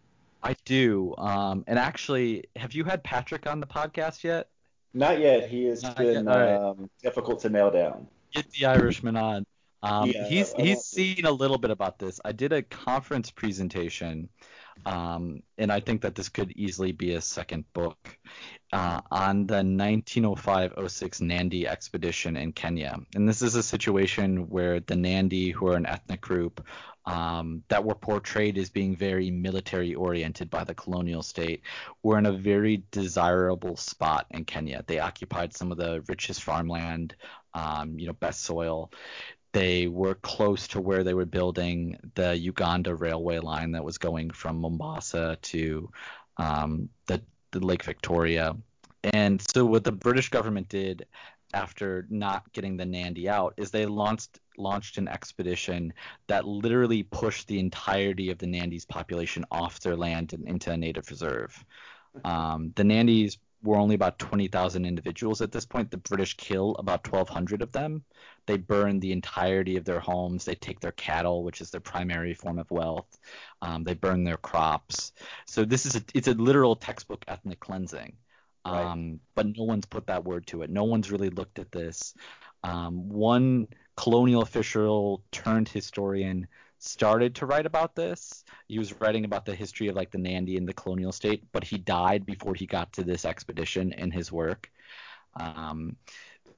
I 0.43 0.55
do. 0.65 1.15
Um, 1.17 1.65
and 1.67 1.79
actually, 1.79 2.45
have 2.55 2.73
you 2.73 2.85
had 2.85 3.03
Patrick 3.03 3.49
on 3.49 3.59
the 3.59 3.67
podcast 3.67 4.23
yet? 4.23 4.49
Not 4.95 5.19
yet. 5.19 5.49
He 5.49 5.65
has 5.65 5.83
Not 5.83 5.97
been 5.97 6.27
right. 6.27 6.55
um, 6.55 6.89
difficult 7.03 7.41
to 7.41 7.49
nail 7.49 7.71
down. 7.71 8.07
Get 8.33 8.51
the 8.53 8.67
Irishman 8.67 9.17
on. 9.17 9.46
Um, 9.83 10.11
yeah, 10.11 10.27
he's 10.27 10.55
I, 10.55 10.63
I 10.63 10.65
he's 10.65 10.85
seen 10.85 11.25
a 11.25 11.31
little 11.31 11.59
bit 11.59 11.71
about 11.71 11.99
this. 11.99 12.21
I 12.25 12.33
did 12.33 12.53
a 12.53 12.63
conference 12.63 13.31
presentation, 13.31 14.29
um, 14.85 15.43
and 15.59 15.71
I 15.73 15.81
think 15.81 16.03
that 16.03 16.15
this 16.15 16.29
could 16.29 16.53
easily 16.53 16.93
be 16.93 17.15
a 17.15 17.21
second 17.21 17.65
book 17.73 18.19
uh, 18.73 19.01
on 19.11 19.47
the 19.47 19.63
1905-06 19.63 21.21
Nandi 21.21 21.67
expedition 21.67 22.37
in 22.37 22.53
Kenya. 22.53 22.99
And 23.15 23.29
this 23.29 23.43
is 23.43 23.55
a 23.55 23.63
situation 23.63 24.49
where 24.49 24.81
the 24.81 24.97
Nandi, 24.97 25.51
who 25.51 25.69
are 25.69 25.77
an 25.77 25.87
ethnic 25.87 26.21
group 26.21 26.67
um, 27.07 27.63
that 27.69 27.85
were 27.85 27.95
portrayed 27.95 28.59
as 28.59 28.69
being 28.69 28.97
very 28.97 29.31
military 29.31 29.95
oriented 29.95 30.51
by 30.51 30.65
the 30.65 30.75
colonial 30.75 31.23
state, 31.23 31.63
were 32.03 32.19
in 32.19 32.27
a 32.27 32.33
very 32.33 32.83
desirable 32.91 33.77
spot 33.77 34.27
in 34.31 34.45
Kenya. 34.45 34.83
They 34.87 34.99
occupied 34.99 35.55
some 35.55 35.71
of 35.71 35.79
the 35.79 36.03
richest 36.09 36.43
farmland, 36.43 37.15
um, 37.55 37.99
you 37.99 38.09
know, 38.09 38.13
best 38.13 38.43
soil 38.43 38.91
they 39.57 39.87
were 39.87 40.17
close 40.17 40.69
to 40.69 40.81
where 40.83 41.03
they 41.03 41.15
were 41.15 41.25
building 41.25 41.99
the 42.15 42.37
Uganda 42.37 42.95
railway 42.95 43.39
line 43.39 43.73
that 43.73 43.83
was 43.83 43.97
going 43.97 44.29
from 44.29 44.61
Mombasa 44.61 45.39
to 45.41 45.91
um, 46.37 46.91
the, 47.07 47.23
the 47.53 47.61
Lake 47.61 47.83
Victoria. 47.83 48.55
And 49.15 49.41
so 49.55 49.65
what 49.65 49.83
the 49.83 49.93
British 49.93 50.29
government 50.29 50.69
did 50.69 51.07
after 51.55 52.07
not 52.11 52.53
getting 52.53 52.77
the 52.77 52.85
Nandi 52.85 53.31
out 53.31 53.55
is 53.57 53.71
they 53.71 53.87
launched 53.87 54.41
launched 54.59 54.99
an 54.99 55.09
expedition 55.09 55.95
that 56.27 56.47
literally 56.47 57.03
pushed 57.03 57.47
the 57.49 57.59
entirety 57.59 58.31
of 58.31 58.37
the 58.37 58.47
Nandi's 58.47 58.85
population 58.85 59.47
off 59.51 59.81
their 59.81 59.97
land 59.97 60.35
and 60.35 60.47
into 60.47 60.71
a 60.71 60.77
native 60.77 61.09
reserve. 61.11 61.65
Um, 62.25 62.73
the 62.77 62.83
Nandis 62.83 63.39
were 63.67 63.77
only 63.77 63.95
about 63.95 64.19
20,000 64.19 64.87
individuals 64.87 65.43
at 65.43 65.53
this 65.53 65.67
point. 65.67 65.91
The 65.91 65.97
British 65.99 66.37
kill 66.37 66.77
about 66.79 67.11
1,200 67.11 67.63
of 67.63 67.73
them. 67.73 68.05
They 68.47 68.57
burn 68.57 69.01
the 69.01 69.13
entirety 69.13 69.77
of 69.77 69.85
their 69.85 70.01
homes. 70.01 70.45
They 70.45 70.55
take 70.55 70.81
their 70.81 70.93
cattle, 70.93 71.43
which 71.43 71.61
is 71.61 71.71
their 71.71 71.81
primary 71.81 72.33
form 72.33 72.59
of 72.59 72.71
wealth. 72.71 73.19
Um, 73.63 73.85
they 73.85 73.95
burn 73.95 74.25
their 74.25 74.37
crops. 74.37 75.13
So 75.47 75.65
this 75.65 75.85
is 75.85 75.97
a, 75.97 76.03
it's 76.15 76.29
a 76.29 76.35
literal 76.35 76.77
textbook 76.77 77.25
ethnic 77.29 77.61
cleansing. 77.61 78.17
Um, 78.65 78.75
right. 78.75 79.19
But 79.35 79.57
no 79.57 79.65
one's 79.65 79.87
put 79.87 80.07
that 80.07 80.25
word 80.25 80.47
to 80.49 80.63
it. 80.63 80.71
No 80.71 80.85
one's 80.85 81.11
really 81.11 81.31
looked 81.31 81.59
at 81.59 81.73
this. 81.73 82.15
Um, 82.65 83.09
one 83.09 83.69
colonial 83.97 84.43
official 84.43 85.23
turned 85.33 85.69
historian 85.69 86.47
started 86.79 87.35
to 87.37 87.47
write 87.47 87.67
about 87.67 87.95
this. 87.95 88.45
He 88.69 88.79
was 88.79 89.01
writing 89.01 89.25
about 89.25 89.45
the 89.45 89.55
history 89.55 89.89
of 89.89 89.97
like 89.97 90.11
the 90.11 90.19
Nandi 90.19 90.57
and 90.57 90.69
the 90.69 90.75
colonial 90.75 91.13
state, 91.13 91.43
but 91.53 91.65
he 91.65 91.79
died 91.79 92.27
before 92.27 92.55
he 92.55 92.67
got 92.67 92.93
to 92.95 93.05
this 93.05 93.25
expedition 93.25 93.93
in 93.93 94.11
his 94.11 94.31
work. 94.31 94.71
Um, 95.39 95.97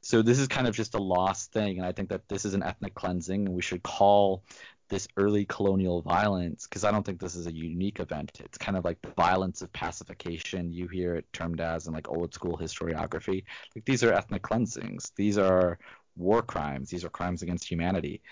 so 0.00 0.22
this 0.22 0.38
is 0.38 0.48
kind 0.48 0.66
of 0.66 0.74
just 0.74 0.94
a 0.94 1.02
lost 1.02 1.52
thing, 1.52 1.78
and 1.78 1.86
I 1.86 1.92
think 1.92 2.08
that 2.10 2.28
this 2.28 2.44
is 2.44 2.54
an 2.54 2.62
ethnic 2.62 2.94
cleansing, 2.94 3.46
and 3.46 3.54
we 3.54 3.62
should 3.62 3.82
call 3.82 4.42
this 4.88 5.06
early 5.16 5.44
colonial 5.44 6.00
violence 6.02 6.66
because 6.66 6.84
I 6.84 6.90
don't 6.90 7.04
think 7.04 7.20
this 7.20 7.34
is 7.34 7.46
a 7.46 7.52
unique 7.52 8.00
event. 8.00 8.40
It's 8.42 8.58
kind 8.58 8.76
of 8.76 8.84
like 8.84 9.00
the 9.02 9.10
violence 9.10 9.60
of 9.60 9.72
pacification. 9.72 10.72
You 10.72 10.88
hear 10.88 11.14
it 11.14 11.30
termed 11.32 11.60
as 11.60 11.86
in 11.86 11.92
like 11.92 12.08
old 12.08 12.32
school 12.32 12.56
historiography. 12.56 13.44
Like 13.74 13.84
these 13.84 14.02
are 14.02 14.12
ethnic 14.12 14.42
cleansings. 14.42 15.12
These 15.16 15.36
are 15.36 15.78
war 16.16 16.42
crimes. 16.42 16.90
These 16.90 17.04
are 17.04 17.10
crimes 17.10 17.42
against 17.42 17.68
humanity. 17.68 18.22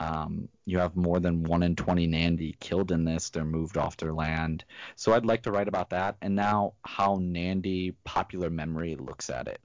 Um, 0.00 0.48
you 0.64 0.78
have 0.78 0.96
more 0.96 1.20
than 1.20 1.44
one 1.44 1.62
in 1.62 1.76
20 1.76 2.06
Nandi 2.06 2.56
killed 2.60 2.92
in 2.92 3.04
this. 3.04 3.30
They're 3.30 3.44
moved 3.44 3.76
off 3.76 3.96
their 3.96 4.12
land. 4.12 4.64
So 4.96 5.12
I'd 5.12 5.26
like 5.26 5.42
to 5.42 5.52
write 5.52 5.68
about 5.68 5.90
that 5.90 6.16
and 6.22 6.34
now 6.34 6.74
how 6.84 7.18
Nandi 7.20 7.92
popular 8.04 8.50
memory 8.50 8.96
looks 8.96 9.30
at 9.30 9.48
it. 9.48 9.60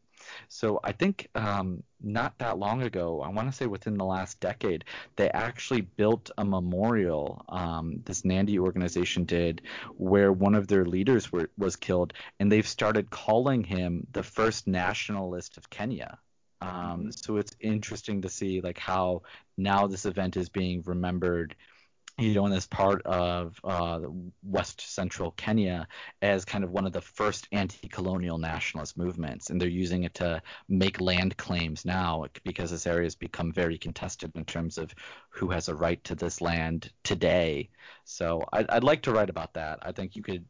So 0.48 0.80
I 0.84 0.94
think 0.94 1.30
um, 1.36 1.84
not 2.02 2.38
that 2.40 2.58
long 2.58 2.82
ago, 2.82 3.22
I 3.22 3.30
want 3.30 3.50
to 3.50 3.56
say 3.56 3.66
within 3.66 3.98
the 3.98 4.06
last 4.06 4.40
decade, 4.40 4.86
they 5.16 5.30
actually 5.30 5.82
built 5.82 6.32
a 6.38 6.46
memorial. 6.46 7.44
Um, 7.50 8.02
this 8.06 8.24
Nandi 8.24 8.60
organization 8.60 9.26
did, 9.26 9.62
where 9.98 10.32
one 10.32 10.56
of 10.56 10.68
their 10.68 10.86
leaders 10.86 11.32
were, 11.32 11.50
was 11.58 11.76
killed, 11.76 12.14
and 12.40 12.52
they've 12.52 12.68
started 12.68 13.10
calling 13.10 13.64
him 13.64 14.08
the 14.12 14.24
first 14.24 14.68
nationalist 14.68 15.58
of 15.58 15.70
Kenya. 15.70 16.20
Um, 16.64 16.70
mm-hmm. 16.70 17.10
so 17.12 17.38
it's 17.38 17.56
interesting 17.60 18.22
to 18.22 18.30
see 18.30 18.62
like 18.62 18.78
how 18.78 19.24
now 19.58 19.88
this 19.88 20.06
event 20.06 20.38
is 20.38 20.50
being 20.50 20.82
remembered 20.86 21.56
you 22.20 22.36
know, 22.36 22.46
in 22.46 22.52
this 22.52 22.68
part 22.68 23.02
of 23.08 23.60
uh, 23.64 24.00
West 24.44 24.82
Central 24.82 25.32
Kenya 25.32 25.88
as 26.22 26.46
kind 26.46 26.64
of 26.64 26.70
one 26.70 26.86
of 26.86 26.94
the 26.94 27.02
first 27.02 27.48
anti-colonial 27.52 28.38
nationalist 28.38 28.96
movements, 28.96 29.50
and 29.50 29.60
they're 29.60 29.68
using 29.68 30.04
it 30.04 30.14
to 30.16 30.40
make 30.70 31.02
land 31.02 31.36
claims 31.38 31.86
now 31.86 32.26
because 32.44 32.70
this 32.70 32.86
area 32.86 33.06
has 33.06 33.16
become 33.16 33.52
very 33.52 33.80
contested 33.80 34.32
in 34.36 34.46
terms 34.46 34.78
of 34.78 34.94
who 35.30 35.50
has 35.50 35.70
a 35.70 35.76
right 35.76 36.04
to 36.04 36.14
this 36.14 36.40
land 36.40 36.92
today. 37.04 37.70
So 38.04 38.44
I'd, 38.54 38.70
I'd 38.70 38.84
like 38.84 39.02
to 39.04 39.12
write 39.12 39.32
about 39.32 39.56
that. 39.56 39.80
I 39.82 39.92
think 39.92 40.16
you 40.16 40.22
could 40.22 40.46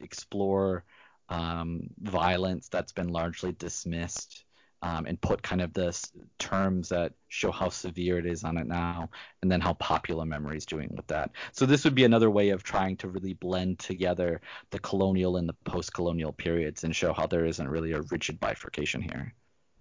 explore 0.00 0.84
um, 1.28 1.90
violence 2.00 2.68
that's 2.68 2.92
been 2.92 3.08
largely 3.08 3.50
dismissed 3.50 4.44
um, 4.82 5.06
and 5.06 5.20
put 5.20 5.42
kind 5.42 5.60
of 5.60 5.72
the 5.72 5.96
terms 6.38 6.88
that 6.88 7.12
show 7.28 7.50
how 7.50 7.68
severe 7.68 8.18
it 8.18 8.26
is 8.26 8.44
on 8.44 8.56
it 8.56 8.66
now, 8.66 9.10
and 9.42 9.50
then 9.50 9.60
how 9.60 9.74
popular 9.74 10.24
memory 10.24 10.56
is 10.56 10.66
doing 10.66 10.88
with 10.96 11.06
that. 11.08 11.30
So 11.52 11.66
this 11.66 11.84
would 11.84 11.94
be 11.94 12.04
another 12.04 12.30
way 12.30 12.50
of 12.50 12.62
trying 12.62 12.96
to 12.98 13.08
really 13.08 13.34
blend 13.34 13.78
together 13.78 14.40
the 14.70 14.78
colonial 14.78 15.36
and 15.36 15.48
the 15.48 15.56
post-colonial 15.64 16.32
periods 16.32 16.84
and 16.84 16.96
show 16.96 17.12
how 17.12 17.26
there 17.26 17.44
isn't 17.44 17.68
really 17.68 17.92
a 17.92 18.02
rigid 18.02 18.40
bifurcation 18.40 19.02
here. 19.02 19.34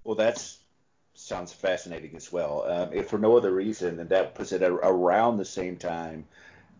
Well, 0.03 0.15
that 0.15 0.45
sounds 1.13 1.53
fascinating 1.53 2.15
as 2.15 2.31
well. 2.31 2.65
Um, 2.67 2.93
if 2.93 3.09
for 3.09 3.19
no 3.19 3.37
other 3.37 3.51
reason, 3.51 3.97
then 3.97 4.07
that 4.09 4.35
puts 4.35 4.51
it 4.51 4.63
around 4.63 5.37
the 5.37 5.45
same 5.45 5.77
time 5.77 6.25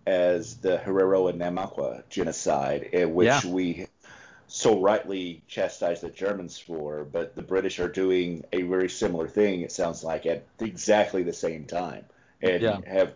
as 0.08 0.58
the 0.58 0.78
Herero 0.78 1.30
and 1.30 1.40
Namaqua 1.40 2.08
genocide, 2.10 2.84
in 2.94 3.14
which 3.14 3.28
yeah. 3.28 3.42
we 3.46 3.88
so 4.50 4.82
rightly 4.82 5.44
chastised 5.48 6.02
the 6.02 6.10
Germans 6.10 6.58
for, 6.58 7.04
but 7.04 7.36
the 7.36 7.42
British 7.42 7.80
are 7.80 7.88
doing 7.88 8.44
a 8.52 8.64
very 8.64 8.90
similar 8.90 9.28
thing. 9.28 9.62
It 9.62 9.72
sounds 9.72 10.04
like 10.04 10.26
at 10.26 10.44
exactly 10.60 11.24
the 11.24 11.34
same 11.34 11.66
time, 11.66 12.06
and 12.42 12.62
yeah. 12.62 12.80
have 12.88 13.14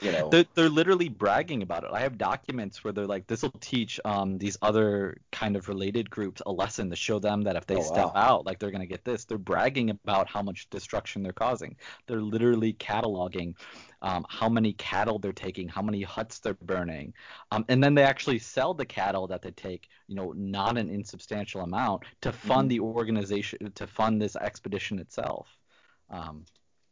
you 0.00 0.12
know. 0.12 0.28
They're, 0.28 0.44
they're 0.54 0.68
literally 0.68 1.08
bragging 1.08 1.62
about 1.62 1.84
it. 1.84 1.90
I 1.92 2.00
have 2.00 2.18
documents 2.18 2.84
where 2.84 2.92
they're 2.92 3.06
like 3.06 3.26
this 3.26 3.42
will 3.42 3.50
teach 3.60 3.98
um, 4.04 4.38
these 4.38 4.56
other 4.62 5.18
kind 5.32 5.56
of 5.56 5.68
related 5.68 6.10
groups 6.10 6.42
a 6.46 6.52
lesson 6.52 6.90
to 6.90 6.96
show 6.96 7.18
them 7.18 7.42
that 7.42 7.56
if 7.56 7.66
they 7.66 7.76
oh, 7.76 7.82
step 7.82 8.06
wow. 8.06 8.12
out 8.14 8.46
like 8.46 8.58
they're 8.58 8.70
going 8.70 8.80
to 8.80 8.86
get 8.86 9.04
this. 9.04 9.24
They're 9.24 9.38
bragging 9.38 9.90
about 9.90 10.28
how 10.28 10.42
much 10.42 10.68
destruction 10.70 11.22
they're 11.22 11.32
causing. 11.32 11.76
They're 12.06 12.20
literally 12.20 12.74
cataloging 12.74 13.54
um, 14.02 14.26
how 14.28 14.48
many 14.48 14.74
cattle 14.74 15.18
they're 15.18 15.32
taking 15.32 15.68
how 15.68 15.80
many 15.80 16.02
huts 16.02 16.38
they're 16.38 16.54
burning 16.54 17.14
um, 17.50 17.64
and 17.68 17.82
then 17.82 17.94
they 17.94 18.02
actually 18.02 18.38
sell 18.38 18.74
the 18.74 18.84
cattle 18.84 19.26
that 19.26 19.40
they 19.40 19.50
take 19.52 19.88
you 20.06 20.14
know 20.14 20.32
not 20.36 20.76
an 20.76 20.90
insubstantial 20.90 21.62
amount 21.62 22.02
to 22.20 22.30
fund 22.30 22.70
mm-hmm. 22.70 22.76
the 22.76 22.80
organization 22.80 23.72
to 23.74 23.86
fund 23.86 24.20
this 24.20 24.36
expedition 24.36 24.98
itself. 24.98 25.48
Um, 26.10 26.44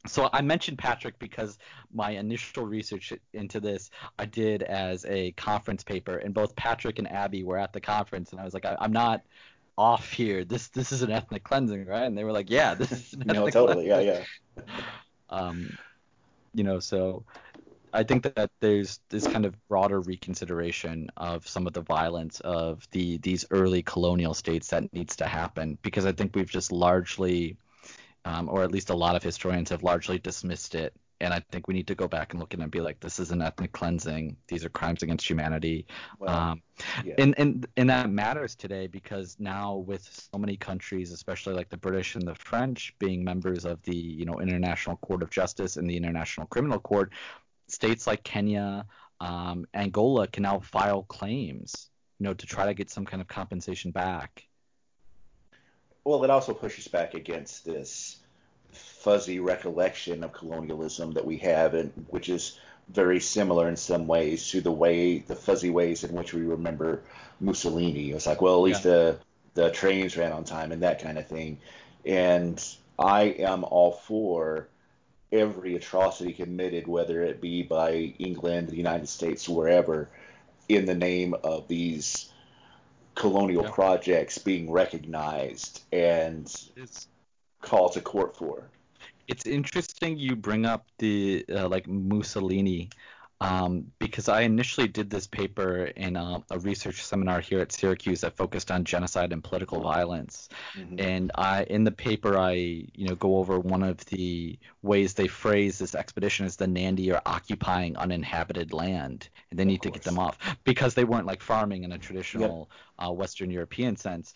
so 0.07 0.29
I 0.33 0.43
mentioned 0.43 0.79
Patrick 0.79 1.19
because 1.19 1.59
my 1.93 2.11
initial 2.11 2.67
research 2.67 3.13
into 3.33 3.61
this 3.61 3.91
I 4.19 4.27
did 4.27 4.63
as 4.63 5.05
a 5.07 5.33
conference 5.33 5.83
paper, 5.83 6.19
and 6.19 6.35
both 6.35 6.55
Patrick 6.57 6.99
and 6.99 7.11
Abby 7.11 7.43
were 7.43 7.59
at 7.59 7.73
the 7.73 7.81
conference, 7.81 8.33
and 8.33 8.41
I 8.41 8.45
was 8.45 8.55
like, 8.55 8.65
I, 8.65 8.77
am 8.81 8.93
not 8.93 9.23
off 9.77 10.13
here. 10.13 10.45
This 10.45 10.69
this 10.69 10.93
is 10.93 11.03
an 11.03 11.11
ethnic 11.11 11.45
cleansing, 11.45 11.87
right? 11.87 12.05
And 12.05 12.17
they 12.17 12.25
were 12.25 12.33
like, 12.33 12.51
Yeah, 12.51 12.75
this 12.75 12.93
is 12.93 13.13
an 13.15 13.23
ethnic 13.31 13.37
no, 13.55 13.67
totally, 13.67 13.87
cleansing. 13.87 14.09
yeah, 14.09 14.23
yeah. 14.57 14.63
um, 15.31 15.79
you 16.55 16.65
know, 16.65 16.79
so 16.81 17.25
I 17.95 18.03
think 18.03 18.35
that 18.35 18.51
there's 18.61 19.01
this 19.09 19.27
kind 19.27 19.47
of 19.47 19.57
broader 19.69 20.01
reconsideration 20.01 21.11
of 21.17 21.47
some 21.47 21.67
of 21.67 21.73
the 21.73 21.81
violence 21.81 22.41
of 22.41 22.87
the 22.91 23.19
these 23.19 23.45
early 23.51 23.83
colonial 23.83 24.35
states 24.35 24.69
that 24.69 24.93
needs 24.93 25.17
to 25.17 25.27
happen 25.27 25.79
because 25.83 26.05
I 26.05 26.13
think 26.13 26.35
we've 26.35 26.51
just 26.51 26.73
largely 26.73 27.57
um, 28.25 28.49
or 28.49 28.63
at 28.63 28.73
least 28.73 28.91
a 28.91 28.95
lot 28.95 29.17
of 29.17 29.23
historians 29.23 29.71
have 29.71 29.83
largely 29.83 30.19
dismissed 30.19 30.75
it. 30.75 30.95
And 31.21 31.33
I 31.33 31.41
think 31.53 31.69
we 31.69 31.75
need 31.75 31.87
to 31.87 31.95
go 31.95 32.09
back 32.09 32.33
and 32.33 32.41
look 32.41 32.53
at 32.53 32.61
it 32.61 32.63
and 32.63 32.71
be 32.71 32.81
like, 32.81 33.01
this 33.01 33.19
is 33.19 33.31
an 33.31 33.41
ethnic 33.41 33.73
cleansing. 33.73 34.37
These 34.49 34.65
are 34.65 34.69
crimes 34.69 35.03
against 35.03 35.29
humanity. 35.29 35.87
Well, 36.19 36.35
um, 36.35 36.63
yeah. 37.05 37.15
and, 37.19 37.35
and, 37.39 37.67
and 37.77 37.89
that 37.89 38.11
matters 38.11 38.57
today 38.57 38.89
because 38.89 39.37
now 39.39 39.77
with 39.77 40.03
so 40.33 40.39
many 40.39 40.57
countries, 40.57 41.13
especially 41.13 41.55
like 41.55 41.71
the 41.71 41.77
British 41.77 42.17
and 42.17 42.27
the 42.27 42.35
French 42.35 42.95
being 42.99 43.23
members 43.23 43.65
of 43.65 43.81
the, 43.83 43.97
you 43.97 44.25
know, 44.25 44.41
International 44.41 44.97
Court 44.97 45.23
of 45.23 45.31
Justice 45.31 45.77
and 45.77 45.89
the 45.89 45.97
International 45.97 46.47
Criminal 46.47 46.81
Court, 46.81 47.13
states 47.69 48.07
like 48.07 48.23
Kenya, 48.25 48.85
um, 49.21 49.67
Angola 49.73 50.27
can 50.27 50.43
now 50.43 50.59
file 50.59 51.05
claims, 51.05 51.91
you 52.19 52.25
know, 52.25 52.35
to 52.35 52.47
try 52.47 52.67
to 52.67 52.75
get 52.75 52.91
some 52.91 53.07
kind 53.07 53.23
of 53.23 53.29
compensation 53.29 53.93
back 53.93 54.45
well, 56.05 56.23
it 56.25 56.31
also 56.31 56.55
pushes 56.55 56.89
back 56.89 57.15
against 57.15 57.65
this 57.65 58.19
fuzzy 58.73 59.41
recollection 59.41 60.25
of 60.25 60.33
colonialism 60.33 61.13
that 61.13 61.25
we 61.25 61.39
have, 61.39 61.75
and 61.75 61.93
which 62.11 62.29
is 62.29 62.59
very 62.89 63.21
similar 63.21 63.69
in 63.69 63.77
some 63.77 64.07
ways 64.07 64.51
to 64.51 64.61
the 64.61 64.71
way 64.71 65.19
the 65.19 65.35
fuzzy 65.35 65.71
ways 65.71 66.05
in 66.05 66.13
which 66.15 66.35
we 66.35 66.43
remember 66.43 67.03
Mussolini. 67.41 68.11
It's 68.13 68.27
like, 68.27 68.43
well, 68.43 68.57
at 68.57 68.63
least 68.63 68.85
yeah. 68.85 68.91
the 68.91 69.19
the 69.55 69.71
trains 69.71 70.17
ran 70.17 70.33
on 70.33 70.45
time 70.45 70.73
and 70.73 70.83
that 70.83 71.01
kind 71.01 71.17
of 71.17 71.27
thing. 71.27 71.59
And 72.05 72.63
I 72.99 73.23
am 73.23 73.65
all 73.65 73.93
for 73.93 74.69
every 75.33 75.77
atrocity 75.77 76.33
committed, 76.33 76.87
whether 76.87 77.23
it 77.23 77.41
be 77.41 77.63
by 77.63 78.15
England, 78.19 78.69
the 78.69 78.77
United 78.77 79.09
States, 79.09 79.49
wherever, 79.49 80.09
in 80.69 80.87
the 80.87 80.95
name 80.95 81.35
of 81.45 81.69
these 81.69 82.31
colonial 83.15 83.65
projects 83.65 84.39
being 84.39 84.71
recognized 84.71 85.83
and 85.93 86.53
it's, 86.77 87.09
called 87.61 87.93
to 87.95 88.01
court 88.01 88.37
for. 88.37 88.69
It's 89.27 89.47
interesting 89.47 90.19
you 90.19 90.37
bring 90.37 90.67
up 90.67 90.87
the 90.99 91.45
uh, 91.49 91.69
like 91.69 91.89
Mussolini 91.89 92.91
um, 93.41 93.91
because 93.99 94.29
I 94.29 94.43
initially 94.43 94.89
did 94.89 95.11
this 95.11 95.27
paper 95.27 95.85
in 95.85 96.17
a, 96.17 96.43
a, 96.51 96.59
research 96.61 97.05
seminar 97.05 97.41
here 97.41 97.61
at 97.61 97.73
Syracuse 97.73 98.21
that 98.21 98.37
focused 98.37 98.71
on 98.71 98.85
genocide 98.85 99.33
and 99.33 99.43
political 99.43 99.81
violence. 99.81 100.49
Mm-hmm. 100.79 101.01
And 101.01 101.33
I, 101.35 101.65
in 101.65 101.85
the 101.85 101.91
paper, 101.91 102.39
I 102.39 102.53
you 102.53 103.09
know 103.09 103.17
go 103.17 103.37
over 103.39 103.59
one 103.59 103.83
of 103.83 103.99
the 104.07 104.59
ways 104.83 105.15
they 105.15 105.27
phrase 105.27 105.79
this 105.79 105.95
expedition 105.95 106.47
as 106.47 106.57
the 106.57 106.67
Nandi 106.67 107.13
are 107.13 107.23
occupying 107.27 107.97
uninhabited 107.97 108.73
land, 108.73 109.29
and 109.51 109.59
they 109.59 109.65
need 109.65 109.83
to 109.83 109.91
get 109.91 110.03
them 110.03 110.19
off 110.19 110.39
because 110.65 110.95
they 110.95 111.05
weren't 111.05 111.27
like 111.27 111.43
farming 111.43 111.85
in 111.85 111.93
a 111.93 111.99
traditional. 111.99 112.71
Uh, 112.99 113.11
Western 113.11 113.51
European 113.51 113.97
sense 113.97 114.35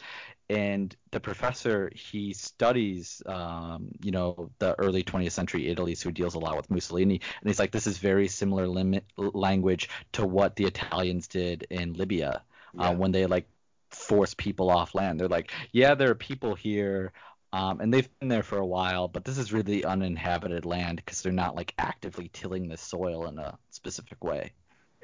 and 0.51 0.97
the 1.11 1.21
professor 1.21 1.91
he 1.95 2.33
studies 2.33 3.23
um, 3.27 3.89
you 4.03 4.11
know 4.11 4.51
the 4.59 4.75
early 4.79 5.03
20th 5.03 5.33
century 5.33 5.69
Italy, 5.69 5.95
so 5.95 6.09
he 6.09 6.13
deals 6.13 6.35
a 6.35 6.39
lot 6.39 6.57
with 6.57 6.71
Mussolini, 6.71 7.21
and 7.41 7.49
he's 7.49 7.59
like 7.59 7.71
this 7.71 7.87
is 7.87 7.99
very 7.99 8.29
similar 8.29 8.67
limit 8.67 9.05
language 9.17 9.89
to 10.13 10.27
what 10.27 10.57
the 10.57 10.65
Italians 10.65 11.29
did 11.29 11.67
in 11.71 11.93
Libya 11.95 12.31
uh, 12.31 12.83
yeah. 12.83 12.89
uh, 12.89 12.95
when 12.95 13.13
they 13.13 13.27
like 13.27 13.47
force 13.91 14.35
people 14.35 14.71
off 14.71 14.95
land. 14.95 15.21
They're 15.21 15.29
like, 15.29 15.53
yeah, 15.73 15.95
there 15.95 16.11
are 16.11 16.15
people 16.15 16.55
here. 16.55 17.13
Um, 17.51 17.81
and 17.81 17.93
they've 17.93 18.09
been 18.21 18.29
there 18.29 18.43
for 18.43 18.59
a 18.59 18.67
while, 18.67 19.09
but 19.09 19.25
this 19.25 19.39
is 19.39 19.55
really 19.55 19.83
uninhabited 19.83 20.67
land 20.67 20.97
because 20.97 21.23
they're 21.23 21.33
not 21.33 21.57
like 21.57 21.73
actively 21.79 22.29
tilling 22.35 22.69
the 22.69 22.77
soil 22.77 23.27
in 23.27 23.39
a 23.39 23.59
specific 23.71 24.23
way. 24.23 24.53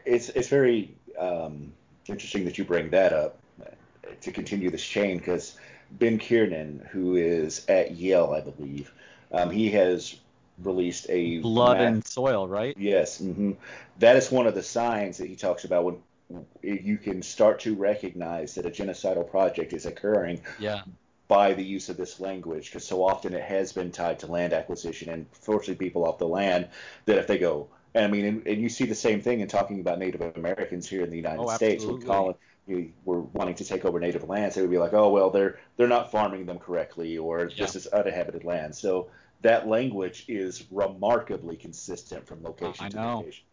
It's 0.05 0.29
it's 0.29 0.49
very 0.49 0.99
um, 1.19 1.73
interesting 2.09 2.45
that 2.45 2.59
you 2.59 2.65
bring 2.65 2.91
that 2.91 3.13
up 3.13 3.39
to 4.21 4.33
continue 4.33 4.71
this 4.71 4.85
chain 4.85 5.19
because 5.19 5.57
Ben 5.93 6.19
Kiernan, 6.19 6.87
who 6.91 7.17
is 7.17 7.65
at 7.69 7.93
Yale, 7.93 8.35
I 8.37 8.41
believe, 8.41 8.93
um, 9.33 9.51
he 9.51 9.71
has 9.71 10.17
released 10.63 11.07
a 11.09 11.39
blood 11.39 11.81
and 11.81 12.05
soil, 12.07 12.47
right? 12.47 12.77
Yes, 12.79 13.21
mm-hmm. 13.21 13.53
that 13.99 14.17
is 14.17 14.31
one 14.31 14.47
of 14.47 14.55
the 14.55 14.63
signs 14.63 15.19
that 15.19 15.29
he 15.29 15.37
talks 15.37 15.65
about 15.65 15.85
when 15.85 16.47
you 16.63 16.97
can 16.97 17.23
start 17.23 17.61
to 17.61 17.75
recognize 17.75 18.55
that 18.55 18.67
a 18.67 18.71
genocidal 18.71 19.29
project 19.29 19.73
is 19.73 19.87
occurring. 19.87 20.41
Yeah. 20.59 20.83
By 21.27 21.55
the 21.55 21.65
use 21.65 21.89
of 21.89 21.97
this 21.97 22.21
language, 22.21 22.67
because 22.67 22.87
so 22.87 23.03
often 23.03 23.33
it 23.33 23.43
has 23.43 23.73
been 23.73 23.91
tied 23.91 24.19
to 24.19 24.27
land 24.27 24.53
acquisition 24.53 25.09
and 25.09 25.25
forcing 25.33 25.75
people 25.75 26.05
off 26.05 26.19
the 26.19 26.29
land. 26.29 26.69
That 27.07 27.17
if 27.17 27.27
they 27.27 27.39
go, 27.39 27.69
I 27.95 28.09
mean, 28.09 28.25
and, 28.25 28.47
and 28.47 28.61
you 28.61 28.69
see 28.69 28.87
the 28.87 28.95
same 28.95 29.21
thing 29.21 29.41
in 29.41 29.49
talking 29.49 29.81
about 29.81 29.99
Native 29.99 30.21
Americans 30.37 30.89
here 30.89 31.03
in 31.03 31.11
the 31.11 31.17
United 31.17 31.41
oh, 31.41 31.55
States. 31.55 31.85
With 31.85 32.05
Colin, 32.05 32.35
you 32.67 32.93
were 33.05 33.21
wanting 33.21 33.55
to 33.57 33.65
take 33.65 33.85
over 33.85 34.01
native 34.01 34.29
lands, 34.29 34.55
they 34.55 34.63
would 34.63 34.71
be 34.71 34.79
like, 34.79 34.95
oh 34.95 35.11
well, 35.11 35.31
they're 35.31 35.59
they're 35.77 35.89
not 35.89 36.11
farming 36.11 36.47
them 36.47 36.59
correctly, 36.59 37.19
or 37.19 37.49
yeah. 37.49 37.65
this 37.65 37.77
is 37.77 37.87
uninhabited 37.89 38.45
land. 38.45 38.75
So 38.75 39.09
that 39.43 39.69
language 39.69 40.25
is 40.29 40.65
remarkably 40.71 41.57
consistent 41.57 42.27
from 42.27 42.43
location 42.43 42.87
I 42.87 42.89
to 42.89 42.97
know. 42.97 43.17
location. 43.19 43.45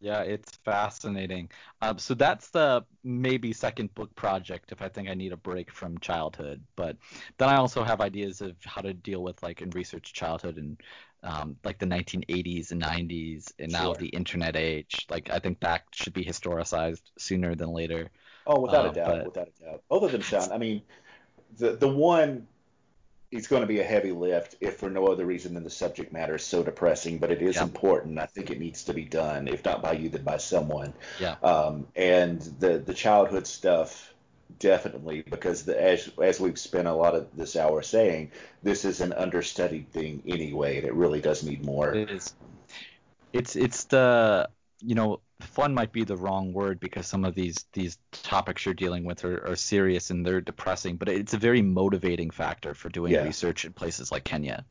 Yeah, 0.00 0.22
it's 0.22 0.56
fascinating. 0.64 1.50
Um, 1.80 1.98
so 1.98 2.14
that's 2.14 2.50
the 2.50 2.84
maybe 3.02 3.52
second 3.52 3.94
book 3.94 4.14
project 4.14 4.72
if 4.72 4.82
I 4.82 4.88
think 4.88 5.08
I 5.08 5.14
need 5.14 5.32
a 5.32 5.36
break 5.36 5.70
from 5.70 5.98
childhood. 5.98 6.62
But 6.76 6.96
then 7.38 7.48
I 7.48 7.56
also 7.56 7.82
have 7.82 8.00
ideas 8.00 8.40
of 8.40 8.56
how 8.64 8.82
to 8.82 8.92
deal 8.92 9.22
with 9.22 9.42
like 9.42 9.60
and 9.62 9.74
research 9.74 10.12
childhood 10.12 10.58
and 10.58 10.80
um, 11.22 11.56
like 11.64 11.78
the 11.78 11.86
1980s 11.86 12.72
and 12.72 12.80
90s 12.80 13.52
and 13.58 13.72
now 13.72 13.94
Sure. 13.94 13.94
the 13.94 14.08
internet 14.08 14.56
age. 14.56 15.06
Like 15.10 15.30
I 15.30 15.38
think 15.38 15.60
that 15.60 15.84
should 15.92 16.12
be 16.14 16.24
historicized 16.24 17.02
sooner 17.18 17.54
than 17.54 17.70
later. 17.70 18.10
Oh, 18.46 18.60
without 18.60 18.86
Uh, 18.86 18.86
a 18.86 18.90
doubt, 18.90 19.22
but 19.22 19.24
without 19.24 19.48
a 19.48 19.62
doubt. 19.62 19.84
Both 19.88 20.02
of 20.02 20.12
them 20.12 20.22
sound. 20.22 20.52
I 20.52 20.58
mean, 20.58 20.82
the 21.58 21.72
the 21.76 21.88
one 21.88 22.48
it's 23.32 23.48
going 23.48 23.62
to 23.62 23.68
be 23.68 23.80
a 23.80 23.84
heavy 23.84 24.12
lift 24.12 24.56
if 24.60 24.76
for 24.78 24.90
no 24.90 25.06
other 25.08 25.26
reason 25.26 25.54
than 25.54 25.64
the 25.64 25.70
subject 25.70 26.12
matter 26.12 26.36
is 26.36 26.44
so 26.44 26.62
depressing, 26.64 27.18
but 27.18 27.30
it 27.32 27.42
is 27.42 27.60
Yeah. 27.60 27.62
important. 27.62 28.18
I 28.18 28.26
think 28.26 28.50
it 28.50 28.60
needs 28.60 28.84
to 28.84 28.94
be 28.94 29.04
done, 29.04 29.48
if 29.48 29.64
not 29.64 29.82
by 29.82 29.92
you, 29.94 30.08
then 30.10 30.24
by 30.24 30.38
someone. 30.38 30.94
yeah, 31.16 31.36
Um, 31.42 31.88
and 31.96 32.40
the 32.42 32.78
the 32.78 32.94
childhood 32.94 33.46
stuff 33.46 34.09
definitely 34.58 35.22
because 35.22 35.64
the, 35.64 35.80
as 35.80 36.10
as 36.22 36.40
we've 36.40 36.58
spent 36.58 36.88
a 36.88 36.92
lot 36.94 37.14
of 37.14 37.34
this 37.36 37.56
hour 37.56 37.82
saying, 37.82 38.32
this 38.62 38.84
is 38.84 39.00
an 39.00 39.12
understudied 39.12 39.92
thing 39.92 40.22
anyway, 40.26 40.76
and 40.78 40.86
it 40.86 40.94
really 40.94 41.20
does 41.20 41.42
need 41.42 41.64
more. 41.64 42.02
it 42.02 42.10
is. 42.10 42.34
It's 43.32 43.56
it's 43.56 43.84
the 43.84 44.48
you 44.80 44.94
know 44.94 45.20
fun 45.40 45.74
might 45.74 45.92
be 45.92 46.04
the 46.04 46.16
wrong 46.16 46.52
word 46.52 46.80
because 46.80 47.06
some 47.06 47.24
of 47.24 47.34
these 47.34 47.64
these 47.72 47.98
topics 48.12 48.64
you're 48.64 48.74
dealing 48.74 49.04
with 49.04 49.24
are, 49.24 49.46
are 49.46 49.56
serious 49.56 50.10
and 50.10 50.26
they're 50.26 50.40
depressing, 50.40 50.96
but 50.96 51.08
it's 51.08 51.34
a 51.34 51.38
very 51.38 51.62
motivating 51.62 52.30
factor 52.30 52.74
for 52.74 52.88
doing 52.88 53.12
Yeah. 53.12 53.22
research 53.22 53.64
in 53.64 53.72
places 53.72 54.10
like 54.12 54.24
Kenya. 54.24 54.66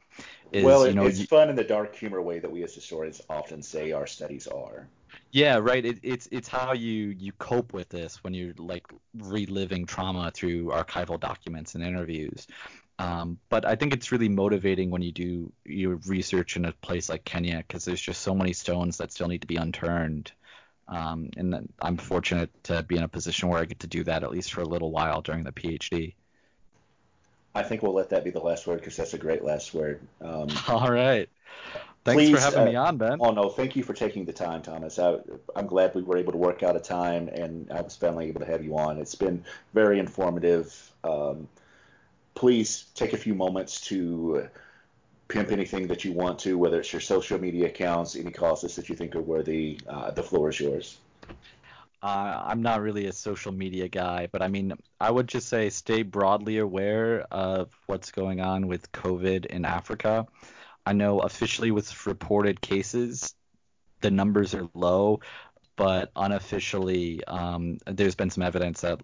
Is, 0.51 0.63
well, 0.63 0.83
it, 0.83 0.89
you 0.89 0.95
know, 0.95 1.07
it's 1.07 1.19
you- 1.19 1.27
fun 1.27 1.49
in 1.49 1.55
the 1.55 1.63
dark 1.63 1.95
humor 1.95 2.21
way 2.21 2.39
that 2.39 2.51
we 2.51 2.63
as 2.63 2.73
historians 2.75 3.21
often 3.29 3.61
say 3.61 3.91
our 3.91 4.07
studies 4.07 4.47
are. 4.47 4.89
Yeah, 5.31 5.57
right. 5.57 5.85
It, 5.85 5.99
it's 6.01 6.27
it's 6.31 6.47
how 6.47 6.73
you 6.73 7.15
you 7.17 7.31
cope 7.33 7.73
with 7.73 7.89
this 7.89 8.23
when 8.23 8.33
you're 8.33 8.53
like 8.57 8.87
reliving 9.15 9.85
trauma 9.85 10.31
through 10.31 10.67
archival 10.67 11.19
documents 11.19 11.75
and 11.75 11.83
interviews. 11.83 12.47
Um, 12.97 13.37
but 13.49 13.63
I 13.63 13.75
think 13.75 13.93
it's 13.93 14.11
really 14.11 14.27
motivating 14.27 14.89
when 14.89 15.01
you 15.01 15.11
do 15.11 15.53
your 15.65 15.99
research 16.07 16.57
in 16.57 16.65
a 16.65 16.73
place 16.73 17.09
like 17.09 17.23
Kenya 17.23 17.63
because 17.65 17.85
there's 17.85 18.01
just 18.01 18.21
so 18.21 18.33
many 18.33 18.53
stones 18.53 18.97
that 18.97 19.11
still 19.11 19.27
need 19.27 19.41
to 19.41 19.47
be 19.47 19.55
unturned. 19.55 20.31
Um, 20.87 21.29
and 21.37 21.69
I'm 21.81 21.97
fortunate 21.97 22.49
to 22.65 22.83
be 22.83 22.97
in 22.97 23.03
a 23.03 23.07
position 23.07 23.47
where 23.47 23.59
I 23.59 23.65
get 23.65 23.79
to 23.81 23.87
do 23.87 24.03
that 24.05 24.23
at 24.23 24.31
least 24.31 24.51
for 24.51 24.61
a 24.61 24.67
little 24.67 24.91
while 24.91 25.21
during 25.21 25.43
the 25.43 25.51
PhD. 25.51 26.15
I 27.55 27.63
think 27.63 27.83
we'll 27.83 27.93
let 27.93 28.09
that 28.09 28.23
be 28.23 28.31
the 28.31 28.39
last 28.39 28.67
word 28.67 28.79
because 28.79 28.97
that's 28.97 29.13
a 29.13 29.17
great 29.17 29.43
last 29.43 29.73
word. 29.73 30.01
Um, 30.21 30.47
All 30.67 30.91
right. 30.91 31.29
Thanks 32.05 32.23
Please, 32.23 32.35
for 32.35 32.39
having 32.39 32.61
uh, 32.61 32.65
me 32.65 32.75
on, 32.75 32.97
Ben. 32.97 33.17
oh 33.19 33.31
no, 33.31 33.49
thank 33.49 33.75
you 33.75 33.83
for 33.83 33.93
taking 33.93 34.25
the 34.25 34.33
time, 34.33 34.61
Thomas. 34.61 34.97
I, 34.97 35.17
I'm 35.55 35.67
glad 35.67 35.93
we 35.93 36.01
were 36.01 36.17
able 36.17 36.31
to 36.31 36.37
work 36.37 36.63
out 36.63 36.75
a 36.75 36.79
time, 36.79 37.27
and 37.27 37.69
I 37.71 37.81
was 37.81 37.95
finally 37.95 38.27
able 38.29 38.39
to 38.39 38.47
have 38.47 38.63
you 38.63 38.77
on. 38.77 38.97
It's 38.97 39.15
been 39.15 39.43
very 39.73 39.99
informative. 39.99 40.91
Um, 41.03 41.47
please 42.35 42.85
take 42.95 43.11
a 43.13 43.17
few 43.17 43.35
moments 43.35 43.81
to 43.81 44.47
pimp 45.27 45.51
anything 45.51 45.87
that 45.87 46.05
you 46.05 46.13
want 46.13 46.39
to, 46.39 46.57
whether 46.57 46.79
it's 46.79 46.91
your 46.91 47.01
social 47.01 47.39
media 47.39 47.67
accounts, 47.67 48.15
any 48.15 48.31
causes 48.31 48.75
that 48.75 48.89
you 48.89 48.95
think 48.95 49.15
are 49.15 49.21
worthy. 49.21 49.79
Uh, 49.87 50.11
the 50.11 50.23
floor 50.23 50.49
is 50.49 50.59
yours. 50.59 50.97
Uh, 52.01 52.43
I'm 52.45 52.61
not 52.61 52.81
really 52.81 53.07
a 53.07 53.13
social 53.13 53.51
media 53.51 53.89
guy, 53.89 54.29
but 54.31 54.41
I 54.41 54.47
mean, 54.47 54.73
I 55.01 55.11
would 55.11 55.27
just 55.27 55.49
say 55.49 55.69
stay 55.69 56.01
broadly 56.01 56.59
aware 56.59 57.21
of 57.29 57.77
what's 57.87 58.11
going 58.11 58.39
on 58.39 58.67
with 58.67 58.89
COVID 58.93 59.45
in 59.47 59.65
Africa. 59.65 60.25
I 60.89 60.93
know 60.93 61.19
officially 61.19 61.69
with 61.69 62.07
reported 62.07 62.61
cases, 62.61 63.35
the 64.01 64.09
numbers 64.09 64.55
are 64.55 64.67
low, 64.73 65.19
but 65.75 66.09
unofficially, 66.15 67.23
um, 67.25 67.77
there's 67.85 68.15
been 68.15 68.31
some 68.31 68.41
evidence 68.41 68.81
that 68.81 68.99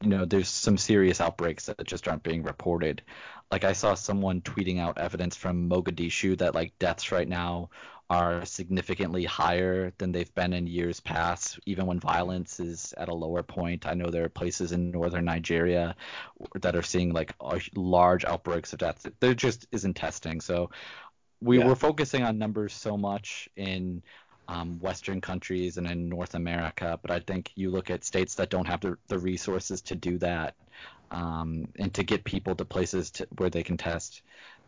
you 0.00 0.08
know 0.08 0.24
there's 0.24 0.48
some 0.48 0.78
serious 0.78 1.20
outbreaks 1.20 1.66
that 1.66 1.84
just 1.84 2.08
aren't 2.08 2.22
being 2.22 2.42
reported. 2.42 3.02
Like 3.50 3.64
I 3.64 3.74
saw 3.74 3.92
someone 3.92 4.40
tweeting 4.40 4.80
out 4.80 4.96
evidence 4.96 5.36
from 5.36 5.68
Mogadishu 5.68 6.38
that 6.38 6.54
like 6.54 6.78
deaths 6.78 7.12
right 7.12 7.28
now 7.28 7.68
are 8.08 8.44
significantly 8.44 9.24
higher 9.24 9.92
than 9.98 10.12
they've 10.12 10.34
been 10.36 10.52
in 10.52 10.66
years 10.66 11.00
past, 11.00 11.58
even 11.66 11.86
when 11.86 11.98
violence 11.98 12.60
is 12.60 12.94
at 12.96 13.08
a 13.08 13.14
lower 13.14 13.42
point. 13.42 13.86
I 13.86 13.94
know 13.94 14.10
there 14.10 14.24
are 14.24 14.28
places 14.28 14.70
in 14.72 14.92
northern 14.92 15.24
Nigeria 15.24 15.96
that 16.60 16.76
are 16.76 16.82
seeing 16.82 17.12
like 17.12 17.34
large 17.74 18.24
outbreaks 18.24 18.72
of 18.72 18.78
deaths. 18.78 19.06
There 19.20 19.34
just 19.34 19.66
isn't 19.72 19.94
testing. 19.94 20.40
So 20.40 20.70
we 21.46 21.58
Yeah. 21.58 21.64
were 21.68 21.76
focusing 21.76 22.22
on 22.24 22.38
numbers 22.38 22.74
so 22.74 22.96
much 22.96 23.48
in 23.56 24.02
um, 24.48 24.78
Western 24.80 25.20
countries 25.20 25.76
and 25.78 25.86
in 25.88 26.08
North 26.08 26.34
America, 26.34 26.98
but 27.02 27.10
I 27.10 27.20
think 27.20 27.52
you 27.56 27.70
look 27.70 27.90
at 27.90 28.04
states 28.04 28.36
that 28.36 28.50
don't 28.50 28.66
have 28.66 28.80
the, 28.80 28.96
the 29.08 29.18
resources 29.18 29.82
to 29.82 29.96
do 29.96 30.18
that 30.18 30.56
um, 31.10 31.66
and 31.78 31.94
to 31.94 32.04
get 32.04 32.24
people 32.24 32.54
to 32.56 32.64
places 32.64 33.10
to, 33.12 33.28
where 33.38 33.50
they 33.50 33.62
can 33.64 33.76
test. 33.76 34.22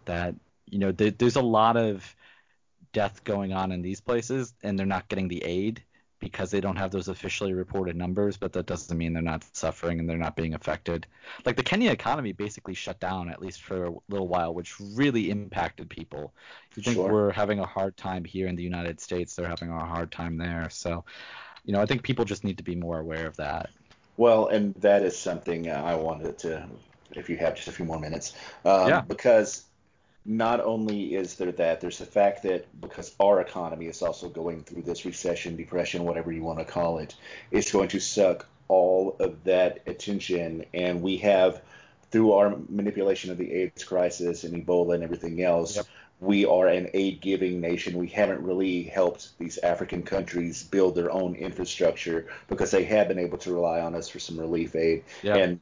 That 0.06 0.34
you 0.66 0.78
know, 0.78 0.92
there, 0.92 1.10
there's 1.12 1.36
a 1.36 1.42
lot 1.42 1.76
of 1.76 2.16
death 2.92 3.24
going 3.24 3.52
on 3.52 3.72
in 3.72 3.82
these 3.82 4.00
places, 4.00 4.54
and 4.62 4.78
they're 4.78 4.86
not 4.86 5.08
getting 5.08 5.28
the 5.28 5.44
aid 5.44 5.84
because 6.20 6.50
they 6.50 6.60
don't 6.60 6.76
have 6.76 6.90
those 6.90 7.08
officially 7.08 7.52
reported 7.52 7.96
numbers. 7.96 8.36
But 8.36 8.52
that 8.54 8.66
doesn't 8.66 8.96
mean 8.96 9.12
they're 9.12 9.22
not 9.22 9.44
suffering 9.56 10.00
and 10.00 10.08
they're 10.08 10.16
not 10.18 10.36
being 10.36 10.54
affected. 10.54 11.06
Like 11.44 11.56
the 11.56 11.62
Kenya 11.62 11.90
economy 11.90 12.32
basically 12.32 12.74
shut 12.74 12.98
down 13.00 13.28
at 13.30 13.40
least 13.40 13.62
for 13.62 13.86
a 13.86 13.92
little 14.08 14.28
while, 14.28 14.54
which 14.54 14.78
really 14.80 15.30
impacted 15.30 15.88
people. 15.90 16.34
You 16.76 16.82
think 16.82 16.96
Sure. 16.96 17.12
we're 17.12 17.32
having 17.32 17.60
a 17.60 17.66
hard 17.66 17.96
time 17.96 18.24
here 18.24 18.48
in 18.48 18.56
the 18.56 18.62
United 18.62 19.00
States, 19.00 19.34
they're 19.34 19.48
having 19.48 19.70
a 19.70 19.86
hard 19.86 20.10
time 20.10 20.36
there. 20.36 20.68
So, 20.70 21.04
you 21.64 21.72
know, 21.72 21.80
I 21.80 21.86
think 21.86 22.02
people 22.02 22.24
just 22.24 22.44
need 22.44 22.58
to 22.58 22.64
be 22.64 22.74
more 22.76 22.98
aware 22.98 23.26
of 23.26 23.36
that. 23.36 23.70
Well, 24.16 24.48
and 24.48 24.74
that 24.76 25.02
is 25.02 25.16
something 25.16 25.70
I 25.70 25.94
wanted 25.94 26.38
to, 26.38 26.66
if 27.12 27.28
you 27.30 27.36
have 27.36 27.54
just 27.54 27.68
a 27.68 27.72
few 27.72 27.84
more 27.84 28.00
minutes, 28.00 28.34
um, 28.64 28.88
Yeah. 28.88 29.00
because 29.02 29.64
not 30.28 30.60
only 30.60 31.14
is 31.14 31.36
there 31.36 31.50
that, 31.50 31.80
there's 31.80 31.98
the 31.98 32.04
fact 32.04 32.42
that 32.42 32.66
because 32.82 33.14
our 33.18 33.40
economy 33.40 33.86
is 33.86 34.02
also 34.02 34.28
going 34.28 34.62
through 34.62 34.82
this 34.82 35.06
recession, 35.06 35.56
depression, 35.56 36.04
whatever 36.04 36.30
you 36.30 36.42
want 36.42 36.58
to 36.58 36.66
call 36.66 36.98
it, 36.98 37.14
it's 37.50 37.72
going 37.72 37.88
to 37.88 37.98
suck 37.98 38.46
all 38.68 39.16
of 39.20 39.42
that 39.44 39.80
attention, 39.86 40.66
and 40.74 41.00
we 41.00 41.16
have, 41.16 41.62
through 42.10 42.32
our 42.34 42.54
manipulation 42.68 43.30
of 43.30 43.38
the 43.38 43.50
AIDS 43.50 43.82
crisis 43.84 44.44
and 44.44 44.66
Ebola 44.66 44.96
and 44.96 45.02
everything 45.02 45.42
else. 45.42 45.76
Yep. 45.76 45.86
We 46.20 46.44
are 46.44 46.66
an 46.66 46.90
aid 46.92 47.22
giving 47.22 47.62
nation. 47.62 47.96
We 47.96 48.08
haven't 48.08 48.42
really 48.42 48.82
helped 48.82 49.38
these 49.38 49.56
African 49.58 50.02
countries 50.02 50.62
build 50.62 50.94
their 50.94 51.10
own 51.10 51.36
infrastructure 51.36 52.26
because 52.48 52.70
they 52.70 52.84
have 52.84 53.08
been 53.08 53.18
able 53.18 53.38
to 53.38 53.54
rely 53.54 53.80
on 53.80 53.94
us 53.94 54.08
for 54.08 54.18
some 54.18 54.38
relief 54.38 54.76
aid. 54.76 55.04
Yeah. 55.22 55.36
And 55.36 55.60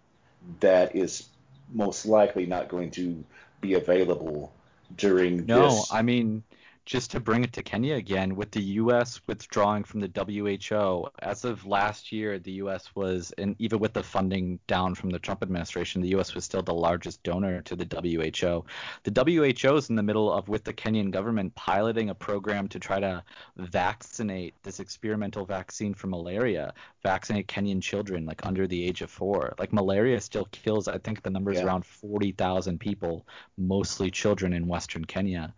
that 0.58 0.96
is 0.96 1.28
most 1.72 2.06
likely 2.06 2.46
not 2.46 2.68
going 2.68 2.90
to 2.92 3.22
be 3.60 3.74
available 3.74 4.52
during 4.96 5.46
No, 5.46 5.62
this. 5.64 5.92
I 5.92 6.02
mean, 6.02 6.42
just 6.86 7.10
to 7.10 7.18
bring 7.18 7.42
it 7.42 7.52
to 7.52 7.64
Kenya 7.64 7.96
again, 7.96 8.36
with 8.36 8.52
the 8.52 8.62
U.S. 8.62 9.20
withdrawing 9.26 9.82
from 9.82 9.98
the 9.98 10.08
WHO, 10.08 11.08
as 11.18 11.44
of 11.44 11.66
last 11.66 12.12
year, 12.12 12.38
the 12.38 12.52
U.S. 12.52 12.94
was, 12.94 13.34
and 13.38 13.56
even 13.58 13.80
with 13.80 13.92
the 13.92 14.04
funding 14.04 14.60
down 14.68 14.94
from 14.94 15.10
the 15.10 15.18
Trump 15.18 15.42
administration, 15.42 16.00
the 16.00 16.10
U.S. 16.10 16.36
was 16.36 16.44
still 16.44 16.62
the 16.62 16.72
largest 16.72 17.20
donor 17.24 17.60
to 17.62 17.74
the 17.74 17.84
WHO. 17.84 18.64
The 19.02 19.24
WHO 19.60 19.76
is 19.76 19.90
in 19.90 19.96
the 19.96 20.02
middle 20.04 20.32
of, 20.32 20.48
with 20.48 20.62
the 20.62 20.72
Kenyan 20.72 21.10
government, 21.10 21.52
piloting 21.56 22.10
a 22.10 22.14
program 22.14 22.68
to 22.68 22.78
try 22.78 23.00
to 23.00 23.24
vaccinate 23.56 24.54
this 24.62 24.78
experimental 24.78 25.44
vaccine 25.44 25.92
for 25.92 26.06
malaria, 26.06 26.72
vaccinate 27.02 27.48
Kenyan 27.48 27.82
children 27.82 28.26
like 28.26 28.46
under 28.46 28.68
the 28.68 28.86
age 28.86 29.02
of 29.02 29.10
four. 29.10 29.54
Like 29.58 29.72
malaria 29.72 30.20
still 30.20 30.46
kills, 30.52 30.86
I 30.86 30.98
think 30.98 31.24
the 31.24 31.30
number 31.30 31.50
is 31.50 31.58
Yeah. 31.58 31.66
around 31.66 31.84
40,000 31.84 32.78
people, 32.78 33.26
mostly 33.58 34.08
children 34.08 34.52
in 34.52 34.68
Western 34.68 35.04
Kenya 35.04 35.52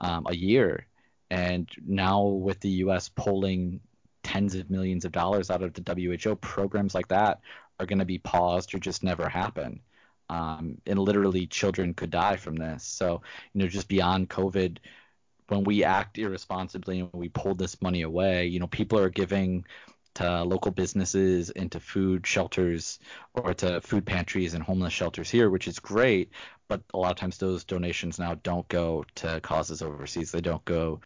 um, 0.00 0.26
a 0.28 0.34
year. 0.34 0.86
And 1.30 1.68
now 1.86 2.24
with 2.24 2.60
the 2.60 2.70
U.S. 2.84 3.08
pulling 3.08 3.80
tens 4.22 4.54
of 4.54 4.70
millions 4.70 5.04
of 5.04 5.12
dollars 5.12 5.50
out 5.50 5.62
of 5.62 5.72
the 5.72 6.18
WHO, 6.22 6.36
programs 6.36 6.94
like 6.94 7.08
that 7.08 7.40
are 7.78 7.86
going 7.86 7.98
to 7.98 8.04
be 8.04 8.18
paused 8.18 8.74
or 8.74 8.78
just 8.78 9.02
never 9.02 9.28
happen. 9.28 9.80
Um, 10.28 10.78
and 10.86 10.98
literally, 10.98 11.46
children 11.46 11.94
could 11.94 12.10
die 12.10 12.36
from 12.36 12.56
this. 12.56 12.84
So, 12.84 13.22
you 13.52 13.62
know, 13.62 13.68
just 13.68 13.88
beyond 13.88 14.30
COVID, 14.30 14.78
when 15.48 15.64
we 15.64 15.82
act 15.82 16.18
irresponsibly 16.18 17.00
and 17.00 17.10
we 17.12 17.28
pull 17.28 17.54
this 17.54 17.80
money 17.82 18.02
away, 18.02 18.46
you 18.46 18.60
know, 18.60 18.68
people 18.68 18.98
are 18.98 19.10
giving 19.10 19.64
to 20.14 20.42
local 20.44 20.72
businesses 20.72 21.50
and 21.50 21.70
to 21.72 21.80
food 21.80 22.26
shelters 22.26 22.98
or 23.34 23.54
to 23.54 23.80
food 23.80 24.06
pantries 24.06 24.54
and 24.54 24.62
homeless 24.62 24.92
shelters 24.92 25.30
here, 25.30 25.50
which 25.50 25.68
is 25.68 25.78
great. 25.78 26.30
But 26.68 26.82
a 26.94 26.98
lot 26.98 27.10
of 27.12 27.16
times 27.16 27.38
those 27.38 27.64
donations 27.64 28.18
now 28.18 28.34
don't 28.42 28.68
go 28.68 29.04
to 29.16 29.40
causes 29.40 29.82
overseas. 29.82 30.30
They 30.32 30.40
don't 30.40 30.64
go 30.64 31.00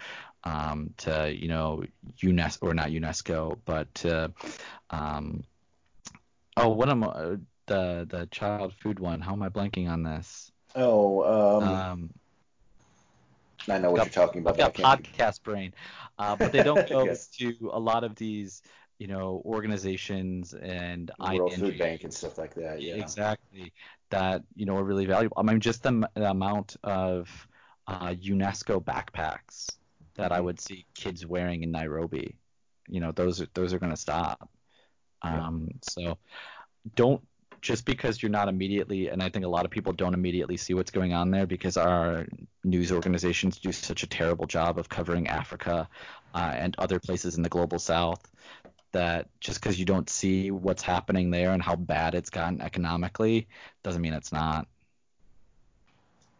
um, 0.44 0.92
to, 0.98 1.34
you 1.34 1.48
know, 1.48 1.84
UNESCO 2.22 2.62
or 2.62 2.74
not 2.74 2.90
UNESCO, 2.90 3.59
but 3.64 3.92
to, 3.96 4.32
um, 4.90 5.44
oh, 6.57 6.68
what 6.70 6.88
am 6.88 7.05
I, 7.05 7.36
the 7.66 8.07
the 8.09 8.28
child 8.30 8.74
food 8.74 8.98
one? 8.98 9.20
How 9.20 9.32
am 9.32 9.42
I 9.42 9.48
blanking 9.48 9.88
on 9.88 10.02
this? 10.02 10.52
oh, 10.74 11.22
um, 11.62 11.62
Um, 11.62 12.11
I 13.68 13.78
know 13.78 13.90
what 13.90 13.96
got, 13.98 14.07
you're 14.07 14.26
talking 14.26 14.40
about. 14.42 14.61
I've 14.61 14.74
got 14.74 15.00
podcast 15.09 15.42
brain, 15.42 15.74
uh, 16.18 16.36
but 16.36 16.52
they 16.52 16.62
don't 16.62 16.86
go 16.88 17.05
yes. 17.05 17.28
to 17.38 17.70
a 17.72 17.78
lot 17.80 18.05
of 18.05 18.14
these, 18.16 18.62
you 18.99 19.07
know, 19.07 19.42
organizations 19.45 20.55
and 20.55 21.11
World 21.18 21.53
ING, 21.53 21.59
Food 21.59 21.78
Bank 21.78 22.05
and 22.05 22.14
stuff 22.14 22.38
like 22.38 22.55
that. 22.55 22.80
Yeah. 22.80 22.95
exactly 22.95 23.72
that 24.11 24.42
you 24.55 24.66
know 24.66 24.76
are 24.76 24.84
really 24.84 25.07
valuable. 25.07 25.36
I 25.38 25.42
mean, 25.42 25.61
just 25.61 25.82
the, 25.82 26.09
the 26.14 26.30
amount 26.30 26.76
of 26.84 27.49
uh, 27.86 28.11
UNESCO 28.11 28.82
backpacks 28.82 29.66
that 30.14 30.33
I 30.33 30.38
Mhm. 30.41 30.45
would 30.45 30.61
see 30.61 30.87
kids 30.95 31.26
wearing 31.26 31.62
in 31.62 31.71
Nairobi, 31.72 32.37
you 32.88 33.00
know, 33.00 33.12
those 33.12 33.41
are 33.41 33.49
those 33.54 33.72
are 33.72 33.79
going 33.79 33.91
to 33.92 33.96
stop. 33.96 34.49
Yeah. 35.25 35.46
Um, 35.46 35.68
so 35.83 36.18
don't 36.96 37.26
just 37.62 37.87
because 37.87 38.22
you're 38.22 38.30
not 38.30 38.49
immediately, 38.49 39.08
and 39.08 39.22
I 39.22 39.30
think 39.30 39.45
a 39.46 39.49
lot 39.49 39.64
of 39.64 39.71
people 39.71 39.92
don't 39.95 40.12
immediately 40.12 40.57
see 40.58 40.75
what's 40.75 40.91
going 40.91 41.14
on 41.14 41.30
there 41.30 41.46
because 41.46 41.79
our 41.79 42.26
news 42.62 42.92
organizations 42.92 43.58
do 43.58 43.72
such 43.72 44.03
a 44.03 44.07
terrible 44.07 44.46
job 44.46 44.79
of 44.79 44.88
covering 44.91 45.29
Africa 45.29 45.88
uh, 46.34 46.53
and 46.54 46.75
other 46.79 47.00
places 47.00 47.37
in 47.38 47.42
the 47.42 47.49
global 47.49 47.79
south 47.79 48.30
that 48.95 49.29
just 49.41 49.61
because 49.61 49.79
you 49.79 49.84
don't 49.84 50.08
see 50.08 50.50
what's 50.50 50.83
happening 50.83 51.30
there 51.30 51.53
and 51.53 51.62
how 51.62 51.76
bad 51.76 52.14
it's 52.14 52.30
gotten 52.30 52.61
economically 52.61 53.46
doesn't 53.83 54.03
mean 54.03 54.14
it's 54.14 54.33
not. 54.33 54.66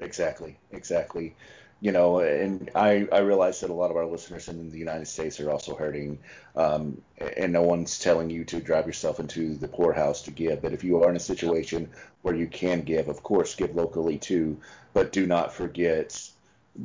Exactly, 0.01 0.57
exactly. 0.73 1.37
You 1.81 1.93
know, 1.93 2.21
and 2.21 2.71
I, 2.75 3.07
I 3.13 3.19
realize 3.19 3.61
that 3.61 3.71
a 3.71 3.75
lot 3.75 3.91
of 3.91 3.97
our 3.97 4.07
listeners 4.07 4.49
in 4.49 4.71
the 4.71 4.79
United 4.79 5.07
States 5.07 5.39
are 5.39 5.51
also 5.51 5.75
hurting, 5.75 6.19
um, 6.57 7.03
and 7.37 7.53
no 7.53 7.63
one's 7.63 7.99
telling 7.99 8.31
you 8.31 8.45
to 8.47 8.61
drive 8.61 8.87
yourself 8.87 9.21
into 9.21 9.55
the 9.55 9.69
poorhouse 9.69 10.23
to 10.23 10.31
give. 10.31 10.63
But 10.63 10.73
if 10.73 10.83
you 10.83 11.03
are 11.03 11.11
in 11.11 11.17
a 11.17 11.21
situation 11.21 11.91
where 12.23 12.35
you 12.35 12.47
can 12.47 12.81
give, 12.83 13.09
of 13.09 13.23
course, 13.23 13.55
give 13.55 13.77
locally 13.77 14.17
too, 14.17 14.59
but 14.95 15.13
do 15.13 15.27
not 15.27 15.53
forget 15.53 16.31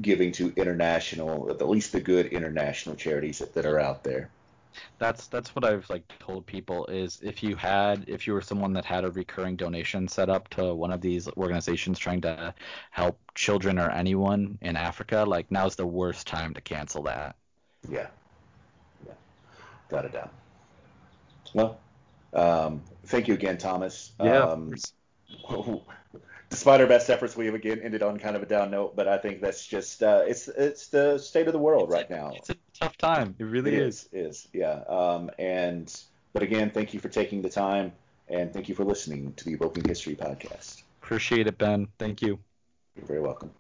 giving 0.02 0.32
to 0.34 0.54
international, 0.56 1.50
at 1.50 1.68
least 1.70 1.94
the 1.94 2.02
good 2.02 2.28
international 2.28 2.96
charities 2.96 3.40
that, 3.40 3.54
that 3.54 3.66
are 3.66 3.80
out 3.80 4.04
there. 4.04 4.30
That's 4.98 5.28
that's 5.28 5.56
what 5.56 5.66
I've 5.66 5.90
like 5.90 6.04
told 6.20 6.46
people 6.46 6.86
is 6.88 7.20
if 7.24 7.42
you 7.44 7.56
had 7.56 8.06
if 8.08 8.28
you 8.28 8.34
were 8.34 8.42
someone 8.42 8.74
that 8.74 8.86
had 8.86 9.04
a 9.04 9.12
recurring 9.12 9.56
donation 9.56 10.08
set 10.08 10.30
up 10.30 10.50
to 10.50 10.74
one 10.74 10.92
of 10.92 11.02
these 11.02 11.28
organizations 11.30 11.98
trying 12.00 12.22
to 12.22 12.54
help 12.92 13.20
children 13.36 13.80
or 13.80 13.90
anyone 13.90 14.58
in 14.62 14.76
Africa, 14.76 15.24
like 15.28 15.52
now's 15.52 15.76
the 15.76 15.88
worst 15.88 16.28
time 16.28 16.54
to 16.54 16.62
cancel 16.62 17.04
that. 17.04 17.36
Yeah, 17.90 18.08
yeah, 19.06 19.14
got 19.90 20.06
it 20.06 20.14
down. 20.14 20.30
Well, 21.54 21.80
um, 22.34 22.82
thank 23.06 23.28
you 23.28 23.34
again, 23.34 23.58
Thomas. 23.58 24.12
Um, 24.20 24.76
despite 26.50 26.82
our 26.82 26.88
best 26.88 27.10
efforts, 27.10 27.36
we 27.36 27.46
have 27.46 27.56
again 27.56 27.80
ended 27.82 28.04
on 28.04 28.20
kind 28.20 28.36
of 28.36 28.44
a 28.44 28.46
down 28.46 28.72
note, 28.72 28.96
but 28.96 29.08
I 29.08 29.18
think 29.18 29.42
that's 29.42 29.66
just 29.66 30.04
uh, 30.04 30.24
it's 30.28 30.48
it's 30.48 30.88
the 30.88 31.18
state 31.18 31.48
of 31.48 31.54
the 31.54 31.60
world 31.60 31.90
right 31.90 32.10
now. 32.10 32.34
It's 32.36 32.50
a 32.50 32.56
tough 32.80 32.98
time. 32.98 33.36
It 33.40 33.44
really 33.44 33.72
It 33.72 33.80
is. 33.82 34.10
is, 34.12 34.14
is 34.14 34.48
yeah. 34.54 34.84
Um, 34.88 35.30
and 35.40 35.94
but 36.34 36.44
again, 36.44 36.72
thank 36.72 36.94
you 36.94 37.00
for 37.00 37.10
taking 37.10 37.42
the 37.42 37.50
time, 37.50 37.92
and 38.28 38.54
thank 38.54 38.70
you 38.70 38.76
for 38.76 38.86
listening 38.86 39.34
to 39.34 39.46
the 39.46 39.54
Evoking 39.54 39.84
History 39.86 40.16
podcast. 40.16 40.84
Appreciate 41.02 41.48
it, 41.48 41.58
Ben. 41.58 41.88
Thank 41.98 42.22
you. 42.22 42.40
You're 42.96 43.06
very 43.06 43.22
welcome. 43.22 43.52